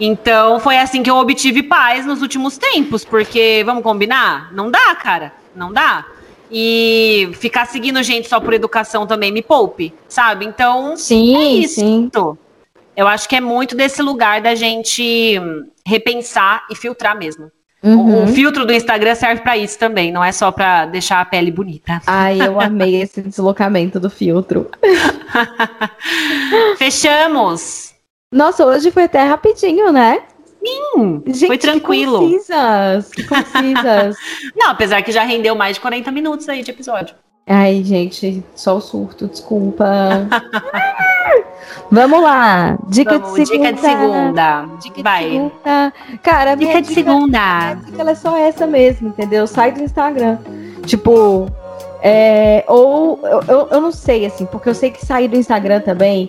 Então, 0.00 0.58
foi 0.58 0.76
assim 0.76 1.02
que 1.02 1.08
eu 1.08 1.16
obtive 1.16 1.62
paz 1.62 2.04
nos 2.04 2.20
últimos 2.20 2.58
tempos, 2.58 3.04
porque, 3.04 3.62
vamos 3.64 3.82
combinar? 3.82 4.52
Não 4.52 4.70
dá, 4.70 4.94
cara. 4.96 5.32
Não 5.54 5.72
dá. 5.72 6.04
E 6.50 7.30
ficar 7.34 7.66
seguindo 7.66 8.02
gente 8.02 8.28
só 8.28 8.40
por 8.40 8.54
educação 8.54 9.06
também 9.06 9.32
me 9.32 9.42
poupe, 9.42 9.92
sabe? 10.08 10.44
Então, 10.44 10.96
sim, 10.96 11.36
é 11.36 11.44
isso. 11.44 11.80
Sim. 11.80 12.10
Eu 12.96 13.06
acho 13.06 13.28
que 13.28 13.36
é 13.36 13.40
muito 13.40 13.76
desse 13.76 14.00
lugar 14.00 14.40
da 14.40 14.54
gente 14.54 15.40
repensar 15.84 16.64
e 16.70 16.74
filtrar 16.74 17.16
mesmo. 17.16 17.50
Uhum. 17.82 18.24
O, 18.24 18.26
filtro 18.28 18.64
do 18.66 18.72
Instagram 18.72 19.14
serve 19.14 19.42
para 19.42 19.56
isso 19.56 19.78
também, 19.78 20.10
não 20.10 20.24
é 20.24 20.32
só 20.32 20.50
para 20.50 20.86
deixar 20.86 21.20
a 21.20 21.24
pele 21.24 21.50
bonita. 21.50 22.00
Ai, 22.06 22.40
eu 22.40 22.60
amei 22.60 22.96
esse 23.02 23.22
deslocamento 23.22 24.00
do 24.00 24.10
filtro. 24.10 24.70
Fechamos. 26.78 27.94
Nossa, 28.32 28.66
hoje 28.66 28.90
foi 28.90 29.04
até 29.04 29.22
rapidinho, 29.22 29.92
né? 29.92 30.22
Sim, 30.64 31.22
Gente, 31.26 31.46
foi 31.46 31.58
tranquilo. 31.58 32.18
Que 32.18 32.32
concisas, 32.34 33.10
que 33.10 33.22
concisas. 33.24 34.16
Não, 34.56 34.70
apesar 34.70 35.02
que 35.02 35.12
já 35.12 35.22
rendeu 35.22 35.54
mais 35.54 35.76
de 35.76 35.80
40 35.80 36.10
minutos 36.10 36.48
aí 36.48 36.62
de 36.62 36.70
episódio. 36.70 37.14
Ai, 37.48 37.84
gente, 37.84 38.42
só 38.56 38.76
o 38.76 38.80
surto, 38.80 39.28
desculpa. 39.28 39.86
Vamos 41.90 42.20
lá. 42.20 42.76
Dica 42.88 43.20
Vamos, 43.20 43.36
de 43.36 43.46
segunda. 43.46 43.72
Dica 43.72 43.72
de 43.72 43.80
segunda. 43.80 44.66
Dica 44.80 45.02
Vai. 45.02 45.24
De 45.24 45.30
segunda. 45.30 45.92
Cara, 46.22 46.54
dica 46.56 46.82
de 46.82 46.88
dica, 46.88 46.94
segunda. 46.94 47.74
Dica, 47.74 48.00
ela 48.00 48.10
é 48.10 48.14
só 48.16 48.36
essa 48.36 48.66
mesmo, 48.66 49.08
entendeu? 49.08 49.46
Sai 49.46 49.70
do 49.70 49.80
Instagram. 49.80 50.38
Tipo, 50.84 51.46
é, 52.02 52.64
ou 52.66 53.20
eu, 53.22 53.42
eu, 53.46 53.68
eu 53.70 53.80
não 53.80 53.92
sei, 53.92 54.26
assim, 54.26 54.44
porque 54.46 54.68
eu 54.68 54.74
sei 54.74 54.90
que 54.90 55.04
sair 55.04 55.28
do 55.28 55.36
Instagram 55.36 55.80
também, 55.80 56.28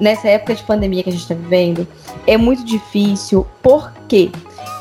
nessa 0.00 0.28
época 0.28 0.54
de 0.54 0.62
pandemia 0.62 1.02
que 1.02 1.10
a 1.10 1.12
gente 1.12 1.28
tá 1.28 1.34
vivendo, 1.34 1.86
é 2.26 2.36
muito 2.36 2.64
difícil. 2.64 3.46
Por 3.62 3.92
quê? 4.08 4.30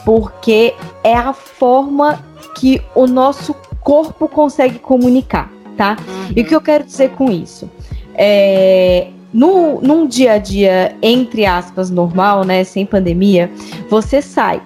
Porque 0.06 0.74
é 1.04 1.16
a 1.16 1.34
forma 1.34 2.24
que 2.56 2.82
o 2.96 3.08
nosso 3.08 3.56
corpo 3.82 4.28
consegue 4.28 4.80
comunicar, 4.80 5.52
tá? 5.78 5.98
Uhum. 6.00 6.34
E 6.36 6.42
o 6.42 6.46
que 6.46 6.56
eu 6.56 6.62
quero 6.62 6.84
dizer 6.84 7.12
com 7.12 7.32
isso? 7.32 7.70
É, 8.16 9.08
no, 9.34 9.82
num 9.82 10.06
dia 10.08 10.34
a 10.34 10.38
dia, 10.38 10.96
entre 11.02 11.46
aspas, 11.46 11.90
normal, 11.90 12.44
né? 12.44 12.64
Sem 12.64 12.86
pandemia, 12.86 13.52
você 13.90 14.22
sai, 14.22 14.62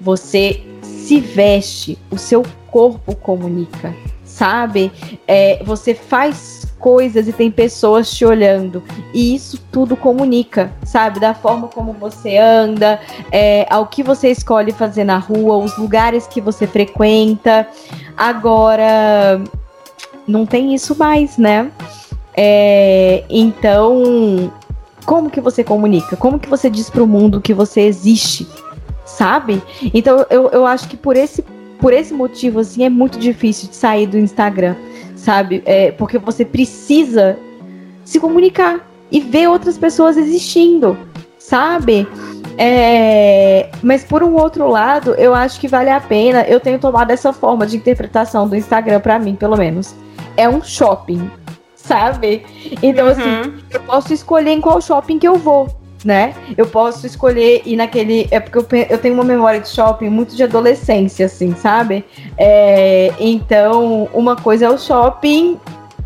você 0.00 0.62
se 0.82 1.20
veste, 1.20 1.96
o 2.10 2.18
seu 2.18 2.42
corpo 2.70 3.14
comunica, 3.14 3.94
sabe? 4.24 4.92
É, 5.26 5.62
você 5.64 5.94
faz 5.94 6.57
coisas 6.78 7.28
e 7.28 7.32
tem 7.32 7.50
pessoas 7.50 8.10
te 8.10 8.24
olhando. 8.24 8.82
E 9.12 9.34
isso 9.34 9.58
tudo 9.70 9.96
comunica, 9.96 10.72
sabe? 10.84 11.20
Da 11.20 11.34
forma 11.34 11.68
como 11.68 11.92
você 11.92 12.38
anda, 12.38 13.00
é, 13.30 13.66
ao 13.68 13.86
que 13.86 14.02
você 14.02 14.30
escolhe 14.30 14.72
fazer 14.72 15.04
na 15.04 15.18
rua, 15.18 15.56
os 15.56 15.76
lugares 15.76 16.26
que 16.26 16.40
você 16.40 16.66
frequenta. 16.66 17.66
Agora, 18.16 19.40
não 20.26 20.46
tem 20.46 20.74
isso 20.74 20.96
mais, 20.96 21.36
né? 21.36 21.70
É, 22.36 23.24
então, 23.28 24.52
como 25.04 25.30
que 25.30 25.40
você 25.40 25.64
comunica? 25.64 26.16
Como 26.16 26.38
que 26.38 26.48
você 26.48 26.70
diz 26.70 26.88
para 26.88 27.02
o 27.02 27.06
mundo 27.06 27.40
que 27.40 27.54
você 27.54 27.80
existe? 27.80 28.46
Sabe? 29.04 29.62
Então, 29.94 30.24
eu, 30.30 30.48
eu 30.50 30.66
acho 30.66 30.86
que 30.88 30.96
por 30.96 31.16
esse, 31.16 31.42
por 31.80 31.92
esse 31.92 32.12
motivo, 32.12 32.60
assim, 32.60 32.84
é 32.84 32.90
muito 32.90 33.18
difícil 33.18 33.68
de 33.68 33.74
sair 33.74 34.06
do 34.06 34.18
Instagram 34.18 34.76
sabe? 35.18 35.62
É, 35.66 35.90
porque 35.92 36.16
você 36.16 36.44
precisa 36.44 37.38
se 38.04 38.18
comunicar 38.18 38.88
e 39.10 39.20
ver 39.20 39.48
outras 39.48 39.76
pessoas 39.76 40.16
existindo, 40.16 40.96
sabe? 41.38 42.06
É, 42.56 43.68
mas 43.82 44.04
por 44.04 44.22
um 44.22 44.34
outro 44.34 44.68
lado, 44.68 45.14
eu 45.16 45.34
acho 45.34 45.60
que 45.60 45.68
vale 45.68 45.90
a 45.90 46.00
pena. 46.00 46.42
Eu 46.42 46.60
tenho 46.60 46.78
tomado 46.78 47.10
essa 47.10 47.32
forma 47.32 47.66
de 47.66 47.76
interpretação 47.76 48.48
do 48.48 48.56
Instagram 48.56 49.00
para 49.00 49.18
mim, 49.18 49.34
pelo 49.34 49.56
menos. 49.56 49.94
É 50.36 50.48
um 50.48 50.62
shopping, 50.62 51.30
sabe? 51.74 52.44
Então, 52.82 53.08
assim, 53.08 53.22
uhum. 53.22 53.40
assim, 53.40 53.54
eu 53.70 53.80
posso 53.80 54.14
escolher 54.14 54.52
em 54.52 54.60
qual 54.60 54.80
shopping 54.80 55.18
que 55.18 55.28
eu 55.28 55.36
vou 55.36 55.68
né? 56.04 56.34
Eu 56.56 56.66
posso 56.66 57.06
escolher 57.06 57.62
ir 57.64 57.76
naquele. 57.76 58.28
É 58.30 58.40
porque 58.40 58.58
eu, 58.58 58.66
eu 58.90 58.98
tenho 58.98 59.14
uma 59.14 59.24
memória 59.24 59.60
de 59.60 59.68
shopping 59.68 60.08
muito 60.08 60.34
de 60.34 60.42
adolescência, 60.42 61.26
assim, 61.26 61.54
sabe? 61.54 62.04
É, 62.36 63.12
então, 63.18 64.08
uma 64.12 64.36
coisa 64.36 64.66
é 64.66 64.70
o 64.70 64.78
shopping 64.78 65.58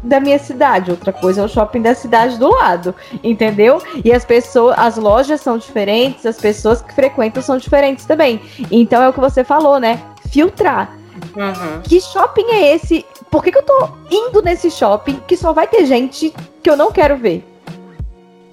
da 0.03 0.19
minha 0.19 0.39
cidade, 0.39 0.91
outra 0.91 1.13
coisa 1.13 1.43
é 1.43 1.45
o 1.45 1.49
shopping 1.49 1.81
da 1.81 1.95
cidade 1.95 2.37
do 2.37 2.51
lado, 2.51 2.95
entendeu? 3.23 3.81
E 4.05 4.13
as 4.13 4.25
pessoas, 4.25 4.77
as 4.77 4.97
lojas 4.97 5.41
são 5.41 5.57
diferentes, 5.57 6.27
as 6.27 6.39
pessoas 6.39 6.83
que 6.83 6.93
frequentam 6.93 7.43
são 7.43 7.57
diferentes 7.57 8.05
também. 8.05 8.41
Então 8.71 9.01
é 9.01 9.09
o 9.09 9.13
que 9.13 9.21
você 9.21 9.45
falou, 9.45 9.79
né? 9.79 10.03
Filtrar. 10.29 10.97
Uhum. 11.37 11.83
Que 11.85 12.01
shopping 12.01 12.47
é 12.51 12.75
esse? 12.75 13.07
Por 13.31 13.45
que, 13.45 13.53
que 13.53 13.59
eu 13.59 13.63
tô 13.63 13.89
indo 14.11 14.43
nesse 14.43 14.71
shopping 14.71 15.21
que 15.27 15.37
só 15.37 15.53
vai 15.53 15.69
ter 15.69 15.87
gente 15.87 16.35
que 16.63 16.69
eu 16.69 16.77
não 16.77 16.91
quero 16.91 17.17
ver? 17.17 17.45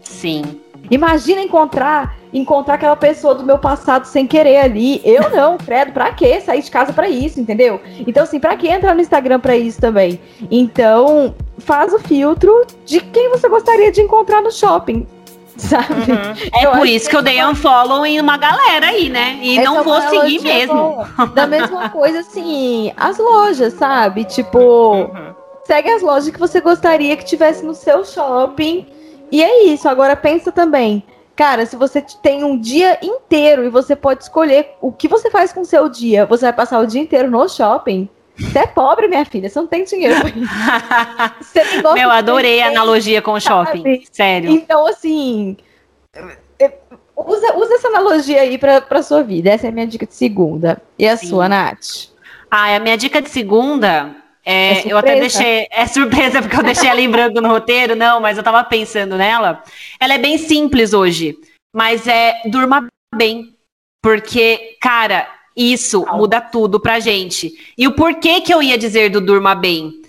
Sim. 0.03 0.61
Imagina 0.89 1.41
encontrar 1.41 2.17
encontrar 2.33 2.75
aquela 2.75 2.95
pessoa 2.95 3.33
do 3.35 3.43
meu 3.43 3.57
passado 3.57 4.05
sem 4.05 4.27
querer 4.27 4.57
ali. 4.57 5.01
Eu 5.03 5.29
não, 5.29 5.57
credo, 5.57 5.91
pra 5.91 6.11
que 6.11 6.39
sair 6.41 6.61
de 6.61 6.71
casa 6.71 6.93
para 6.93 7.09
isso, 7.09 7.39
entendeu? 7.39 7.81
Então, 8.05 8.23
assim, 8.23 8.39
pra 8.39 8.55
que 8.55 8.67
entrar 8.67 8.93
no 8.93 9.01
Instagram 9.01 9.39
para 9.39 9.57
isso 9.57 9.79
também? 9.79 10.19
Então, 10.49 11.33
faz 11.57 11.93
o 11.93 11.99
filtro 11.99 12.65
de 12.85 13.01
quem 13.01 13.29
você 13.29 13.47
gostaria 13.49 13.91
de 13.91 14.01
encontrar 14.01 14.41
no 14.41 14.51
shopping. 14.51 15.07
Sabe? 15.57 15.93
Uhum. 15.93 16.51
É 16.57 16.65
eu 16.65 16.71
por 16.71 16.87
isso 16.87 17.09
que, 17.09 17.15
eu 17.17 17.21
dei 17.21 17.43
unfollow 17.43 18.05
em 18.05 18.21
uma 18.21 18.37
galera 18.37 18.87
aí, 18.87 19.09
né? 19.09 19.39
E 19.41 19.59
não 19.59 19.83
vou 19.83 20.01
seguir 20.03 20.41
mesmo. 20.41 21.05
Da 21.33 21.45
mesma 21.45 21.89
coisa, 21.91 22.19
assim, 22.19 22.93
as 22.95 23.17
lojas, 23.17 23.73
sabe? 23.73 24.23
Tipo, 24.23 24.93
uhum. 24.93 25.33
segue 25.65 25.89
as 25.89 26.01
lojas 26.01 26.29
que 26.29 26.39
você 26.39 26.61
gostaria 26.61 27.17
que 27.17 27.25
tivesse 27.25 27.65
no 27.65 27.75
seu 27.75 28.05
shopping 28.05 28.87
e 29.31 29.43
é 29.43 29.65
isso. 29.65 29.87
Agora 29.87 30.15
pensa 30.15 30.51
também. 30.51 31.03
Cara, 31.35 31.65
se 31.65 31.75
você 31.75 32.03
tem 32.21 32.43
um 32.43 32.59
dia 32.59 32.99
inteiro 33.01 33.63
e 33.63 33.69
você 33.69 33.95
pode 33.95 34.23
escolher 34.23 34.71
o 34.81 34.91
que 34.91 35.07
você 35.07 35.31
faz 35.31 35.53
com 35.53 35.61
o 35.61 35.65
seu 35.65 35.87
dia, 35.87 36.25
você 36.25 36.45
vai 36.45 36.53
passar 36.53 36.79
o 36.79 36.85
dia 36.85 37.01
inteiro 37.01 37.31
no 37.31 37.47
shopping. 37.47 38.09
Você 38.37 38.59
é 38.59 38.67
pobre, 38.67 39.07
minha 39.07 39.25
filha, 39.25 39.49
você 39.49 39.59
não 39.59 39.67
tem 39.67 39.83
dinheiro. 39.83 40.15
você 41.41 41.61
Meu, 41.93 42.09
adorei 42.09 42.61
a 42.61 42.67
analogia 42.67 43.21
com 43.21 43.31
o 43.33 43.39
shopping. 43.39 43.77
Sabe? 43.77 44.07
Sério. 44.11 44.49
Então, 44.49 44.85
assim. 44.87 45.57
É, 46.57 46.73
usa, 47.15 47.55
usa 47.55 47.73
essa 47.75 47.87
analogia 47.87 48.41
aí 48.41 48.57
pra, 48.57 48.81
pra 48.81 49.01
sua 49.01 49.23
vida. 49.23 49.49
Essa 49.49 49.67
é 49.67 49.69
a 49.69 49.73
minha 49.73 49.87
dica 49.87 50.05
de 50.05 50.15
segunda. 50.15 50.81
E 50.97 51.07
a 51.07 51.15
Sim. 51.15 51.27
sua, 51.27 51.49
Nath? 51.49 52.09
Ah, 52.49 52.75
a 52.75 52.79
minha 52.79 52.97
dica 52.97 53.21
de 53.21 53.29
segunda 53.29 54.15
é, 54.49 54.79
é 54.79 54.83
eu 54.91 54.97
até 54.97 55.19
deixei. 55.19 55.67
É 55.69 55.85
surpresa 55.85 56.41
porque 56.41 56.57
eu 56.57 56.63
deixei 56.63 56.87
ela 56.87 56.99
lembrando 56.99 57.41
no 57.41 57.49
roteiro, 57.49 57.95
não, 57.95 58.19
mas 58.19 58.37
eu 58.37 58.43
tava 58.43 58.63
pensando 58.63 59.17
nela. 59.17 59.63
Ela 59.99 60.15
é 60.15 60.17
bem 60.17 60.37
simples 60.37 60.93
hoje, 60.93 61.37
mas 61.75 62.07
é 62.07 62.41
durma 62.45 62.87
bem. 63.15 63.55
Porque, 64.01 64.77
cara, 64.81 65.29
isso 65.55 66.05
muda 66.13 66.39
tudo 66.39 66.79
pra 66.79 66.99
gente. 66.99 67.51
E 67.77 67.87
o 67.87 67.93
porquê 67.93 68.41
que 68.41 68.53
eu 68.53 68.63
ia 68.63 68.77
dizer 68.77 69.09
do 69.09 69.21
durma 69.21 69.53
bem? 69.53 69.99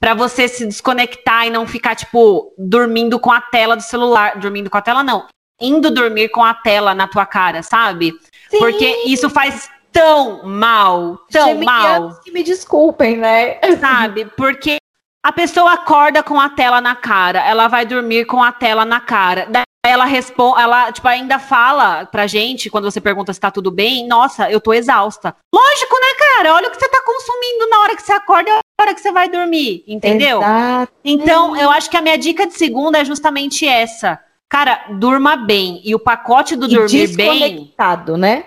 para 0.00 0.14
você 0.14 0.48
se 0.48 0.66
desconectar 0.66 1.46
e 1.46 1.50
não 1.50 1.66
ficar, 1.66 1.94
tipo, 1.94 2.54
dormindo 2.56 3.20
com 3.20 3.30
a 3.30 3.40
tela 3.40 3.76
do 3.76 3.82
celular. 3.82 4.38
Dormindo 4.38 4.70
com 4.70 4.78
a 4.78 4.82
tela, 4.82 5.04
não. 5.04 5.26
Indo 5.60 5.90
dormir 5.90 6.30
com 6.30 6.42
a 6.42 6.54
tela 6.54 6.94
na 6.94 7.06
tua 7.06 7.26
cara, 7.26 7.62
sabe? 7.62 8.18
Sim. 8.48 8.58
Porque 8.58 9.02
isso 9.04 9.28
faz 9.28 9.70
tão 9.92 10.46
mal, 10.46 11.18
tão 11.30 11.54
mal. 11.62 12.20
Que 12.22 12.30
me 12.30 12.42
desculpem, 12.42 13.16
né? 13.16 13.58
Sabe? 13.80 14.24
Porque 14.36 14.78
a 15.24 15.32
pessoa 15.32 15.72
acorda 15.72 16.22
com 16.22 16.40
a 16.40 16.48
tela 16.48 16.80
na 16.80 16.94
cara, 16.94 17.46
ela 17.46 17.68
vai 17.68 17.84
dormir 17.84 18.24
com 18.24 18.42
a 18.42 18.52
tela 18.52 18.84
na 18.84 19.00
cara. 19.00 19.46
Daí 19.50 19.64
ela 19.84 20.04
responde, 20.04 20.60
ela 20.60 20.92
tipo 20.92 21.08
ainda 21.08 21.38
fala 21.38 22.06
pra 22.06 22.26
gente 22.26 22.68
quando 22.68 22.90
você 22.90 23.00
pergunta 23.00 23.32
se 23.32 23.40
tá 23.40 23.50
tudo 23.50 23.70
bem, 23.70 24.06
nossa, 24.06 24.50
eu 24.50 24.60
tô 24.60 24.72
exausta. 24.72 25.34
Lógico, 25.54 25.94
né, 25.94 26.14
cara? 26.18 26.54
Olha 26.54 26.68
o 26.68 26.70
que 26.70 26.78
você 26.78 26.88
tá 26.88 27.02
consumindo 27.04 27.68
na 27.68 27.80
hora 27.80 27.96
que 27.96 28.02
você 28.02 28.12
acorda 28.12 28.50
e 28.50 28.52
na 28.52 28.60
hora 28.80 28.94
que 28.94 29.00
você 29.00 29.12
vai 29.12 29.28
dormir, 29.28 29.84
entendeu? 29.86 30.38
Exato. 30.42 30.92
Então, 31.04 31.56
eu 31.56 31.70
acho 31.70 31.90
que 31.90 31.96
a 31.96 32.02
minha 32.02 32.16
dica 32.18 32.46
de 32.46 32.54
segunda 32.54 32.98
é 32.98 33.04
justamente 33.04 33.66
essa. 33.66 34.18
Cara, 34.48 34.84
durma 34.90 35.36
bem. 35.36 35.80
E 35.84 35.94
o 35.94 35.98
pacote 35.98 36.56
do 36.56 36.66
e 36.66 36.74
dormir 36.74 37.14
bem. 37.14 37.72
né? 38.16 38.44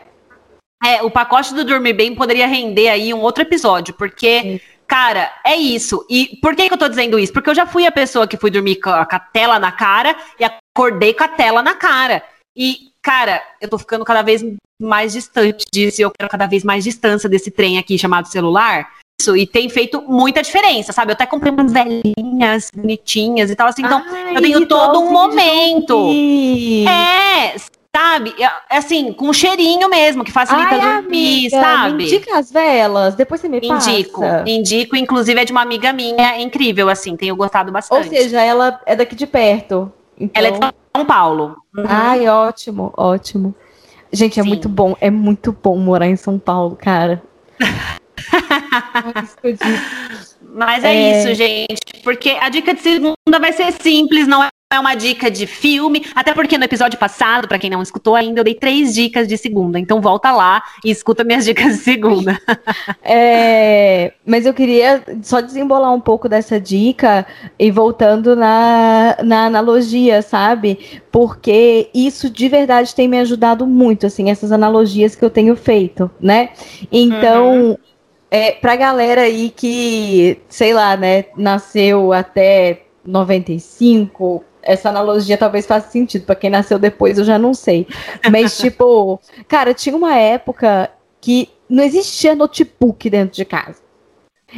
É, 0.85 1.01
o 1.01 1.09
pacote 1.09 1.53
do 1.53 1.63
dormir 1.63 1.93
bem 1.93 2.13
poderia 2.13 2.47
render 2.47 2.89
aí 2.89 3.13
um 3.13 3.21
outro 3.21 3.41
episódio, 3.41 3.93
porque, 3.93 4.41
Sim. 4.41 4.59
cara, 4.87 5.31
é 5.45 5.55
isso. 5.55 6.05
E 6.09 6.37
por 6.41 6.55
que, 6.55 6.67
que 6.67 6.73
eu 6.73 6.77
tô 6.77 6.89
dizendo 6.89 7.17
isso? 7.17 7.31
Porque 7.31 7.49
eu 7.49 7.55
já 7.55 7.65
fui 7.65 7.85
a 7.85 7.91
pessoa 7.91 8.27
que 8.27 8.37
fui 8.37 8.51
dormir 8.51 8.75
com 8.75 8.89
a, 8.89 9.05
com 9.05 9.15
a 9.15 9.19
tela 9.19 9.57
na 9.57 9.71
cara 9.71 10.15
e 10.39 10.43
acordei 10.43 11.13
com 11.13 11.23
a 11.23 11.27
tela 11.29 11.61
na 11.61 11.73
cara. 11.73 12.21
E, 12.55 12.91
cara, 13.01 13.41
eu 13.61 13.69
tô 13.69 13.77
ficando 13.77 14.03
cada 14.03 14.21
vez 14.21 14.43
mais 14.81 15.13
distante 15.13 15.65
disso 15.71 16.01
e 16.01 16.03
eu 16.03 16.11
quero 16.11 16.29
cada 16.29 16.47
vez 16.47 16.63
mais 16.63 16.83
distância 16.83 17.29
desse 17.29 17.49
trem 17.49 17.77
aqui 17.77 17.97
chamado 17.97 18.27
celular. 18.27 18.91
Isso, 19.21 19.37
e 19.37 19.47
tem 19.47 19.69
feito 19.69 20.01
muita 20.01 20.41
diferença, 20.41 20.91
sabe? 20.91 21.11
Eu 21.11 21.13
até 21.13 21.25
comprei 21.25 21.51
umas 21.51 21.71
velhinhas, 21.71 22.69
bonitinhas 22.75 23.49
e 23.49 23.55
tal, 23.55 23.67
assim. 23.67 23.83
Então, 23.83 24.03
Ai, 24.05 24.35
eu 24.35 24.41
tenho 24.41 24.65
todo 24.65 24.99
um 24.99 25.11
momento. 25.11 26.09
É, 26.89 27.55
sabe? 27.95 28.33
É, 28.39 28.43
é, 28.75 28.77
assim, 28.77 29.13
com 29.13 29.31
cheirinho 29.31 29.87
mesmo, 29.89 30.23
que 30.23 30.31
facilita 30.31 30.69
Ai, 30.69 30.79
dormir, 31.01 31.47
amiga, 31.47 31.61
sabe? 31.61 32.03
indica 32.03 32.37
as 32.37 32.51
velas, 32.51 33.15
depois 33.15 33.39
você 33.39 33.47
me 33.47 33.57
indico, 33.57 34.21
passa. 34.21 34.43
Indico, 34.47 34.95
inclusive 34.95 35.39
é 35.39 35.45
de 35.45 35.51
uma 35.51 35.61
amiga 35.61 35.93
minha, 35.93 36.33
é 36.33 36.41
incrível, 36.41 36.89
assim, 36.89 37.15
tenho 37.15 37.35
gostado 37.35 37.71
bastante. 37.71 38.07
Ou 38.07 38.09
seja, 38.09 38.41
ela 38.41 38.81
é 38.85 38.95
daqui 38.95 39.15
de 39.15 39.27
perto. 39.27 39.91
Então... 40.19 40.31
Ela 40.33 40.47
é 40.47 40.51
de 40.51 40.59
São 40.95 41.05
Paulo. 41.05 41.55
Uhum. 41.75 41.85
Ai, 41.87 42.27
ótimo, 42.27 42.91
ótimo. 42.97 43.53
Gente, 44.11 44.39
é 44.39 44.43
Sim. 44.43 44.49
muito 44.49 44.69
bom, 44.69 44.95
é 44.99 45.09
muito 45.09 45.51
bom 45.51 45.77
morar 45.77 46.07
em 46.07 46.15
São 46.15 46.39
Paulo, 46.39 46.75
cara. 46.75 47.21
Mas 50.55 50.83
é, 50.83 50.93
é, 50.93 51.19
isso, 51.19 51.33
gente. 51.33 52.03
Porque 52.03 52.29
a 52.29 52.49
dica 52.49 52.73
de 52.75 52.81
segunda 52.81 53.39
vai 53.39 53.51
ser 53.53 53.71
simples, 53.71 54.27
não 54.27 54.43
é 54.43 54.49
é 54.75 54.79
uma 54.79 54.95
dica 54.95 55.29
de 55.29 55.45
filme, 55.45 56.05
até 56.15 56.33
porque 56.33 56.57
no 56.57 56.63
episódio 56.63 56.97
passado, 56.97 57.47
para 57.47 57.59
quem 57.59 57.69
não 57.69 57.81
escutou 57.81 58.15
ainda, 58.15 58.39
eu 58.39 58.43
dei 58.43 58.55
três 58.55 58.93
dicas 58.93 59.27
de 59.27 59.37
segunda. 59.37 59.79
Então 59.79 60.01
volta 60.01 60.31
lá 60.31 60.63
e 60.83 60.91
escuta 60.91 61.23
minhas 61.23 61.45
dicas 61.45 61.77
de 61.77 61.83
segunda. 61.83 62.39
É, 63.03 64.13
mas 64.25 64.45
eu 64.45 64.53
queria 64.53 65.03
só 65.21 65.41
desembolar 65.41 65.93
um 65.93 65.99
pouco 65.99 66.27
dessa 66.27 66.59
dica 66.59 67.25
e 67.57 67.71
voltando 67.71 68.35
na, 68.35 69.17
na 69.23 69.45
analogia, 69.45 70.21
sabe? 70.21 71.01
Porque 71.11 71.89
isso 71.93 72.29
de 72.29 72.47
verdade 72.47 72.95
tem 72.95 73.07
me 73.07 73.19
ajudado 73.19 73.65
muito, 73.65 74.05
assim, 74.05 74.29
essas 74.29 74.51
analogias 74.51 75.15
que 75.15 75.23
eu 75.23 75.29
tenho 75.29 75.55
feito, 75.55 76.09
né? 76.19 76.49
Então. 76.91 77.71
Uhum. 77.71 77.77
É, 78.35 78.49
pra 78.49 78.75
galera 78.75 79.21
aí 79.21 79.53
que, 79.55 80.39
sei 80.49 80.73
lá, 80.73 80.97
né, 80.97 81.25
nasceu 81.37 82.11
até 82.11 82.81
95, 83.05 84.43
essa 84.63 84.89
analogia 84.89 85.37
talvez 85.37 85.65
faça 85.65 85.89
sentido. 85.89 86.25
Para 86.25 86.35
quem 86.35 86.49
nasceu 86.49 86.79
depois, 86.79 87.17
eu 87.17 87.25
já 87.25 87.37
não 87.37 87.53
sei. 87.53 87.87
Mas, 88.31 88.57
tipo, 88.59 89.19
cara, 89.47 89.73
tinha 89.73 89.95
uma 89.95 90.15
época 90.15 90.89
que 91.21 91.49
não 91.69 91.83
existia 91.83 92.35
notebook 92.35 93.09
dentro 93.09 93.35
de 93.35 93.45
casa. 93.45 93.83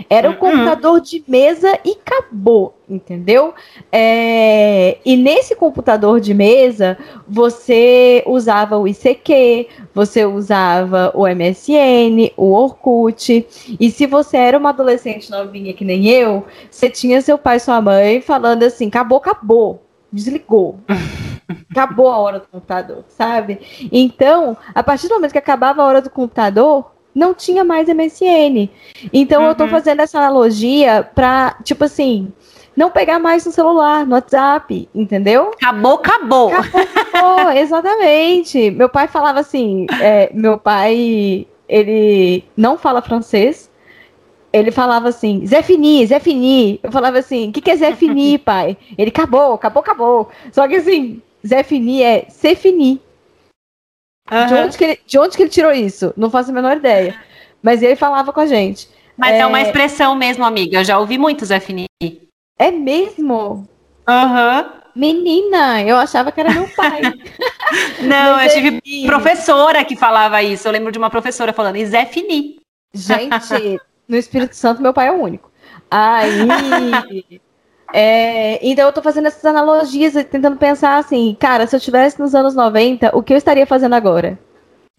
Era 0.10 0.28
o 0.28 0.32
um 0.32 0.34
uhum. 0.34 0.40
computador 0.40 1.00
de 1.00 1.24
mesa 1.26 1.80
e 1.86 1.92
acabou, 1.92 2.78
entendeu? 2.90 3.54
É, 3.90 4.98
e 5.06 5.16
nesse 5.16 5.56
computador 5.56 6.20
de 6.20 6.34
mesa, 6.34 6.98
você 7.28 8.22
usava 8.26 8.78
o 8.78 8.88
ICQ, 8.88 9.68
você 9.94 10.26
usava 10.26 11.12
o 11.16 11.26
MSN, 11.26 12.34
o 12.36 12.52
Orkut. 12.52 13.48
E 13.80 13.90
se 13.90 14.06
você 14.06 14.36
era 14.36 14.58
uma 14.58 14.70
adolescente 14.70 15.32
novinha 15.32 15.74
que 15.74 15.86
nem 15.86 16.10
eu, 16.10 16.46
você 16.70 16.90
tinha 16.90 17.22
seu 17.22 17.38
pai 17.38 17.58
e 17.58 17.62
sua 17.62 17.80
mãe 17.80 18.20
falando 18.20 18.64
assim: 18.64 18.88
acabou, 18.88 19.20
acabou 19.20 19.85
desligou. 20.12 20.80
Acabou 21.72 22.10
a 22.10 22.18
hora 22.18 22.40
do 22.40 22.48
computador, 22.48 23.04
sabe? 23.08 23.60
Então, 23.92 24.58
a 24.74 24.82
partir 24.82 25.08
do 25.08 25.16
momento 25.16 25.32
que 25.32 25.38
acabava 25.38 25.82
a 25.82 25.86
hora 25.86 26.02
do 26.02 26.10
computador, 26.10 26.92
não 27.14 27.34
tinha 27.34 27.64
mais 27.64 27.88
MSN. 27.88 28.70
Então, 29.14 29.44
uhum. 29.44 29.50
eu 29.50 29.56
tô 29.56 29.64
uhum. 29.64 29.70
fazendo 29.70 30.02
essa 30.02 30.20
analogia 30.20 31.08
pra, 31.16 31.58
tipo 31.64 31.84
assim, 31.86 32.34
não 32.76 32.92
pegar 32.92 33.20
mais 33.20 33.46
no 33.46 33.52
celular, 33.52 34.06
no 34.06 34.16
WhatsApp, 34.16 34.90
entendeu? 34.94 35.52
Acabou, 35.62 35.94
acabou. 35.96 36.54
Acabou, 36.54 36.82
acabou 36.82 37.52
exatamente. 37.56 38.70
Meu 38.72 38.90
pai 38.90 39.08
falava 39.08 39.40
assim, 39.40 39.88
é, 40.02 40.30
meu 40.34 40.58
pai, 40.58 41.48
ele 41.70 42.44
não 42.58 42.78
fala 42.78 43.02
francês, 43.02 43.72
ele 44.56 44.72
falava 44.72 45.10
assim, 45.10 45.46
Zé 45.46 45.62
Fini, 45.62 46.06
Zé 46.06 46.20
Fini. 46.20 46.80
Eu 46.82 46.92
falava 46.92 47.20
assim, 47.20 47.50
o 47.50 47.52
que, 47.52 47.60
que 47.60 47.72
é 47.72 47.76
Zé 47.76 47.94
Fini, 47.94 48.38
pai? 48.40 48.78
Ele 48.98 49.10
acabou, 49.10 49.54
acabou, 49.54 49.82
acabou. 49.82 50.30
Só 50.52 50.68
que 50.68 50.76
assim, 50.76 51.22
Zé 51.46 51.62
Fini 51.62 52.02
é 52.02 52.26
ser 52.30 52.56
fini. 52.56 53.02
Uhum. 54.32 54.46
De, 54.48 54.54
onde 54.54 54.78
que 54.78 54.84
ele, 54.84 55.00
de 55.06 55.20
onde 55.20 55.36
que 55.36 55.44
ele 55.44 55.50
tirou 55.50 55.72
isso? 55.72 56.14
Não 56.16 56.30
faço 56.30 56.52
a 56.52 56.54
menor 56.54 56.78
ideia. 56.78 57.20
Mas 57.62 57.84
ele 57.84 57.96
falava 57.96 58.32
com 58.32 58.40
a 58.40 58.46
gente. 58.46 58.90
Mas 59.18 59.36
é, 59.36 59.40
é 59.40 59.46
uma 59.46 59.62
expressão 59.62 60.16
mesmo, 60.16 60.44
amiga. 60.44 60.80
Eu 60.80 60.86
já 60.86 60.98
ouvi 60.98 61.18
muito 61.18 61.46
Zé 61.46 61.60
Fini. 61.60 61.86
É 62.58 62.72
mesmo? 62.72 63.68
Aham. 64.08 64.62
Uhum. 64.62 64.86
Menina, 64.96 65.84
eu 65.84 65.98
achava 65.98 66.32
que 66.32 66.40
era 66.40 66.54
meu 66.54 66.70
pai. 66.70 67.02
Não, 68.02 68.42
eu 68.42 68.50
tive 68.50 69.06
professora 69.06 69.84
que 69.84 69.98
falava 69.98 70.42
isso. 70.42 70.66
Eu 70.66 70.72
lembro 70.72 70.92
de 70.92 70.98
uma 70.98 71.10
professora 71.10 71.52
falando, 71.52 71.76
e 71.76 71.86
Zé 71.86 72.06
Fini. 72.06 72.60
Gente, 72.94 73.78
no 74.08 74.16
Espírito 74.16 74.56
Santo, 74.56 74.82
meu 74.82 74.94
pai 74.94 75.08
é 75.08 75.12
o 75.12 75.22
único. 75.22 75.52
Aí. 75.90 76.48
É, 77.94 78.60
então 78.68 78.88
eu 78.88 78.92
tô 78.92 79.02
fazendo 79.02 79.28
essas 79.28 79.46
analogias 79.46 80.14
tentando 80.26 80.58
pensar 80.58 80.98
assim, 80.98 81.34
cara, 81.40 81.66
se 81.66 81.76
eu 81.76 81.80
tivesse 81.80 82.20
nos 82.20 82.36
anos 82.36 82.54
90, 82.54 83.16
o 83.16 83.24
que 83.24 83.32
eu 83.32 83.38
estaria 83.38 83.66
fazendo 83.66 83.94
agora? 83.94 84.38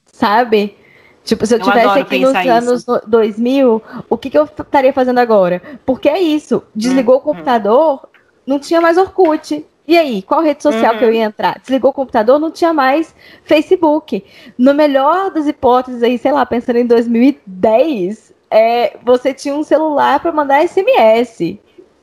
Sabe? 0.07 0.75
Tipo, 1.23 1.45
se 1.45 1.55
eu, 1.55 1.59
eu 1.59 1.65
tivesse 1.65 1.99
aqui 1.99 2.19
nos 2.21 2.31
isso. 2.31 2.49
anos 2.49 2.85
2000, 3.07 3.83
o 4.09 4.17
que, 4.17 4.31
que 4.31 4.39
eu 4.39 4.45
estaria 4.45 4.93
fazendo 4.93 5.19
agora? 5.19 5.61
Porque 5.85 6.09
é 6.09 6.19
isso, 6.19 6.63
desligou 6.75 7.17
hum, 7.17 7.19
o 7.19 7.21
computador, 7.21 8.05
hum. 8.05 8.09
não 8.47 8.59
tinha 8.59 8.81
mais 8.81 8.97
Orkut. 8.97 9.67
E 9.89 9.99
aí, 9.99 10.23
qual 10.23 10.41
rede 10.41 10.63
social 10.63 10.93
uhum. 10.93 10.99
que 10.99 11.05
eu 11.05 11.13
ia 11.13 11.25
entrar? 11.25 11.61
Desligou 11.61 11.91
o 11.91 11.95
computador, 11.95 12.41
não 12.41 12.51
tinha 12.51 12.73
mais 12.73 13.15
Facebook. 13.45 14.25
No 14.59 14.75
melhor 14.75 15.31
das 15.31 15.47
hipóteses 15.47 16.03
aí, 16.03 16.19
sei 16.19 16.33
lá, 16.33 16.45
pensando 16.45 16.77
em 16.77 16.87
2010, 16.87 18.33
é, 18.51 18.97
você 19.03 19.35
tinha 19.35 19.55
um 19.55 19.63
celular 19.63 20.21
para 20.21 20.33
mandar 20.33 20.67
SMS, 20.67 21.59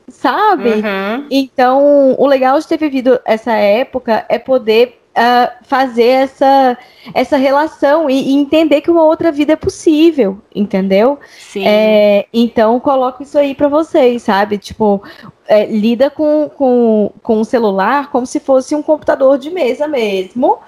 sabe? 0.08 0.70
Uhum. 0.70 1.28
Então, 1.32 2.16
o 2.18 2.28
legal 2.28 2.60
de 2.60 2.68
ter 2.68 2.78
vivido 2.78 3.20
essa 3.26 3.54
época 3.54 4.26
é 4.30 4.38
poder 4.38 5.00
uh, 5.14 5.52
fazer 5.64 6.08
essa, 6.08 6.78
essa 7.14 7.38
relação 7.38 8.10
e, 8.10 8.32
e, 8.32 8.34
entender 8.34 8.82
que 8.82 8.92
uma 8.92 9.04
outra 9.04 9.32
vida 9.32 9.54
é 9.54 9.56
possível, 9.56 10.40
entendeu? 10.54 11.20
Sim. 11.38 11.66
É, 11.66 12.26
então, 12.34 12.80
coloco 12.80 13.24
isso 13.24 13.38
aí 13.38 13.56
para 13.56 13.68
vocês, 13.68 14.24
sabe? 14.24 14.58
Tipo, 14.58 15.02
é, 15.48 15.66
lida 15.66 16.10
com, 16.10 16.50
com, 16.50 17.12
com 17.22 17.42
o 17.42 17.46
celular 17.46 18.10
como 18.12 18.26
se 18.26 18.40
fosse 18.40 18.76
um 18.76 18.82
computador 18.82 19.38
de 19.38 19.50
mesa 19.50 19.88
mesmo. 19.88 20.60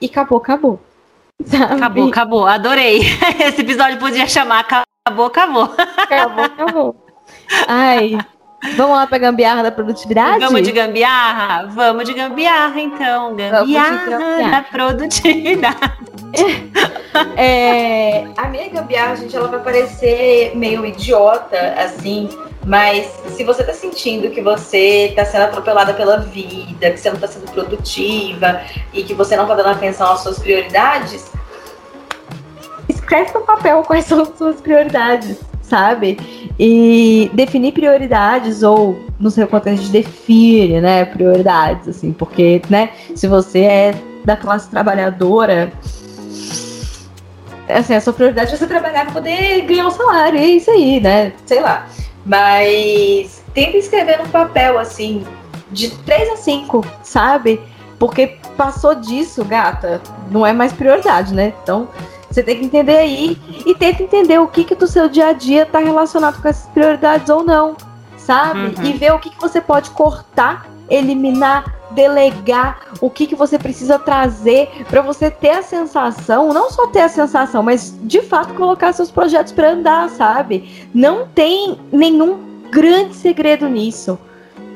E 0.00 0.06
acabou, 0.06 0.38
acabou. 0.38 0.80
Sabe? 1.44 1.74
Acabou, 1.74 2.08
acabou. 2.08 2.46
Adorei. 2.46 3.00
Esse 3.40 3.62
episódio 3.62 3.98
podia 3.98 4.26
chamar 4.26 4.60
Acabou, 5.08 5.26
acabou. 5.26 5.74
Acabou, 5.96 6.44
acabou. 6.44 6.96
Ai, 7.66 8.18
vamos 8.76 8.94
lá 8.94 9.06
pra 9.06 9.16
gambiarra 9.16 9.62
da 9.62 9.72
produtividade? 9.72 10.44
Vamos 10.44 10.62
de 10.62 10.70
gambiarra? 10.70 11.66
Vamos 11.68 12.04
de 12.04 12.12
gambiarra, 12.12 12.78
então. 12.78 13.34
Gambiarra, 13.34 14.06
gambiarra. 14.06 14.50
da 14.50 14.62
produtividade. 14.62 15.78
É, 17.36 18.28
a 18.36 18.46
minha 18.48 18.68
gambiarra, 18.68 19.16
gente, 19.16 19.34
ela 19.34 19.48
vai 19.48 19.58
parecer 19.60 20.52
meio 20.54 20.86
idiota, 20.86 21.74
assim, 21.78 22.28
mas 22.64 23.06
se 23.28 23.42
você 23.42 23.64
tá 23.64 23.72
sentindo 23.72 24.30
que 24.30 24.40
você 24.40 25.12
tá 25.16 25.24
sendo 25.24 25.44
atropelada 25.44 25.94
pela 25.94 26.18
vida, 26.18 26.90
que 26.90 27.00
você 27.00 27.10
não 27.10 27.18
tá 27.18 27.26
sendo 27.26 27.50
produtiva 27.50 28.60
e 28.92 29.02
que 29.02 29.14
você 29.14 29.36
não 29.36 29.48
tá 29.48 29.54
dando 29.54 29.70
atenção 29.70 30.12
às 30.12 30.20
suas 30.20 30.38
prioridades, 30.38 31.32
escreve 33.08 33.32
no 33.32 33.40
papel 33.40 33.82
quais 33.82 34.04
são 34.04 34.20
as 34.20 34.36
suas 34.36 34.60
prioridades, 34.60 35.38
sabe? 35.62 36.18
E 36.58 37.30
definir 37.32 37.72
prioridades, 37.72 38.62
ou 38.62 38.98
quanto 39.50 39.70
a 39.70 39.74
gente 39.74 39.88
define, 39.88 40.80
né, 40.80 41.06
prioridades, 41.06 41.88
assim, 41.88 42.12
porque, 42.12 42.60
né, 42.68 42.90
se 43.14 43.26
você 43.26 43.60
é 43.60 43.94
da 44.24 44.36
classe 44.36 44.68
trabalhadora, 44.68 45.72
assim, 47.66 47.94
a 47.94 48.00
sua 48.00 48.12
prioridade 48.12 48.52
é 48.52 48.56
você 48.56 48.66
trabalhar 48.66 49.04
para 49.04 49.14
poder 49.14 49.62
ganhar 49.62 49.86
um 49.86 49.90
salário, 49.90 50.38
é 50.38 50.44
isso 50.44 50.70
aí, 50.70 51.00
né? 51.00 51.32
Sei 51.46 51.60
lá. 51.60 51.86
Mas 52.26 53.42
tenta 53.54 53.78
escrever 53.78 54.18
no 54.18 54.28
papel, 54.28 54.78
assim, 54.78 55.24
de 55.70 55.90
3 55.90 56.32
a 56.32 56.36
5, 56.36 56.84
sabe? 57.02 57.58
Porque 57.98 58.36
passou 58.56 58.94
disso, 58.94 59.44
gata, 59.44 60.00
não 60.30 60.46
é 60.46 60.52
mais 60.52 60.72
prioridade, 60.72 61.32
né? 61.32 61.54
Então, 61.62 61.88
você 62.30 62.42
tem 62.42 62.58
que 62.58 62.64
entender 62.64 62.96
aí 62.96 63.38
e 63.66 63.74
tenta 63.74 64.02
entender 64.02 64.38
o 64.38 64.48
que 64.48 64.64
que 64.64 64.74
do 64.74 64.86
seu 64.86 65.08
dia 65.08 65.28
a 65.28 65.32
dia 65.32 65.64
tá 65.64 65.78
relacionado 65.78 66.40
com 66.40 66.48
essas 66.48 66.68
prioridades 66.70 67.28
ou 67.28 67.42
não, 67.42 67.76
sabe? 68.16 68.60
Uhum. 68.60 68.84
E 68.84 68.92
ver 68.92 69.12
o 69.12 69.18
que, 69.18 69.30
que 69.30 69.40
você 69.40 69.60
pode 69.60 69.90
cortar, 69.90 70.68
eliminar, 70.90 71.78
delegar, 71.90 72.80
o 73.00 73.08
que, 73.08 73.26
que 73.26 73.34
você 73.34 73.58
precisa 73.58 73.98
trazer 73.98 74.68
para 74.88 75.00
você 75.00 75.30
ter 75.30 75.50
a 75.50 75.62
sensação, 75.62 76.52
não 76.52 76.70
só 76.70 76.86
ter 76.88 77.00
a 77.00 77.08
sensação, 77.08 77.62
mas 77.62 77.96
de 78.02 78.20
fato 78.22 78.54
colocar 78.54 78.92
seus 78.92 79.10
projetos 79.10 79.52
para 79.52 79.72
andar, 79.72 80.08
sabe? 80.10 80.88
Não 80.94 81.26
tem 81.26 81.78
nenhum 81.90 82.38
grande 82.70 83.14
segredo 83.14 83.68
nisso. 83.68 84.18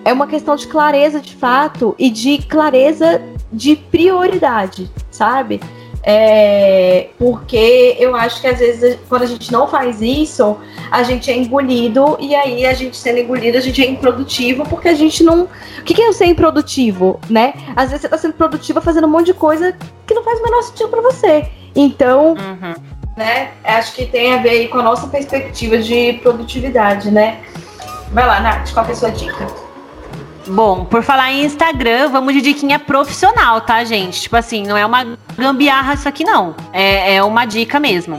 É 0.04 0.12
uma 0.12 0.26
questão 0.26 0.56
de 0.56 0.66
clareza 0.66 1.20
de 1.20 1.36
fato 1.36 1.94
e 1.98 2.10
de 2.10 2.38
clareza 2.38 3.22
de 3.52 3.76
prioridade, 3.76 4.90
sabe? 5.10 5.60
É, 6.04 7.10
porque 7.16 7.96
eu 7.98 8.16
acho 8.16 8.40
que 8.40 8.46
às 8.48 8.58
vezes 8.58 8.98
quando 9.08 9.22
a 9.22 9.26
gente 9.26 9.52
não 9.52 9.68
faz 9.68 10.02
isso, 10.02 10.58
a 10.90 11.04
gente 11.04 11.30
é 11.30 11.36
engolido 11.36 12.16
e 12.18 12.34
aí 12.34 12.66
a 12.66 12.72
gente 12.72 12.96
sendo 12.96 13.20
engolido, 13.20 13.56
a 13.56 13.60
gente 13.60 13.80
é 13.80 13.88
improdutivo 13.88 14.64
porque 14.68 14.88
a 14.88 14.94
gente 14.94 15.22
não. 15.22 15.44
O 15.44 15.82
que, 15.84 15.94
que 15.94 16.02
é 16.02 16.12
ser 16.12 16.26
improdutivo, 16.26 17.20
né? 17.30 17.54
Às 17.76 17.90
vezes 17.90 18.02
você 18.02 18.08
tá 18.08 18.18
sendo 18.18 18.34
produtiva 18.34 18.80
fazendo 18.80 19.06
um 19.06 19.10
monte 19.10 19.26
de 19.26 19.34
coisa 19.34 19.76
que 20.06 20.14
não 20.14 20.24
faz 20.24 20.40
o 20.40 20.42
menor 20.42 20.62
sentido 20.62 20.88
para 20.88 21.02
você. 21.02 21.48
Então, 21.74 22.32
uhum. 22.32 22.74
né? 23.16 23.52
Acho 23.62 23.94
que 23.94 24.04
tem 24.04 24.34
a 24.34 24.38
ver 24.38 24.50
aí 24.50 24.68
com 24.68 24.78
a 24.78 24.82
nossa 24.82 25.06
perspectiva 25.06 25.78
de 25.78 26.14
produtividade, 26.14 27.12
né? 27.12 27.40
Vai 28.10 28.26
lá, 28.26 28.40
Nath, 28.40 28.72
qual 28.72 28.84
é 28.86 28.90
a 28.90 28.94
sua 28.94 29.10
dica? 29.10 29.71
Bom, 30.46 30.84
por 30.84 31.02
falar 31.02 31.32
em 31.32 31.44
Instagram, 31.44 32.08
vamos 32.08 32.34
de 32.34 32.40
diquinha 32.40 32.78
profissional, 32.78 33.60
tá, 33.60 33.84
gente? 33.84 34.22
Tipo 34.22 34.36
assim, 34.36 34.64
não 34.64 34.76
é 34.76 34.84
uma 34.84 35.16
gambiarra 35.36 35.94
isso 35.94 36.08
aqui, 36.08 36.24
não. 36.24 36.54
É, 36.72 37.16
é 37.16 37.22
uma 37.22 37.44
dica 37.44 37.78
mesmo. 37.78 38.18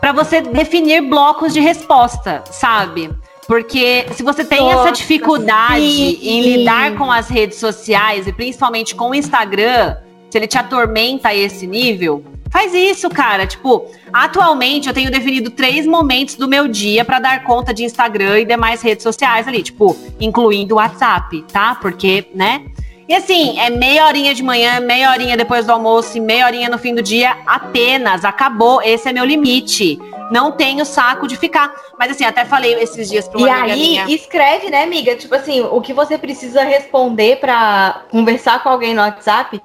Para 0.00 0.12
você 0.12 0.40
definir 0.40 1.02
blocos 1.02 1.52
de 1.52 1.60
resposta, 1.60 2.42
sabe? 2.50 3.10
Porque 3.46 4.06
se 4.12 4.22
você 4.22 4.44
tem 4.44 4.60
Nossa, 4.60 4.88
essa 4.88 4.92
dificuldade 4.92 5.80
sim. 5.80 6.18
em 6.22 6.42
lidar 6.42 6.96
com 6.96 7.10
as 7.10 7.28
redes 7.28 7.58
sociais 7.58 8.26
e 8.26 8.32
principalmente 8.32 8.94
com 8.94 9.10
o 9.10 9.14
Instagram, 9.14 9.96
se 10.28 10.36
ele 10.36 10.48
te 10.48 10.58
atormenta 10.58 11.28
a 11.28 11.34
esse 11.34 11.66
nível, 11.66 12.24
Faz 12.56 12.72
isso, 12.72 13.10
cara. 13.10 13.46
Tipo, 13.46 13.84
atualmente 14.10 14.88
eu 14.88 14.94
tenho 14.94 15.10
definido 15.10 15.50
três 15.50 15.86
momentos 15.86 16.36
do 16.36 16.48
meu 16.48 16.66
dia 16.66 17.04
para 17.04 17.18
dar 17.18 17.44
conta 17.44 17.74
de 17.74 17.84
Instagram 17.84 18.40
e 18.40 18.44
demais 18.46 18.80
redes 18.80 19.02
sociais 19.02 19.46
ali, 19.46 19.62
tipo, 19.62 19.94
incluindo 20.18 20.74
o 20.74 20.78
WhatsApp, 20.78 21.44
tá? 21.52 21.74
Porque, 21.74 22.26
né? 22.34 22.64
E 23.06 23.14
assim, 23.14 23.60
é 23.60 23.68
meia 23.68 24.06
horinha 24.06 24.34
de 24.34 24.42
manhã, 24.42 24.80
meia 24.80 25.10
horinha 25.10 25.36
depois 25.36 25.66
do 25.66 25.72
almoço 25.72 26.16
e 26.16 26.20
meia 26.20 26.46
horinha 26.46 26.70
no 26.70 26.78
fim 26.78 26.94
do 26.94 27.02
dia 27.02 27.36
apenas. 27.46 28.24
Acabou. 28.24 28.80
Esse 28.80 29.10
é 29.10 29.12
meu 29.12 29.26
limite. 29.26 29.98
Não 30.30 30.50
tenho 30.50 30.86
saco 30.86 31.28
de 31.28 31.36
ficar. 31.36 31.70
Mas 31.98 32.12
assim, 32.12 32.24
até 32.24 32.46
falei 32.46 32.72
esses 32.82 33.10
dias 33.10 33.28
pra 33.28 33.38
uma 33.38 33.48
E 33.48 33.50
aí, 33.50 33.78
minha. 33.78 34.06
escreve, 34.08 34.70
né, 34.70 34.82
amiga? 34.82 35.14
Tipo 35.14 35.34
assim, 35.34 35.60
o 35.60 35.78
que 35.82 35.92
você 35.92 36.16
precisa 36.16 36.64
responder 36.64 37.36
para 37.36 38.00
conversar 38.10 38.62
com 38.62 38.70
alguém 38.70 38.94
no 38.94 39.02
WhatsApp, 39.02 39.60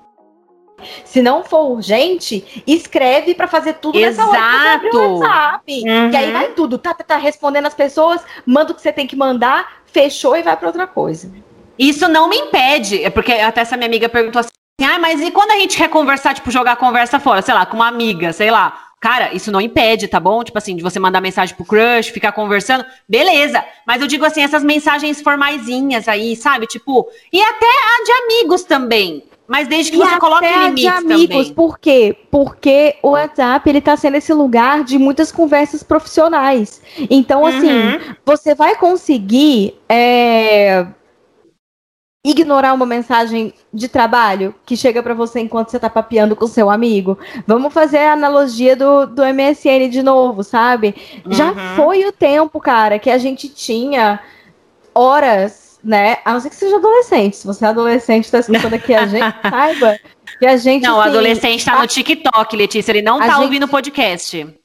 se 1.04 1.22
não 1.22 1.44
for 1.44 1.72
urgente, 1.72 2.64
escreve 2.66 3.34
para 3.34 3.48
fazer 3.48 3.74
tudo 3.76 4.00
Exato. 4.00 4.32
nessa 4.32 4.42
hora 4.44 4.82
WhatsApp. 4.94 5.84
Uhum. 5.86 6.10
E 6.12 6.16
aí 6.16 6.32
vai 6.32 6.50
tudo, 6.50 6.78
tá, 6.78 6.94
tá, 6.94 7.04
tá 7.04 7.18
respondendo 7.18 7.66
as 7.66 7.74
pessoas, 7.74 8.22
manda 8.46 8.72
o 8.72 8.76
que 8.76 8.82
você 8.82 8.92
tem 8.92 9.08
que 9.08 9.16
mandar, 9.16 9.82
fechou 9.86 10.36
e 10.36 10.44
vai 10.44 10.56
para 10.56 10.68
outra 10.68 10.88
coisa. 10.88 11.32
Isso 11.78 12.08
não 12.08 12.30
me 12.30 12.38
impede, 12.38 13.04
é 13.04 13.10
porque 13.10 13.34
até 13.34 13.62
essa 13.62 13.76
minha 13.76 13.88
amiga 13.88 14.08
perguntou 14.08 14.40
assim: 14.40 14.52
"Ah, 14.84 15.00
mas 15.00 15.22
e 15.22 15.32
quando 15.32 15.52
a 15.52 15.60
gente 15.60 15.78
quer 15.78 15.90
conversar, 15.90 16.34
tipo, 16.34 16.52
jogar 16.52 16.74
a 16.74 16.76
conversa 16.76 17.20
fora, 17.20 17.42
sei 17.42 17.54
lá, 17.54 17.66
com 17.66 17.76
uma 17.76 17.88
amiga, 17.88 18.34
sei 18.34 18.52
lá, 18.52 18.92
Cara, 19.02 19.34
isso 19.34 19.52
não 19.52 19.60
impede, 19.60 20.08
tá 20.08 20.20
bom? 20.20 20.44
Tipo 20.44 20.60
assim, 20.60 20.76
de 20.76 20.84
você 20.84 21.00
mandar 21.00 21.20
mensagem 21.20 21.56
pro 21.56 21.66
crush, 21.66 22.12
ficar 22.12 22.32
conversando, 22.34 22.86
beleza. 23.10 23.66
Mas 23.86 24.00
eu 24.00 24.06
digo 24.06 24.24
assim, 24.24 24.44
essas 24.44 24.64
mensagens 24.64 25.20
formaisinhas 25.24 26.08
aí, 26.08 26.36
sabe? 26.36 26.68
Tipo, 26.68 27.10
e 27.34 27.42
até 27.42 27.66
a 27.66 28.04
de 28.04 28.12
amigos 28.12 28.62
também. 28.62 29.24
Mas 29.52 29.68
desde 29.68 29.92
que 29.92 29.98
e 29.98 30.00
você 30.00 30.18
coloque 30.18 30.48
limites 30.48 30.76
de 30.82 30.88
amigos, 30.88 31.28
também. 31.28 31.54
Por 31.54 31.78
quê? 31.78 32.16
Porque 32.32 32.96
o 33.04 33.10
WhatsApp, 33.10 33.70
ele 33.70 33.82
tá 33.82 33.98
sendo 33.98 34.16
esse 34.16 34.32
lugar 34.34 34.86
de 34.86 34.98
muitas 34.98 35.30
conversas 35.30 35.84
profissionais. 35.84 36.82
Então, 37.10 37.46
assim, 37.46 37.70
uhum. 37.70 38.00
você 38.26 38.56
vai 38.56 38.78
conseguir 38.78 39.78
é, 39.90 40.88
ignorar 42.26 42.72
uma 42.72 42.86
mensagem 42.86 43.54
de 43.74 43.90
trabalho 43.90 44.56
que 44.66 44.78
chega 44.78 45.04
para 45.04 45.14
você 45.14 45.42
enquanto 45.42 45.70
você 45.70 45.80
tá 45.80 45.90
papeando 45.90 46.34
com 46.34 46.48
seu 46.48 46.70
amigo. 46.70 47.20
Vamos 47.46 47.74
fazer 47.74 47.98
a 47.98 48.14
analogia 48.14 48.74
do, 48.74 49.06
do 49.06 49.22
MSN 49.22 49.90
de 49.90 50.02
novo, 50.02 50.46
sabe? 50.46 50.96
Uhum. 51.26 51.34
Já 51.34 51.76
foi 51.76 52.06
o 52.06 52.14
tempo, 52.14 52.58
cara, 52.62 52.98
que 52.98 53.10
a 53.10 53.18
gente 53.18 53.50
tinha 53.50 54.22
horas 54.96 55.61
né? 55.84 56.18
A 56.24 56.34
não 56.34 56.40
ser 56.40 56.50
que 56.50 56.56
seja 56.56 56.78
adolescente. 56.78 57.38
Se 57.38 57.48
você 57.48 57.66
é 57.66 57.70
adolescente 57.70 58.26
está 58.26 58.40
escutando 58.40 58.74
aqui 58.74 58.94
a 58.94 59.06
gente, 59.06 59.36
saiba 59.50 60.00
que 60.40 60.46
a 60.46 60.58
gente. 60.58 60.84
Não, 60.84 60.98
o 60.98 61.02
assim, 61.02 61.10
adolescente 61.10 61.60
está 61.60 61.80
no 61.80 61.88
TikTok, 61.88 62.56
Letícia. 62.56 62.92
Ele 62.92 63.02
não 63.02 63.20
está 63.20 63.34
gente... 63.34 63.44
ouvindo 63.44 63.64
o 63.64 63.70
podcast. 63.70 64.56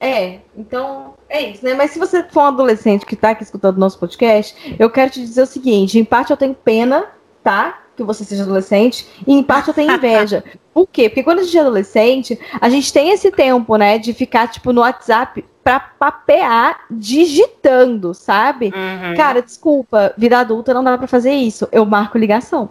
É, 0.00 0.38
então 0.56 1.14
é 1.28 1.42
isso, 1.42 1.64
né? 1.64 1.74
Mas 1.74 1.90
se 1.90 1.98
você 1.98 2.22
for 2.22 2.42
um 2.42 2.46
adolescente 2.46 3.04
que 3.04 3.14
está 3.14 3.30
aqui 3.30 3.42
escutando 3.42 3.78
nosso 3.78 3.98
podcast, 3.98 4.76
eu 4.78 4.88
quero 4.90 5.10
te 5.10 5.20
dizer 5.20 5.42
o 5.42 5.46
seguinte: 5.46 5.98
em 5.98 6.04
parte 6.04 6.30
eu 6.30 6.36
tenho 6.36 6.54
pena, 6.54 7.06
tá? 7.42 7.82
Que 7.98 8.04
você 8.04 8.24
seja 8.24 8.44
adolescente, 8.44 9.04
e 9.26 9.34
em 9.34 9.42
parte 9.42 9.66
eu 9.66 9.74
tenho 9.74 9.92
inveja. 9.92 10.44
Por 10.72 10.86
quê? 10.86 11.08
Porque 11.08 11.24
quando 11.24 11.40
a 11.40 11.42
gente 11.42 11.58
é 11.58 11.60
adolescente, 11.60 12.38
a 12.60 12.68
gente 12.68 12.92
tem 12.92 13.10
esse 13.10 13.32
tempo, 13.32 13.74
né, 13.74 13.98
de 13.98 14.14
ficar, 14.14 14.46
tipo, 14.46 14.72
no 14.72 14.82
WhatsApp 14.82 15.44
para 15.64 15.80
papear 15.80 16.84
digitando, 16.88 18.14
sabe? 18.14 18.66
Uhum. 18.66 19.16
Cara, 19.16 19.42
desculpa, 19.42 20.14
vida 20.16 20.38
adulta 20.38 20.72
não 20.72 20.84
dá 20.84 20.96
para 20.96 21.08
fazer 21.08 21.32
isso. 21.32 21.68
Eu 21.72 21.84
marco 21.84 22.16
ligação. 22.16 22.70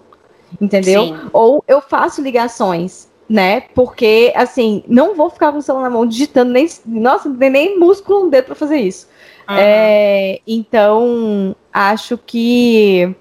Entendeu? 0.61 1.03
Sim. 1.03 1.19
Ou 1.33 1.61
eu 1.67 1.81
faço 1.81 2.21
ligações, 2.21 3.09
né? 3.29 3.61
Porque, 3.75 4.31
assim, 4.33 4.81
não 4.87 5.13
vou 5.13 5.29
ficar 5.29 5.51
com 5.51 5.57
o 5.57 5.61
celular 5.61 5.83
na 5.83 5.89
mão 5.89 6.05
digitando, 6.05 6.53
nem. 6.53 6.65
Nossa, 6.85 7.27
não 7.27 7.35
tem 7.35 7.49
nem 7.49 7.77
músculo 7.77 8.23
no 8.23 8.31
dedo 8.31 8.45
pra 8.45 8.55
fazer 8.55 8.77
isso. 8.77 9.07
Uhum. 9.49 9.55
É, 9.57 10.39
então, 10.47 11.55
acho 11.73 12.17
que. 12.17 13.13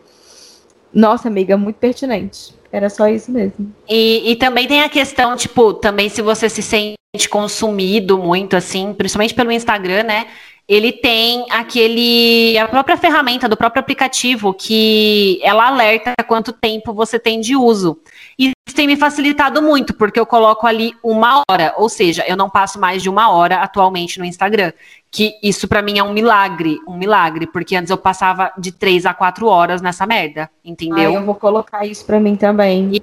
Nossa, 0.97 1.29
amiga, 1.29 1.59
muito 1.59 1.77
pertinente. 1.77 2.55
Era 2.73 2.89
só 2.89 3.07
isso 3.07 3.31
mesmo. 3.31 3.71
E, 3.87 4.33
e 4.33 4.37
também 4.37 4.67
tem 4.67 4.81
a 4.81 4.89
questão, 4.89 5.37
tipo, 5.37 5.75
também 5.75 6.09
se 6.09 6.23
você 6.23 6.49
se 6.49 6.63
sente 6.63 6.97
consumido 7.29 8.17
muito, 8.17 8.57
assim, 8.57 8.95
principalmente 8.95 9.35
pelo 9.35 9.53
Instagram, 9.53 10.05
né? 10.05 10.27
Ele 10.67 10.91
tem 10.91 11.45
aquele. 11.51 12.59
a 12.59 12.67
própria 12.67 12.97
ferramenta 12.97 13.47
do 13.47 13.59
próprio 13.59 13.81
aplicativo 13.81 14.55
que 14.55 15.39
ela 15.43 15.69
alerta 15.69 16.15
quanto 16.27 16.51
tempo 16.51 16.95
você 16.95 17.19
tem 17.19 17.41
de 17.41 17.55
uso. 17.55 18.01
E 18.39 18.53
isso 18.67 18.75
tem 18.75 18.87
me 18.87 18.97
facilitado 18.97 19.63
muito, 19.63 19.95
porque 19.95 20.19
eu 20.19 20.27
coloco 20.27 20.67
ali 20.67 20.93
uma 21.05 21.43
hora, 21.49 21.75
ou 21.77 21.89
seja, 21.89 22.25
eu 22.27 22.37
não 22.37 22.51
passo 22.51 22.81
mais 22.81 23.03
de 23.03 23.09
uma 23.09 23.31
hora 23.31 23.57
atualmente 23.57 24.19
no 24.19 24.25
Instagram. 24.25 24.73
Que 25.17 25.35
isso 25.43 25.67
para 25.67 25.81
mim 25.81 25.99
é 25.99 26.03
um 26.03 26.13
milagre, 26.13 26.79
um 26.87 26.95
milagre, 26.95 27.47
porque 27.47 27.75
antes 27.75 27.91
eu 27.91 27.97
passava 27.97 28.53
de 28.59 28.71
três 28.71 29.07
a 29.07 29.15
quatro 29.15 29.47
horas 29.47 29.81
nessa 29.81 30.07
merda, 30.07 30.51
entendeu? 30.63 31.11
Ah, 31.11 31.15
eu 31.15 31.25
vou 31.25 31.35
colocar 31.35 31.87
isso 31.87 32.05
para 32.05 32.21
mim 32.21 32.37
também. 32.37 32.91
E 32.93 33.03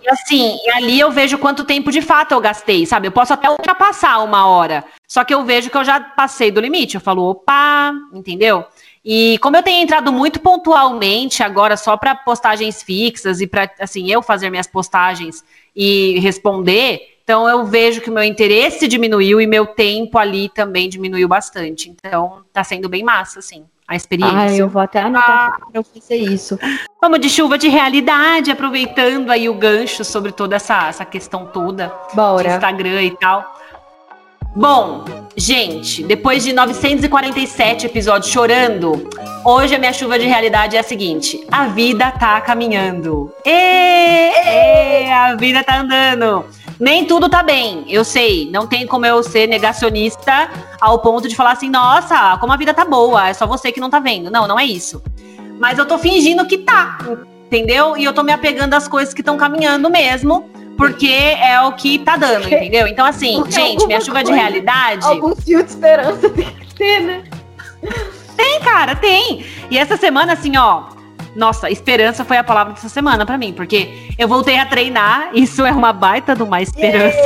e 0.00 0.08
assim, 0.08 0.56
e 0.64 0.70
ali 0.70 1.00
eu 1.00 1.10
vejo 1.10 1.38
quanto 1.38 1.64
tempo 1.64 1.90
de 1.90 2.00
fato 2.00 2.32
eu 2.32 2.40
gastei, 2.40 2.86
sabe? 2.86 3.08
Eu 3.08 3.12
posso 3.12 3.32
até 3.32 3.50
ultrapassar 3.50 4.22
uma 4.22 4.46
hora. 4.46 4.84
Só 5.06 5.24
que 5.24 5.34
eu 5.34 5.44
vejo 5.44 5.70
que 5.70 5.76
eu 5.76 5.84
já 5.84 5.98
passei 6.00 6.50
do 6.50 6.60
limite. 6.60 6.94
Eu 6.94 7.00
falo, 7.00 7.28
opa, 7.28 7.92
entendeu? 8.12 8.64
E 9.04 9.38
como 9.38 9.56
eu 9.56 9.62
tenho 9.62 9.82
entrado 9.82 10.12
muito 10.12 10.40
pontualmente 10.40 11.42
agora 11.42 11.76
só 11.76 11.96
para 11.96 12.14
postagens 12.14 12.82
fixas 12.82 13.40
e 13.40 13.46
para 13.46 13.70
assim 13.80 14.10
eu 14.10 14.22
fazer 14.22 14.50
minhas 14.50 14.66
postagens 14.66 15.42
e 15.74 16.18
responder, 16.20 17.17
então 17.28 17.46
eu 17.46 17.62
vejo 17.66 18.00
que 18.00 18.08
o 18.08 18.12
meu 18.12 18.24
interesse 18.24 18.88
diminuiu 18.88 19.38
e 19.38 19.46
meu 19.46 19.66
tempo 19.66 20.16
ali 20.16 20.48
também 20.48 20.88
diminuiu 20.88 21.28
bastante. 21.28 21.90
Então 21.90 22.38
tá 22.54 22.64
sendo 22.64 22.88
bem 22.88 23.04
massa, 23.04 23.40
assim 23.40 23.66
a 23.86 23.94
experiência. 23.94 24.38
Ah, 24.38 24.56
eu 24.56 24.66
vou 24.66 24.80
até 24.80 25.00
anotar 25.00 25.58
ah. 25.60 25.66
para 25.70 25.82
fazer 25.82 26.16
isso. 26.16 26.58
Vamos 27.00 27.20
de 27.20 27.28
chuva 27.28 27.58
de 27.58 27.68
realidade, 27.68 28.50
aproveitando 28.50 29.30
aí 29.30 29.46
o 29.46 29.54
gancho 29.54 30.04
sobre 30.04 30.32
toda 30.32 30.56
essa, 30.56 30.88
essa 30.88 31.04
questão 31.04 31.46
toda 31.46 31.92
Bora. 32.14 32.48
de 32.48 32.54
Instagram 32.54 33.02
e 33.02 33.10
tal. 33.16 33.58
Bom, 34.56 35.04
gente, 35.36 36.02
depois 36.02 36.42
de 36.42 36.54
947 36.54 37.86
episódios 37.86 38.32
chorando, 38.32 39.08
hoje 39.44 39.74
a 39.74 39.78
minha 39.78 39.92
chuva 39.92 40.18
de 40.18 40.26
realidade 40.26 40.76
é 40.76 40.80
a 40.80 40.82
seguinte: 40.82 41.46
a 41.52 41.66
vida 41.66 42.10
tá 42.10 42.40
caminhando. 42.40 43.30
Ê, 43.44 43.50
ê, 43.50 45.12
a 45.12 45.34
vida 45.36 45.62
tá 45.62 45.80
andando. 45.80 46.46
Nem 46.78 47.04
tudo 47.04 47.28
tá 47.28 47.42
bem, 47.42 47.84
eu 47.88 48.04
sei. 48.04 48.48
Não 48.50 48.66
tem 48.66 48.86
como 48.86 49.04
eu 49.04 49.22
ser 49.22 49.48
negacionista 49.48 50.50
ao 50.80 51.00
ponto 51.00 51.28
de 51.28 51.34
falar 51.34 51.52
assim, 51.52 51.68
nossa, 51.68 52.36
como 52.38 52.52
a 52.52 52.56
vida 52.56 52.72
tá 52.72 52.84
boa, 52.84 53.28
é 53.28 53.34
só 53.34 53.46
você 53.46 53.72
que 53.72 53.80
não 53.80 53.90
tá 53.90 53.98
vendo. 53.98 54.30
Não, 54.30 54.46
não 54.46 54.58
é 54.58 54.64
isso. 54.64 55.02
Mas 55.58 55.78
eu 55.78 55.86
tô 55.86 55.98
fingindo 55.98 56.46
que 56.46 56.58
tá, 56.58 56.98
entendeu? 57.46 57.96
E 57.96 58.04
eu 58.04 58.12
tô 58.12 58.22
me 58.22 58.32
apegando 58.32 58.74
às 58.74 58.86
coisas 58.86 59.12
que 59.12 59.20
estão 59.20 59.36
caminhando 59.36 59.90
mesmo 59.90 60.48
porque 60.76 61.08
é 61.08 61.60
o 61.60 61.72
que 61.72 61.98
tá 61.98 62.16
dando, 62.16 62.46
entendeu? 62.54 62.86
Então, 62.86 63.04
assim, 63.04 63.38
porque 63.38 63.52
gente, 63.52 63.84
minha 63.86 64.00
chuva 64.00 64.22
coisa, 64.22 64.32
de 64.32 64.38
realidade. 64.38 65.04
Algum 65.04 65.34
fio 65.34 65.62
de 65.62 65.70
esperança 65.70 66.30
tem 66.30 66.46
que 66.46 66.74
ter, 66.74 67.00
né? 67.00 67.24
Tem, 68.36 68.60
cara, 68.60 68.94
tem. 68.94 69.44
E 69.68 69.76
essa 69.76 69.96
semana, 69.96 70.34
assim, 70.34 70.56
ó. 70.56 70.84
Nossa, 71.38 71.70
esperança 71.70 72.24
foi 72.24 72.36
a 72.36 72.42
palavra 72.42 72.72
dessa 72.72 72.88
semana 72.88 73.24
para 73.24 73.38
mim, 73.38 73.52
porque 73.52 74.08
eu 74.18 74.26
voltei 74.26 74.58
a 74.58 74.66
treinar, 74.66 75.30
isso 75.32 75.64
é 75.64 75.70
uma 75.70 75.92
baita 75.92 76.34
de 76.34 76.42
uma 76.42 76.60
esperança. 76.60 77.16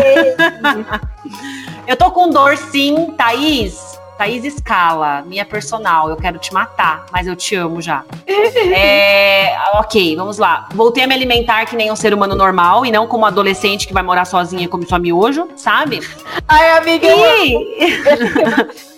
eu 1.88 1.96
tô 1.96 2.10
com 2.10 2.28
dor 2.28 2.58
sim, 2.58 3.14
Thaís. 3.16 3.98
Thaís 4.18 4.44
Scala, 4.52 5.22
minha 5.22 5.46
personal, 5.46 6.10
eu 6.10 6.16
quero 6.16 6.38
te 6.38 6.52
matar, 6.52 7.06
mas 7.10 7.26
eu 7.26 7.34
te 7.34 7.54
amo 7.54 7.80
já. 7.80 8.04
é, 8.28 9.56
ok, 9.76 10.14
vamos 10.14 10.36
lá. 10.36 10.68
Voltei 10.74 11.04
a 11.04 11.06
me 11.06 11.14
alimentar 11.14 11.64
que 11.64 11.74
nem 11.74 11.90
um 11.90 11.96
ser 11.96 12.12
humano 12.12 12.34
normal 12.36 12.84
e 12.84 12.90
não 12.90 13.06
como 13.06 13.24
adolescente 13.24 13.88
que 13.88 13.94
vai 13.94 14.02
morar 14.02 14.26
sozinha 14.26 14.64
e 14.64 14.68
come 14.68 14.84
só 14.84 14.98
miojo, 14.98 15.48
sabe? 15.56 16.06
Ai, 16.46 16.70
amiga. 16.76 17.08
E... 17.08 18.82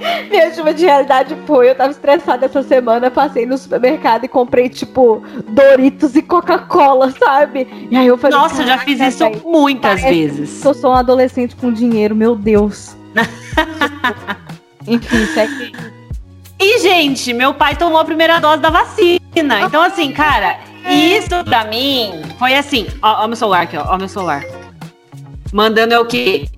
Minha 0.30 0.54
chuva 0.54 0.72
de 0.74 0.84
realidade 0.84 1.36
foi, 1.46 1.70
eu 1.70 1.74
tava 1.74 1.90
estressada 1.90 2.46
essa 2.46 2.62
semana, 2.62 3.10
passei 3.10 3.46
no 3.46 3.56
supermercado 3.56 4.24
e 4.24 4.28
comprei, 4.28 4.68
tipo, 4.68 5.22
Doritos 5.48 6.14
e 6.16 6.22
Coca-Cola, 6.22 7.12
sabe? 7.12 7.66
E 7.90 7.96
aí 7.96 8.06
eu 8.06 8.18
falei, 8.18 8.38
Nossa, 8.38 8.64
já 8.64 8.78
fiz 8.78 9.00
isso 9.00 9.24
véio, 9.24 9.42
muitas 9.44 10.00
vezes. 10.00 10.64
Eu 10.64 10.74
sou 10.74 10.90
um 10.90 10.94
adolescente 10.94 11.56
com 11.56 11.72
dinheiro, 11.72 12.14
meu 12.14 12.34
Deus. 12.34 12.96
Enfim, 14.86 15.26
segue. 15.26 15.72
E, 16.60 16.78
gente, 16.80 17.32
meu 17.32 17.54
pai 17.54 17.76
tomou 17.76 18.00
a 18.00 18.04
primeira 18.04 18.40
dose 18.40 18.60
da 18.60 18.70
vacina. 18.70 19.20
Então, 19.64 19.80
assim, 19.80 20.10
cara, 20.10 20.58
isso 20.88 21.44
pra 21.44 21.64
mim 21.64 22.22
foi 22.38 22.54
assim. 22.54 22.86
Ó, 23.00 23.24
ó 23.24 23.26
meu 23.28 23.36
celular 23.36 23.62
aqui, 23.62 23.76
ó. 23.76 23.84
Ó 23.94 23.96
meu 23.96 24.08
celular. 24.08 24.42
Mandando 25.52 25.94
é 25.94 25.98
o 25.98 26.06
quê? 26.06 26.48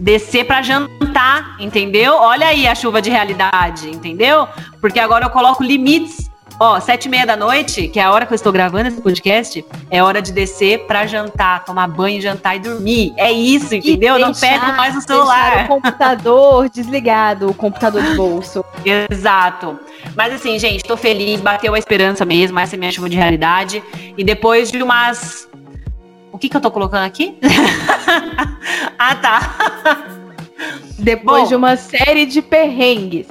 Descer 0.00 0.44
pra 0.44 0.62
jantar, 0.62 1.56
entendeu? 1.60 2.14
Olha 2.14 2.48
aí 2.48 2.66
a 2.66 2.74
chuva 2.74 3.02
de 3.02 3.10
realidade, 3.10 3.90
entendeu? 3.90 4.48
Porque 4.80 4.98
agora 4.98 5.26
eu 5.26 5.30
coloco 5.30 5.62
limites 5.62 6.30
Ó, 6.62 6.78
sete 6.78 7.06
e 7.06 7.08
meia 7.08 7.24
da 7.24 7.36
noite, 7.38 7.88
que 7.88 7.98
é 7.98 8.02
a 8.02 8.12
hora 8.12 8.26
que 8.26 8.34
eu 8.34 8.36
estou 8.36 8.52
gravando 8.52 8.88
esse 8.88 9.00
podcast, 9.00 9.64
é 9.90 10.02
hora 10.02 10.20
de 10.20 10.30
descer 10.30 10.86
pra 10.86 11.06
jantar, 11.06 11.64
tomar 11.64 11.88
banho, 11.88 12.20
jantar 12.20 12.54
e 12.54 12.58
dormir. 12.58 13.14
É 13.16 13.32
isso, 13.32 13.74
entendeu? 13.74 14.16
Deixar, 14.16 14.28
Não 14.28 14.34
pego 14.34 14.76
mais 14.76 14.94
o 14.94 15.00
celular. 15.00 15.64
o 15.64 15.68
computador 15.68 16.68
desligado, 16.68 17.48
o 17.48 17.54
computador 17.54 18.02
de 18.02 18.14
bolso. 18.14 18.62
Exato. 19.10 19.80
Mas 20.14 20.34
assim, 20.34 20.58
gente, 20.58 20.84
tô 20.84 20.98
feliz, 20.98 21.40
bateu 21.40 21.74
a 21.74 21.78
esperança 21.78 22.26
mesmo, 22.26 22.58
essa 22.58 22.76
é 22.76 22.78
minha 22.78 22.92
chuva 22.92 23.08
de 23.08 23.16
realidade. 23.16 23.82
E 24.18 24.22
depois 24.22 24.70
de 24.70 24.82
umas. 24.82 25.48
O 26.40 26.42
que 26.42 26.48
que 26.48 26.56
eu 26.56 26.60
tô 26.60 26.70
colocando 26.70 27.04
aqui? 27.04 27.36
ah, 28.98 29.14
tá. 29.14 30.06
Depois 30.98 31.42
Bom, 31.42 31.48
de 31.48 31.54
uma 31.54 31.76
série 31.76 32.24
de 32.24 32.40
perrengues 32.40 33.26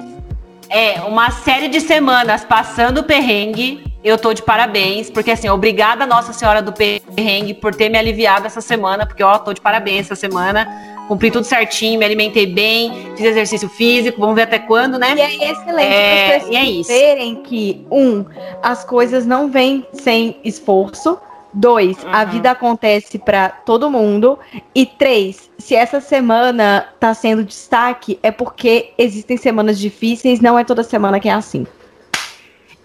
é, 0.70 1.00
uma 1.00 1.32
série 1.32 1.66
de 1.66 1.80
semanas 1.80 2.44
passando 2.44 3.02
perrengue. 3.02 3.82
Eu 4.02 4.16
tô 4.16 4.32
de 4.32 4.40
parabéns, 4.40 5.10
porque 5.10 5.32
assim, 5.32 5.48
obrigada 5.50 6.06
Nossa 6.06 6.32
Senhora 6.32 6.62
do 6.62 6.72
Perrengue 6.72 7.52
por 7.52 7.74
ter 7.74 7.90
me 7.90 7.98
aliviado 7.98 8.46
essa 8.46 8.62
semana, 8.62 9.04
porque 9.04 9.22
ó, 9.22 9.36
tô 9.36 9.52
de 9.52 9.60
parabéns 9.60 10.06
essa 10.06 10.14
semana. 10.14 10.66
Cumpri 11.06 11.30
tudo 11.30 11.44
certinho, 11.44 11.98
me 11.98 12.04
alimentei 12.04 12.46
bem, 12.46 13.12
fiz 13.16 13.26
exercício 13.26 13.68
físico, 13.68 14.20
vamos 14.20 14.36
ver 14.36 14.42
até 14.42 14.60
quando, 14.60 14.96
né? 14.96 15.12
E 15.16 15.20
é 15.20 15.50
excelente 15.50 15.92
é, 15.92 16.22
as 16.24 16.32
pessoas 16.34 16.52
e 16.52 16.56
é 16.56 16.64
isso. 16.64 16.88
verem 16.88 17.42
que, 17.42 17.84
um, 17.90 18.24
as 18.62 18.84
coisas 18.84 19.26
não 19.26 19.50
vêm 19.50 19.84
sem 19.92 20.36
esforço, 20.44 21.18
Dois, 21.52 22.02
uhum. 22.04 22.10
a 22.12 22.24
vida 22.24 22.50
acontece 22.52 23.18
para 23.18 23.48
todo 23.48 23.90
mundo. 23.90 24.38
E 24.74 24.86
três, 24.86 25.50
se 25.58 25.74
essa 25.74 26.00
semana 26.00 26.88
tá 27.00 27.12
sendo 27.12 27.44
destaque, 27.44 28.18
é 28.22 28.30
porque 28.30 28.92
existem 28.96 29.36
semanas 29.36 29.78
difíceis, 29.78 30.40
não 30.40 30.58
é 30.58 30.64
toda 30.64 30.82
semana 30.82 31.18
que 31.18 31.28
é 31.28 31.32
assim. 31.32 31.66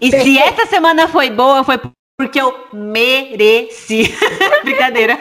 E 0.00 0.10
Perfeito. 0.10 0.24
se 0.24 0.38
essa 0.38 0.66
semana 0.66 1.08
foi 1.08 1.30
boa, 1.30 1.62
foi 1.62 1.80
porque 2.18 2.40
eu 2.40 2.52
mereci. 2.72 4.12
Brincadeira. 4.64 5.18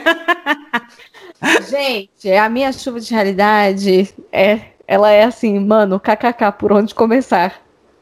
Gente, 1.70 2.32
a 2.32 2.50
minha 2.50 2.72
chuva 2.74 3.00
de 3.00 3.14
realidade 3.14 4.14
é, 4.32 4.62
ela 4.88 5.12
é 5.12 5.24
assim, 5.24 5.60
mano, 5.60 6.00
kkk, 6.00 6.52
por 6.58 6.72
onde 6.72 6.96
começar? 6.96 7.54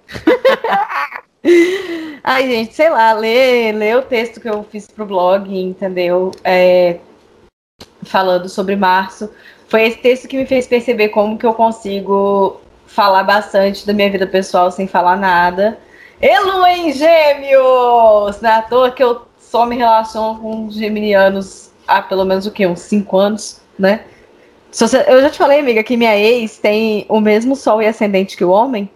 Ai, 2.23 2.47
gente, 2.47 2.73
sei 2.73 2.89
lá, 2.89 3.13
ler, 3.13 3.73
ler 3.73 3.97
o 3.97 4.01
texto 4.01 4.39
que 4.39 4.49
eu 4.49 4.63
fiz 4.63 4.87
pro 4.87 5.05
blog, 5.05 5.53
entendeu? 5.53 6.31
É, 6.43 6.99
falando 8.03 8.47
sobre 8.47 8.75
março. 8.75 9.29
Foi 9.67 9.83
esse 9.83 9.97
texto 9.97 10.27
que 10.27 10.37
me 10.37 10.45
fez 10.45 10.67
perceber 10.67 11.09
como 11.09 11.37
que 11.37 11.45
eu 11.45 11.53
consigo 11.53 12.61
falar 12.87 13.23
bastante 13.23 13.85
da 13.85 13.93
minha 13.93 14.09
vida 14.09 14.27
pessoal 14.27 14.71
sem 14.71 14.87
falar 14.87 15.17
nada. 15.17 15.77
Elu 16.21 16.65
em 16.67 16.93
gêmeos! 16.93 18.39
Não 18.39 18.49
é 18.49 18.61
toa 18.61 18.91
que 18.91 19.03
eu 19.03 19.23
só 19.37 19.65
me 19.65 19.75
relaciono 19.75 20.39
com 20.39 20.71
geminianos 20.71 21.71
há 21.87 22.01
pelo 22.01 22.25
menos 22.25 22.45
o 22.45 22.51
quê? 22.51 22.65
Uns 22.65 22.79
5 22.81 23.17
anos, 23.17 23.61
né? 23.77 24.05
Eu 25.07 25.21
já 25.21 25.29
te 25.29 25.37
falei, 25.37 25.59
amiga, 25.59 25.83
que 25.83 25.97
minha 25.97 26.17
ex 26.17 26.57
tem 26.57 27.05
o 27.07 27.19
mesmo 27.19 27.55
sol 27.55 27.81
e 27.81 27.87
ascendente 27.87 28.35
que 28.35 28.43
o 28.43 28.49
homem? 28.49 28.89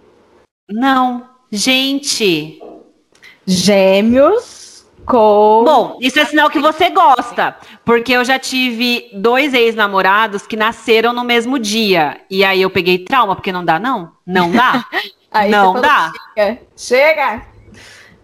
Não. 0.69 1.36
Gente, 1.51 2.61
Gêmeos 3.45 4.85
com. 5.05 5.63
Bom, 5.63 5.97
isso 6.01 6.19
é 6.19 6.25
sinal 6.25 6.49
que 6.49 6.59
você 6.59 6.89
gosta. 6.89 7.55
Porque 7.85 8.11
eu 8.11 8.25
já 8.25 8.37
tive 8.37 9.09
dois 9.13 9.53
ex-namorados 9.53 10.45
que 10.45 10.57
nasceram 10.57 11.13
no 11.13 11.23
mesmo 11.23 11.57
dia. 11.57 12.19
E 12.29 12.43
aí 12.43 12.61
eu 12.61 12.69
peguei 12.69 12.99
trauma, 12.99 13.35
porque 13.35 13.51
não 13.51 13.63
dá, 13.63 13.79
não? 13.79 14.11
Não 14.25 14.51
dá? 14.51 14.85
não 15.49 15.79
dá. 15.79 16.11
Chega. 16.35 16.59
Chega. 16.75 17.56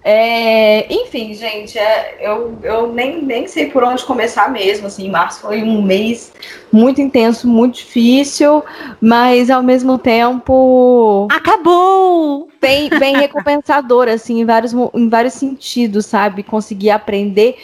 É, 0.06 0.94
enfim, 0.94 1.34
gente, 1.34 1.80
é, 1.80 2.18
eu, 2.20 2.58
eu 2.62 2.92
nem, 2.92 3.22
nem 3.22 3.48
sei 3.48 3.70
por 3.70 3.84
onde 3.84 4.04
começar 4.04 4.52
mesmo. 4.52 4.88
Assim, 4.88 5.10
março 5.10 5.42
foi 5.42 5.64
um 5.64 5.82
mês 5.82 6.34
muito 6.72 7.00
intenso, 7.00 7.48
muito 7.48 7.76
difícil, 7.76 8.64
mas 9.00 9.50
ao 9.50 9.64
mesmo 9.64 9.98
tempo. 9.98 11.28
Acabou! 11.32 12.50
Bem, 12.60 12.90
bem 12.90 13.16
recompensador, 13.16 14.10
assim, 14.10 14.42
em 14.42 14.46
vários, 14.46 14.74
em 14.94 15.08
vários 15.08 15.36
sentidos, 15.36 16.06
sabe? 16.06 16.44
Consegui 16.44 16.90
aprender 16.90 17.58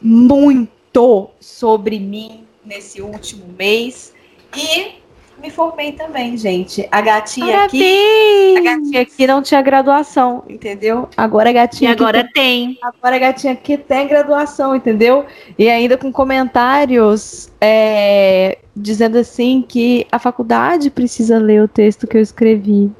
muito 0.00 1.30
sobre 1.40 1.98
mim 1.98 2.44
nesse 2.64 3.00
último 3.00 3.46
mês. 3.58 4.12
E 4.54 5.05
me 5.38 5.50
formei 5.50 5.92
também, 5.92 6.36
gente. 6.36 6.88
A 6.90 7.00
gatinha 7.00 7.46
Parabéns. 7.46 7.68
aqui. 7.68 8.54
A 8.56 8.60
gatinha 8.62 9.02
aqui 9.02 9.26
não 9.26 9.42
tinha 9.42 9.62
graduação, 9.62 10.44
entendeu? 10.48 11.08
Agora 11.16 11.50
a 11.50 11.52
gatinha. 11.52 11.90
E 11.90 11.92
agora 11.92 12.24
tem, 12.32 12.74
tem. 12.74 12.78
Agora 12.82 13.16
a 13.16 13.18
gatinha 13.18 13.52
aqui 13.52 13.76
tem 13.76 14.08
graduação, 14.08 14.74
entendeu? 14.74 15.26
E 15.58 15.68
ainda 15.68 15.96
com 15.96 16.10
comentários 16.10 17.50
é, 17.60 18.58
dizendo 18.74 19.18
assim 19.18 19.64
que 19.66 20.06
a 20.10 20.18
faculdade 20.18 20.90
precisa 20.90 21.38
ler 21.38 21.62
o 21.62 21.68
texto 21.68 22.06
que 22.06 22.16
eu 22.16 22.22
escrevi. 22.22 22.90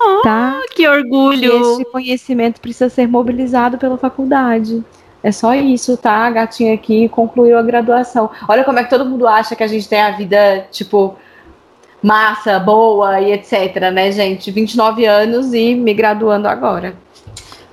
Oh, 0.00 0.22
tá? 0.22 0.60
Que 0.74 0.86
orgulho! 0.88 1.72
esse 1.72 1.84
conhecimento 1.86 2.60
precisa 2.60 2.88
ser 2.88 3.08
mobilizado 3.08 3.78
pela 3.78 3.98
faculdade. 3.98 4.84
É 5.22 5.32
só 5.32 5.54
isso, 5.54 5.96
tá? 5.96 6.26
A 6.26 6.30
gatinha 6.30 6.74
aqui 6.74 7.08
concluiu 7.08 7.58
a 7.58 7.62
graduação. 7.62 8.30
Olha 8.48 8.62
como 8.62 8.78
é 8.78 8.84
que 8.84 8.90
todo 8.90 9.04
mundo 9.04 9.26
acha 9.26 9.56
que 9.56 9.64
a 9.64 9.66
gente 9.66 9.88
tem 9.88 10.00
a 10.00 10.12
vida, 10.12 10.66
tipo, 10.70 11.16
massa, 12.02 12.58
boa 12.58 13.20
e 13.20 13.32
etc, 13.32 13.90
né, 13.92 14.10
gente? 14.12 14.50
29 14.50 15.04
anos 15.04 15.52
e 15.52 15.74
me 15.74 15.92
graduando 15.94 16.48
agora. 16.48 16.94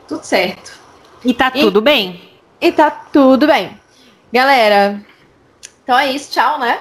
Tudo 0.08 0.24
certo. 0.24 0.74
E 1.24 1.34
tá 1.34 1.52
e, 1.54 1.60
tudo 1.60 1.82
bem. 1.82 2.22
E 2.62 2.72
tá 2.72 2.90
tudo 2.90 3.48
bem. 3.48 3.80
Galera, 4.32 5.02
então 5.84 5.98
é 5.98 6.12
isso, 6.12 6.32
tchau, 6.32 6.60
né? 6.60 6.80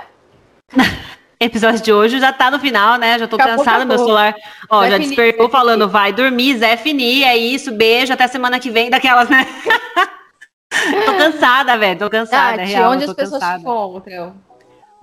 Episódio 1.40 1.82
de 1.82 1.92
hoje 1.92 2.18
já 2.20 2.32
tá 2.32 2.50
no 2.50 2.58
final, 2.58 2.96
né? 2.96 3.18
Já 3.18 3.26
tô 3.26 3.36
acabou, 3.36 3.58
cansada, 3.58 3.76
acabou. 3.78 3.96
meu 3.96 3.98
celular. 3.98 4.34
Ó, 4.70 4.84
já 4.84 4.92
finir, 4.92 5.06
despertou 5.08 5.48
falando, 5.48 5.88
vai 5.88 6.12
dormir, 6.12 6.56
Zé 6.56 6.76
Finir, 6.76 7.24
é 7.24 7.36
isso, 7.36 7.72
beijo, 7.72 8.12
até 8.12 8.26
semana 8.28 8.58
que 8.58 8.70
vem, 8.70 8.88
daquelas, 8.88 9.28
né? 9.28 9.46
tô 11.04 11.14
cansada, 11.16 11.76
velho, 11.76 11.98
tô 11.98 12.08
cansada, 12.08 12.58
Tati, 12.58 12.72
real, 12.72 12.92
onde 12.92 13.04
as 13.04 13.12
pessoas 13.12 13.42
cansada. 13.42 13.58
te 13.58 13.60
encontram? 13.62 14.34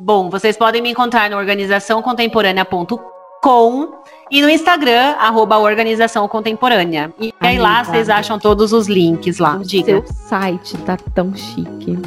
Bom, 0.04 0.32
vocês 0.32 0.58
podem 0.58 0.82
me 0.82 0.90
encontrar 0.90 1.30
no 1.30 1.38
organizaçãocontemporânea.com 1.38 3.94
e 4.32 4.42
no 4.42 4.50
Instagram, 4.50 5.12
arroba 5.20 5.60
Organização 5.60 6.28
Contemporânea. 6.28 7.14
E 7.20 7.32
aí 7.40 7.60
lá 7.60 7.84
vocês 7.84 8.10
acham 8.10 8.40
todos 8.40 8.74
os 8.74 8.88
links 8.88 9.38
lá. 9.38 9.58
O 9.58 9.64
Diga. 9.64 9.86
seu 9.86 10.04
site 10.08 10.76
tá 10.80 10.98
tão 11.14 11.36
chique. 11.36 12.00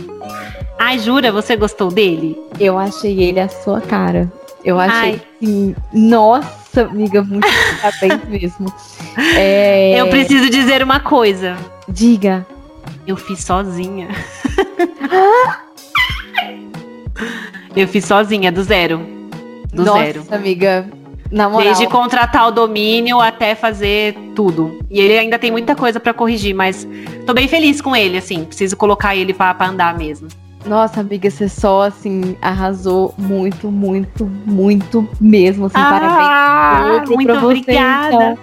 Ai, 0.77 0.99
jura? 0.99 1.31
Você 1.31 1.55
gostou 1.55 1.89
dele? 1.89 2.37
Eu 2.59 2.77
achei 2.77 3.23
ele 3.23 3.39
a 3.39 3.49
sua 3.49 3.81
cara. 3.81 4.29
Eu 4.65 4.81
achei 4.81 5.13
Ai. 5.13 5.23
assim, 5.41 5.77
nossa, 5.93 6.83
amiga, 6.83 7.23
muito 7.23 7.47
parabéns 7.81 8.19
mesmo. 8.29 8.75
É, 9.37 10.01
Eu 10.01 10.09
preciso 10.09 10.51
dizer 10.51 10.83
uma 10.83 10.99
coisa. 10.99 11.57
Diga. 11.89 12.45
Eu 13.07 13.17
fiz 13.17 13.45
sozinha. 13.45 14.09
Eu 17.77 17.89
fiz 17.89 18.05
sozinha, 18.05 18.53
do 18.53 18.63
zero. 18.63 19.01
Do 19.73 19.85
nossa, 19.85 19.99
zero. 20.05 20.25
amiga. 20.31 20.87
Na 21.31 21.49
moral. 21.49 21.67
Desde 21.67 21.87
contratar 21.89 22.47
o 22.47 22.51
domínio 22.53 23.21
até 23.21 23.55
fazer 23.55 24.15
tudo. 24.37 24.79
E 24.89 25.01
ele 25.01 25.19
ainda 25.19 25.39
tem 25.39 25.51
muita 25.51 25.75
coisa 25.75 25.99
pra 25.99 26.15
corrigir, 26.15 26.55
mas 26.55 26.87
tô 27.27 27.35
bem 27.35 27.49
feliz 27.49 27.81
com 27.81 27.97
ele, 27.97 28.17
assim. 28.17 28.45
Preciso 28.45 28.77
colocar 28.77 29.17
ele 29.17 29.35
pra, 29.35 29.53
pra 29.53 29.69
andar 29.69 29.99
mesmo. 29.99 30.29
Nossa, 30.65 31.01
amiga, 31.01 31.29
você 31.29 31.49
só, 31.49 31.83
assim, 31.83 32.37
arrasou 32.41 33.15
muito, 33.19 33.71
muito, 33.71 34.25
muito 34.47 35.07
mesmo. 35.21 35.67
Assim, 35.67 35.75
parabéns. 35.75 36.13
Ah, 36.21 37.03
tudo 37.05 37.15
muito 37.17 37.33
pra 37.33 37.41
você, 37.41 37.47
obrigada. 37.47 38.15
então. 38.15 38.39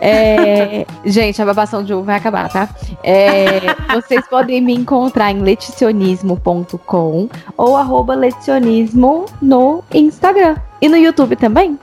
É, 0.00 0.86
gente, 1.04 1.40
a 1.40 1.44
babação 1.44 1.82
de 1.82 1.94
ovo 1.94 2.04
vai 2.04 2.16
acabar, 2.16 2.48
tá? 2.48 2.68
É, 3.02 3.60
vocês 3.94 4.26
podem 4.28 4.60
me 4.60 4.74
encontrar 4.74 5.30
em 5.30 5.40
leticionismo.com 5.40 7.28
ou 7.56 7.76
arroba 7.76 8.14
leticionismo 8.14 9.26
no 9.40 9.82
Instagram. 9.92 10.56
E 10.80 10.88
no 10.88 10.96
YouTube 10.96 11.36
também. 11.36 11.78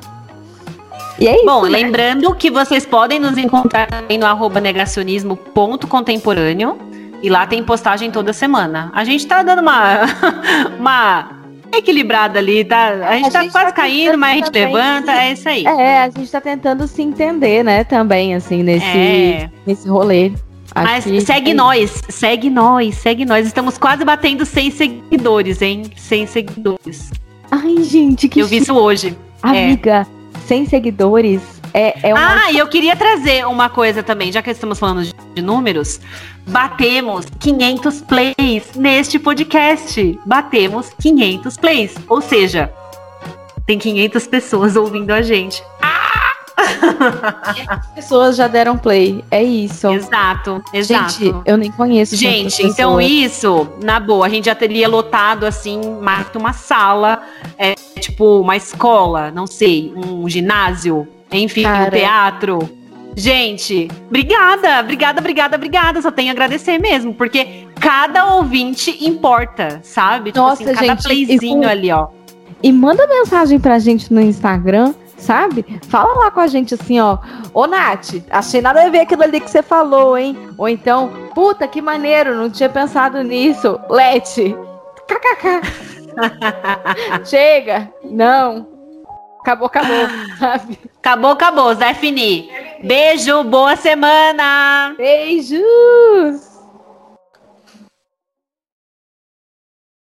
E 1.20 1.28
é 1.28 1.36
isso. 1.36 1.46
Bom, 1.46 1.64
né? 1.64 1.70
lembrando 1.70 2.34
que 2.36 2.50
vocês 2.50 2.86
podem 2.86 3.20
nos 3.20 3.38
encontrar 3.38 3.88
também 3.88 4.18
no 4.18 4.26
arroba 4.26 4.60
negacionismo.contemporâneo. 4.60 6.78
E 7.22 7.30
lá 7.30 7.46
tem 7.48 7.64
postagem 7.64 8.12
toda 8.12 8.34
semana. 8.34 8.92
A 8.94 9.06
gente 9.06 9.26
tá 9.26 9.42
dando 9.42 9.62
uma, 9.62 10.00
uma 10.78 11.30
equilibrada 11.78 12.40
ali, 12.40 12.64
tá? 12.64 12.88
A 13.08 13.16
gente 13.18 13.28
A 13.28 13.32
tá 13.32 13.42
gente 13.42 13.52
quase 13.52 13.68
tá 13.68 13.72
caindo, 13.74 14.18
mas 14.18 14.32
a 14.32 14.46
gente 14.46 14.54
levanta, 14.54 15.12
é 15.12 15.34
isso 15.34 15.50
aí. 15.50 15.66
É, 15.66 16.04
a 16.04 16.10
gente 16.10 16.32
tá 16.32 16.42
tentando 16.42 16.88
se 16.88 17.02
entender, 17.02 17.64
né, 17.64 17.84
também, 17.84 18.36
assim, 18.36 18.64
nesse, 18.64 18.86
É. 18.86 19.50
nesse 19.66 19.88
rolê. 19.88 20.32
Mas 20.76 21.04
segue 21.24 21.52
é 21.52 21.54
nós, 21.54 22.02
segue 22.10 22.50
nós, 22.50 22.96
segue 22.96 23.26
nós. 23.26 23.46
Estamos 23.46 23.78
quase 23.78 24.04
batendo 24.04 24.44
100 24.44 24.72
seguidores, 24.72 25.62
hein? 25.62 25.84
100 25.96 26.26
seguidores. 26.26 27.12
Ai, 27.52 27.84
gente, 27.84 28.28
que 28.28 28.40
Eu 28.40 28.48
vi 28.48 28.58
isso 28.58 28.74
hoje. 28.74 29.16
Amiga, 29.44 30.08
100 30.48 30.66
seguidores 30.66 31.42
é, 31.74 32.10
é 32.10 32.14
uma. 32.14 32.46
Ah, 32.46 32.52
e 32.52 32.58
eu 32.58 32.68
queria 32.68 32.96
trazer 32.96 33.46
uma 33.48 33.68
coisa 33.68 34.04
também, 34.04 34.32
já 34.32 34.42
que 34.42 34.52
estamos 34.52 34.78
falando 34.78 35.12
de 35.34 35.42
números. 35.42 36.00
Batemos 36.48 37.26
500 37.40 38.02
plays 38.02 38.76
neste 38.76 39.18
podcast. 39.18 40.20
Batemos 40.26 40.90
500 41.02 41.58
plays. 41.58 41.96
Ou 42.08 42.22
seja, 42.22 42.72
tem 43.66 43.80
500 43.80 44.28
pessoas 44.28 44.76
ouvindo 44.76 45.12
a 45.12 45.22
gente. 45.22 45.64
As 47.68 47.88
pessoas 47.96 48.36
já 48.36 48.48
deram 48.48 48.78
play. 48.78 49.24
É 49.32 49.42
isso. 49.42 49.88
Exato, 49.92 50.62
exato. 50.74 51.14
Gente, 51.14 51.36
eu 51.46 51.58
nem 51.58 51.72
conheço. 51.72 52.16
Gente, 52.16 52.66
então 52.66 53.00
isso, 53.00 53.68
na 53.82 54.00
boa, 54.00 54.26
a 54.26 54.30
gente 54.30 54.46
já 54.46 54.56
teria 54.56 54.88
lotado 54.88 55.46
assim, 55.46 55.82
que 56.32 56.38
uma 56.38 56.54
sala, 56.54 57.24
é, 57.58 57.76
tipo 58.00 58.40
uma 58.40 58.56
escola, 58.56 59.32
não 59.32 59.48
sei, 59.48 59.94
um 59.96 60.28
ginásio, 60.30 61.08
enfim, 61.32 61.64
Cara. 61.64 61.88
um 61.88 61.90
teatro. 61.90 62.83
Gente, 63.16 63.90
obrigada, 64.08 64.80
obrigada, 64.80 65.20
obrigada, 65.20 65.56
obrigada. 65.58 66.02
Só 66.02 66.12
tenho 66.12 66.30
a 66.30 66.32
agradecer 66.32 66.78
mesmo, 66.80 67.14
porque 67.14 67.68
cada 67.80 68.36
ouvinte 68.36 69.06
importa, 69.06 69.80
sabe? 69.84 70.32
Tipo 70.32 70.40
Nossa, 70.46 70.64
assim, 70.64 70.74
cada 70.74 70.86
gente, 70.88 71.04
playzinho 71.04 71.62
isso- 71.62 71.70
ali, 71.70 71.92
ó. 71.92 72.08
E 72.62 72.72
manda 72.72 73.06
mensagem 73.08 73.60
pra 73.60 73.78
gente 73.78 74.12
no 74.14 74.22
Instagram, 74.22 74.94
sabe? 75.18 75.66
Fala 75.90 76.14
lá 76.26 76.32
com 76.32 76.40
a 76.40 76.48
gente 76.48 76.74
assim, 76.74 77.00
ó. 77.00 77.18
Ô, 77.54 77.68
Nath, 77.68 78.16
achei 78.32 78.62
nada 78.62 78.84
a 78.84 78.90
ver 78.90 79.02
aquilo 79.02 79.24
ali 79.24 79.40
que 79.42 79.52
você 79.52 79.62
falou, 79.62 80.18
hein? 80.18 80.38
Ou 80.58 80.68
então, 80.70 81.12
puta, 81.36 81.68
que 81.68 81.82
maneiro, 81.82 82.36
não 82.36 82.50
tinha 82.50 82.70
pensado 82.70 83.22
nisso. 83.22 83.78
Lete. 83.90 84.56
KKK. 85.08 85.62
Chega. 87.26 87.92
Não. 88.04 88.68
Acabou, 89.42 89.68
acabou, 89.68 90.08
sabe? 90.40 90.80
Acabou, 91.00 91.32
acabou, 91.32 91.76
Zé 91.76 91.94
Fini. 91.94 92.50
Beijo, 92.86 93.46
boa 93.46 93.78
semana! 93.78 94.94
Beijos! 94.98 96.53